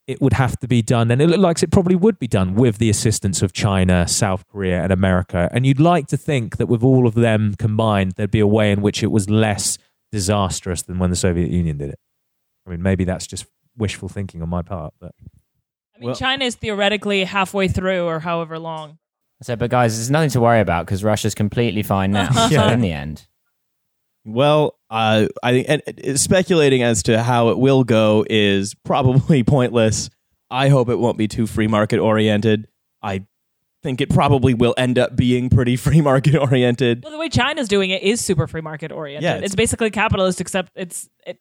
it 0.07 0.21
would 0.21 0.33
have 0.33 0.57
to 0.59 0.67
be 0.67 0.81
done, 0.81 1.11
and 1.11 1.21
it 1.21 1.27
looks 1.27 1.41
like 1.41 1.63
it 1.63 1.71
probably 1.71 1.95
would 1.95 2.17
be 2.17 2.27
done 2.27 2.55
with 2.55 2.77
the 2.77 2.89
assistance 2.89 3.41
of 3.41 3.53
China, 3.53 4.07
South 4.07 4.47
Korea, 4.47 4.81
and 4.83 4.91
America. 4.91 5.49
And 5.51 5.65
you'd 5.65 5.79
like 5.79 6.07
to 6.07 6.17
think 6.17 6.57
that 6.57 6.67
with 6.67 6.83
all 6.83 7.05
of 7.07 7.13
them 7.13 7.55
combined, 7.55 8.13
there'd 8.13 8.31
be 8.31 8.39
a 8.39 8.47
way 8.47 8.71
in 8.71 8.81
which 8.81 9.03
it 9.03 9.11
was 9.11 9.29
less 9.29 9.77
disastrous 10.11 10.81
than 10.81 10.97
when 10.97 11.09
the 11.09 11.15
Soviet 11.15 11.51
Union 11.51 11.77
did 11.77 11.89
it. 11.89 11.99
I 12.69 12.71
mean, 12.73 12.83
maybe 12.83 13.03
that's 13.03 13.25
just 13.27 13.45
wishful 13.77 14.09
thinking 14.09 14.41
on 14.43 14.49
my 14.49 14.61
part, 14.61 14.93
but 14.99 15.13
I 15.95 15.99
mean, 15.99 16.07
well- 16.07 16.15
China 16.15 16.45
is 16.45 16.55
theoretically 16.55 17.23
halfway 17.23 17.67
through 17.67 18.03
or 18.05 18.19
however 18.19 18.59
long. 18.59 18.99
So, 19.41 19.55
but 19.55 19.69
guys, 19.69 19.95
there's 19.97 20.11
nothing 20.11 20.29
to 20.31 20.41
worry 20.41 20.59
about 20.59 20.85
because 20.85 21.03
Russia's 21.03 21.33
completely 21.33 21.81
fine 21.81 22.11
now. 22.11 22.29
Yeah. 22.49 22.71
In 22.73 22.81
the 22.81 22.91
end, 22.91 23.25
Well, 24.25 24.77
uh, 24.89 25.27
I 25.41 25.51
think 25.51 25.65
and, 25.69 25.81
and 26.03 26.19
speculating 26.19 26.83
as 26.83 27.03
to 27.03 27.23
how 27.23 27.49
it 27.49 27.57
will 27.57 27.83
go 27.83 28.25
is 28.29 28.75
probably 28.83 29.43
pointless. 29.45 30.09
I 30.51 30.67
hope 30.69 30.89
it 30.89 30.97
won't 30.99 31.17
be 31.17 31.27
too 31.27 31.47
free 31.47 31.67
market 31.67 31.99
oriented. 31.99 32.67
I 33.01 33.25
think 33.81 34.01
it 34.01 34.09
probably 34.09 34.53
will 34.53 34.73
end 34.77 34.99
up 34.99 35.15
being 35.15 35.49
pretty 35.49 35.75
free 35.87 36.01
market 36.01 36.35
oriented. 36.35 37.03
Well, 37.03 37.13
the 37.13 37.19
way 37.19 37.29
China's 37.29 37.69
doing 37.69 37.91
it 37.91 38.03
is 38.03 38.19
super 38.19 38.45
free 38.45 38.61
market 38.61 38.91
oriented. 38.91 39.23
Yeah, 39.23 39.35
it's, 39.35 39.39
it's- 39.53 39.55
basically 39.55 39.89
capitalist, 39.89 40.41
except 40.41 40.71
it's. 40.75 41.09
It, 41.25 41.39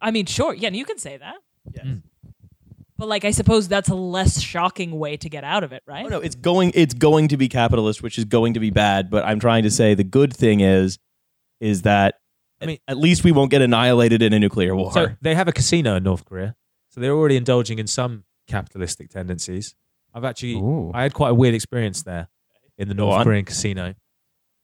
I 0.00 0.10
mean, 0.10 0.26
sure, 0.26 0.54
yeah, 0.54 0.70
you 0.70 0.84
can 0.84 0.98
say 0.98 1.16
that. 1.16 1.36
Yes. 1.72 1.84
Mm. 1.84 2.02
But 2.96 3.08
like, 3.08 3.24
I 3.24 3.30
suppose 3.30 3.68
that's 3.68 3.88
a 3.88 3.94
less 3.94 4.40
shocking 4.40 4.98
way 4.98 5.16
to 5.18 5.28
get 5.28 5.44
out 5.44 5.62
of 5.62 5.72
it, 5.72 5.82
right? 5.86 6.04
Oh, 6.04 6.08
no, 6.08 6.20
it's 6.20 6.34
going 6.34 6.72
it's 6.74 6.94
going 6.94 7.28
to 7.28 7.36
be 7.36 7.48
capitalist, 7.48 8.02
which 8.02 8.18
is 8.18 8.24
going 8.24 8.54
to 8.54 8.60
be 8.60 8.70
bad. 8.70 9.08
But 9.08 9.24
I'm 9.24 9.38
trying 9.38 9.62
to 9.62 9.70
say 9.70 9.94
the 9.94 10.04
good 10.04 10.34
thing 10.34 10.60
is 10.60 10.98
is 11.60 11.82
that 11.82 12.16
I 12.60 12.66
mean- 12.66 12.78
at 12.88 12.96
least 12.98 13.22
we 13.22 13.30
won't 13.30 13.52
get 13.52 13.62
annihilated 13.62 14.20
in 14.20 14.32
a 14.32 14.38
nuclear 14.38 14.74
war. 14.74 14.92
So 14.92 15.08
they 15.20 15.36
have 15.36 15.46
a 15.46 15.52
casino 15.52 15.96
in 15.96 16.02
North 16.02 16.24
Korea. 16.24 16.56
So 16.90 17.00
they're 17.00 17.12
already 17.12 17.36
indulging 17.36 17.78
in 17.78 17.86
some 17.86 18.24
capitalistic 18.48 19.10
tendencies. 19.10 19.76
I've 20.12 20.24
actually 20.24 20.54
Ooh. 20.54 20.90
I 20.92 21.02
had 21.02 21.14
quite 21.14 21.30
a 21.30 21.34
weird 21.34 21.54
experience 21.54 22.02
there 22.02 22.28
in 22.78 22.88
the 22.88 22.94
Go 22.94 23.04
North 23.04 23.18
on. 23.20 23.24
Korean 23.24 23.44
casino. 23.44 23.94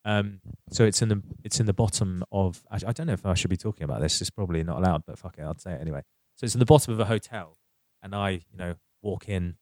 Um, 0.05 0.41
so 0.71 0.85
it's 0.85 1.01
in 1.01 1.09
the 1.09 1.23
it's 1.43 1.61
in 1.61 1.67
the 1.67 1.73
bottom 1.73 2.25
of 2.31 2.63
I, 2.71 2.93
don't 2.93 3.07
know 3.07 3.15
if 3.15 3.25
I 3.25 3.35
should 3.35 3.51
be 3.51 3.57
talking 3.57 3.85
about 3.85 4.01
this. 4.01 4.21
It's 4.21 4.31
probably 4.31 4.63
not 4.63 4.79
allowed, 4.79 5.05
but 5.07 5.19
fuck 5.19 5.37
it, 5.39 5.43
I'll 5.43 5.59
say 5.59 5.73
it 5.73 5.81
anyway. 5.81 6.03
So 6.37 6.45
it's 6.45 6.55
in 6.55 6.59
the 6.59 6.67
bottom 6.67 6.93
of 6.93 7.01
a 7.01 7.07
hotel, 7.07 7.57
and 8.03 8.15
I 8.15 8.31
you 8.31 8.57
know 8.57 8.75
walk 9.03 9.29
in, 9.29 9.57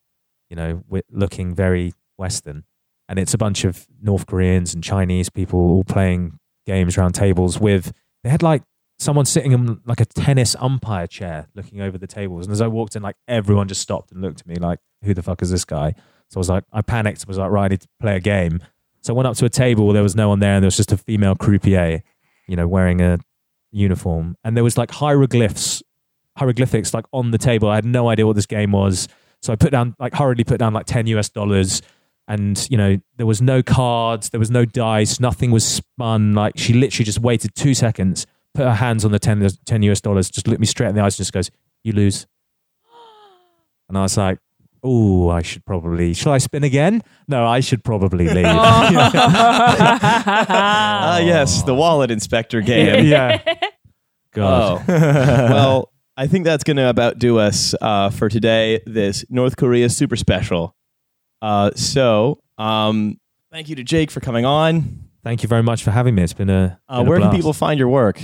you 0.50 0.56
know, 0.56 0.82
looking 1.10 1.54
very 1.54 1.92
Western, 2.16 2.64
and 3.08 3.18
it's 3.18 3.34
a 3.34 3.38
bunch 3.38 3.64
of 3.64 3.86
North 4.00 4.26
Koreans 4.26 4.74
and 4.74 4.82
Chinese 4.82 5.30
people 5.30 5.60
all 5.60 5.84
playing 5.84 6.38
games 6.66 6.96
around 6.96 7.12
tables 7.12 7.58
with 7.58 7.92
they 8.22 8.30
had 8.30 8.42
like 8.42 8.62
someone 8.98 9.24
sitting 9.24 9.52
in 9.52 9.80
like 9.84 10.00
a 10.00 10.04
tennis 10.04 10.56
umpire 10.58 11.06
chair 11.06 11.48
looking 11.54 11.80
over 11.80 11.98
the 11.98 12.06
tables. 12.06 12.46
And 12.46 12.52
as 12.52 12.60
I 12.60 12.68
walked 12.68 12.96
in, 12.96 13.02
like 13.02 13.16
everyone 13.26 13.68
just 13.68 13.80
stopped 13.80 14.12
and 14.12 14.22
looked 14.22 14.40
at 14.40 14.46
me 14.46 14.54
like, 14.56 14.78
who 15.04 15.12
the 15.12 15.22
fuck 15.22 15.42
is 15.42 15.50
this 15.50 15.64
guy? 15.64 15.94
So 16.30 16.38
I 16.38 16.40
was 16.40 16.48
like, 16.48 16.64
I 16.72 16.82
panicked. 16.82 17.24
I 17.26 17.28
was 17.28 17.38
like, 17.38 17.50
right, 17.50 17.64
I 17.64 17.68
need 17.68 17.80
to 17.82 17.88
play 18.00 18.16
a 18.16 18.20
game. 18.20 18.60
So 19.02 19.12
I 19.12 19.16
went 19.16 19.26
up 19.26 19.36
to 19.36 19.44
a 19.44 19.50
table 19.50 19.84
where 19.84 19.94
there 19.94 20.02
was 20.02 20.14
no 20.14 20.28
one 20.28 20.38
there 20.38 20.54
and 20.54 20.62
there 20.62 20.68
was 20.68 20.76
just 20.76 20.92
a 20.92 20.96
female 20.96 21.34
croupier, 21.34 22.02
you 22.46 22.56
know, 22.56 22.68
wearing 22.68 23.00
a 23.00 23.18
uniform. 23.72 24.36
And 24.44 24.56
there 24.56 24.64
was 24.64 24.78
like 24.78 24.90
hieroglyphs, 24.92 25.82
hieroglyphics 26.36 26.94
like 26.94 27.04
on 27.12 27.32
the 27.32 27.38
table. 27.38 27.68
I 27.68 27.74
had 27.74 27.84
no 27.84 28.08
idea 28.08 28.26
what 28.26 28.36
this 28.36 28.46
game 28.46 28.72
was. 28.72 29.08
So 29.42 29.52
I 29.52 29.56
put 29.56 29.72
down, 29.72 29.96
like 29.98 30.14
hurriedly 30.14 30.44
put 30.44 30.58
down 30.58 30.72
like 30.72 30.86
10 30.86 31.08
US 31.08 31.28
dollars. 31.28 31.82
And, 32.28 32.64
you 32.70 32.76
know, 32.76 32.98
there 33.16 33.26
was 33.26 33.42
no 33.42 33.62
cards, 33.62 34.30
there 34.30 34.38
was 34.38 34.50
no 34.50 34.64
dice, 34.64 35.18
nothing 35.18 35.50
was 35.50 35.64
spun. 35.64 36.34
Like 36.34 36.56
she 36.56 36.72
literally 36.72 37.04
just 37.04 37.18
waited 37.18 37.56
two 37.56 37.74
seconds, 37.74 38.24
put 38.54 38.64
her 38.64 38.74
hands 38.74 39.04
on 39.04 39.10
the 39.10 39.18
10, 39.18 39.46
10 39.64 39.82
US 39.82 40.00
dollars, 40.00 40.30
just 40.30 40.46
looked 40.46 40.60
me 40.60 40.66
straight 40.66 40.90
in 40.90 40.94
the 40.94 41.00
eyes, 41.02 41.14
and 41.14 41.24
just 41.24 41.32
goes, 41.32 41.50
"You 41.82 41.92
lose." 41.92 42.26
And 43.88 43.98
I 43.98 44.02
was 44.02 44.16
like, 44.16 44.38
"Oh, 44.82 45.28
I 45.28 45.42
should 45.42 45.64
probably. 45.64 46.14
Shall 46.14 46.32
I 46.32 46.38
spin 46.38 46.64
again? 46.64 47.02
No, 47.28 47.46
I 47.46 47.60
should 47.60 47.84
probably 47.84 48.28
leave." 48.28 48.44
Ah, 50.44 51.18
yes, 51.18 51.62
the 51.62 51.74
wallet 51.74 52.10
inspector 52.10 52.60
game. 52.60 53.04
yeah. 53.06 53.42
God. 54.32 54.82
Oh. 54.88 54.92
well, 54.92 55.92
I 56.16 56.26
think 56.26 56.44
that's 56.44 56.64
going 56.64 56.76
to 56.78 56.88
about 56.88 57.18
do 57.18 57.38
us 57.38 57.74
uh, 57.80 58.10
for 58.10 58.28
today, 58.28 58.80
this 58.86 59.24
North 59.28 59.56
Korea 59.56 59.88
super 59.88 60.16
special. 60.16 60.74
Uh, 61.40 61.70
so, 61.74 62.38
um, 62.58 63.18
thank 63.50 63.68
you 63.68 63.76
to 63.76 63.84
Jake 63.84 64.10
for 64.10 64.20
coming 64.20 64.44
on. 64.44 65.08
Thank 65.24 65.42
you 65.42 65.48
very 65.48 65.62
much 65.62 65.82
for 65.82 65.90
having 65.90 66.14
me. 66.14 66.22
It's 66.22 66.32
been 66.32 66.50
a. 66.50 66.78
Uh, 66.88 66.98
been 66.98 67.06
a 67.06 67.10
where 67.10 67.20
can 67.20 67.30
people 67.30 67.52
find 67.52 67.78
your 67.78 67.88
work? 67.88 68.20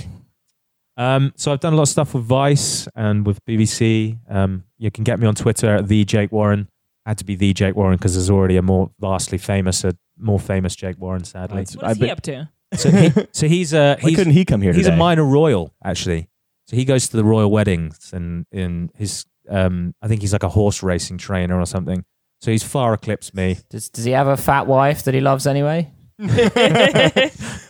Um, 0.99 1.31
so 1.37 1.51
I've 1.53 1.61
done 1.61 1.71
a 1.73 1.75
lot 1.77 1.83
of 1.83 1.89
stuff 1.89 2.13
with 2.13 2.25
Vice 2.25 2.87
and 2.93 3.25
with 3.25 3.43
BBC. 3.45 4.17
Um, 4.29 4.65
you 4.77 4.91
can 4.91 5.03
get 5.05 5.17
me 5.19 5.25
on 5.27 5.33
Twitter 5.33 5.77
at 5.77 5.87
the 5.87 6.03
Jake 6.03 6.31
Warren. 6.31 6.67
had 7.05 7.17
to 7.19 7.23
be 7.25 7.35
the 7.35 7.53
Jake 7.53 7.75
Warren 7.75 7.95
because 7.97 8.13
there's 8.15 8.29
already 8.29 8.57
a 8.57 8.61
more 8.61 8.91
vastly 8.99 9.37
famous, 9.37 9.83
a 9.85 9.93
more 10.17 10.39
famous 10.39 10.75
Jake 10.75 10.99
Warren. 10.99 11.23
Sadly, 11.23 11.63
That's- 11.63 11.75
What 11.77 11.85
I 11.85 11.91
is 11.91 11.97
he 11.97 12.01
bet- 12.03 12.11
up 12.11 12.21
to? 12.23 12.49
so, 12.75 12.91
he, 12.91 13.11
so 13.31 13.47
he's 13.47 13.73
a 13.73 13.95
Why 14.01 14.09
he's, 14.09 14.17
couldn't 14.17 14.33
he 14.33 14.43
come 14.45 14.61
here 14.61 14.73
he's 14.73 14.83
today? 14.85 14.95
a 14.95 14.99
minor 14.99 15.23
royal 15.23 15.73
actually. 15.83 16.27
So 16.67 16.75
he 16.75 16.83
goes 16.85 17.07
to 17.07 17.17
the 17.17 17.23
royal 17.23 17.49
weddings 17.49 18.11
and 18.13 18.45
in 18.51 18.91
his 18.95 19.25
um, 19.49 19.95
I 20.01 20.07
think 20.09 20.19
he's 20.21 20.33
like 20.33 20.43
a 20.43 20.49
horse 20.49 20.83
racing 20.83 21.17
trainer 21.17 21.57
or 21.57 21.65
something. 21.65 22.03
So 22.41 22.51
he's 22.51 22.61
far 22.63 22.93
eclipsed 22.93 23.33
me. 23.33 23.57
Does, 23.69 23.89
does 23.89 24.03
he 24.05 24.11
have 24.11 24.27
a 24.27 24.37
fat 24.37 24.67
wife 24.67 25.03
that 25.03 25.13
he 25.13 25.21
loves 25.21 25.47
anyway? 25.47 25.91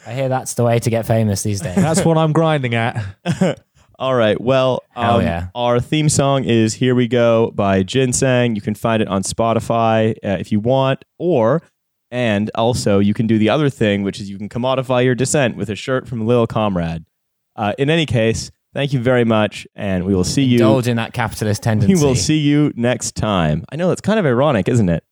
I 0.10 0.14
hear 0.14 0.28
that's 0.28 0.56
the 0.56 0.64
way 0.64 0.80
to 0.80 0.90
get 0.90 1.06
famous 1.06 1.44
these 1.44 1.62
days. 1.62 1.76
That's 1.76 2.04
what 2.04 2.18
I'm 2.18 2.34
grinding 2.34 2.74
at. 2.74 3.00
All 4.00 4.16
right. 4.16 4.42
Well, 4.42 4.82
Hell 4.96 5.18
um, 5.18 5.22
yeah. 5.22 5.50
our 5.54 5.80
theme 5.80 6.10
song 6.10 6.46
is 6.46 6.74
"Here 6.74 6.96
We 6.96 7.08
Go" 7.08 7.52
by 7.52 7.84
Ginseng. 7.84 8.56
You 8.56 8.62
can 8.62 8.74
find 8.74 9.04
it 9.04 9.08
on 9.08 9.22
Spotify 9.22 10.16
uh, 10.24 10.38
if 10.40 10.52
you 10.52 10.60
want, 10.60 11.06
or 11.20 11.62
and 12.10 12.50
also 12.56 12.98
you 12.98 13.14
can 13.14 13.28
do 13.28 13.38
the 13.38 13.50
other 13.50 13.70
thing, 13.70 14.02
which 14.02 14.20
is 14.20 14.32
you 14.32 14.40
can 14.40 14.50
commodify 14.50 15.04
your 15.06 15.14
dissent 15.14 15.56
with 15.58 15.70
a 15.70 15.76
shirt 15.76 16.08
from 16.08 16.26
Lil 16.26 16.48
Comrade. 16.48 17.06
Uh, 17.56 17.74
in 17.78 17.92
any 17.92 18.08
case, 18.08 18.50
thank 18.74 18.92
you 18.94 19.00
very 19.00 19.26
much, 19.26 19.68
and 19.76 20.06
we 20.06 20.16
will 20.16 20.24
see 20.24 20.44
you. 20.44 20.56
Indulge 20.56 20.88
in 20.88 20.98
that 20.98 21.14
capitalist 21.14 21.62
tendency. 21.62 21.94
We 22.02 22.04
will 22.04 22.16
see 22.16 22.40
you 22.40 22.74
next 22.76 23.16
time. 23.16 23.64
I 23.72 23.76
know 23.76 23.92
it's 23.92 24.02
kind 24.02 24.18
of 24.18 24.26
ironic, 24.26 24.68
isn't 24.70 24.90
it? 24.90 25.04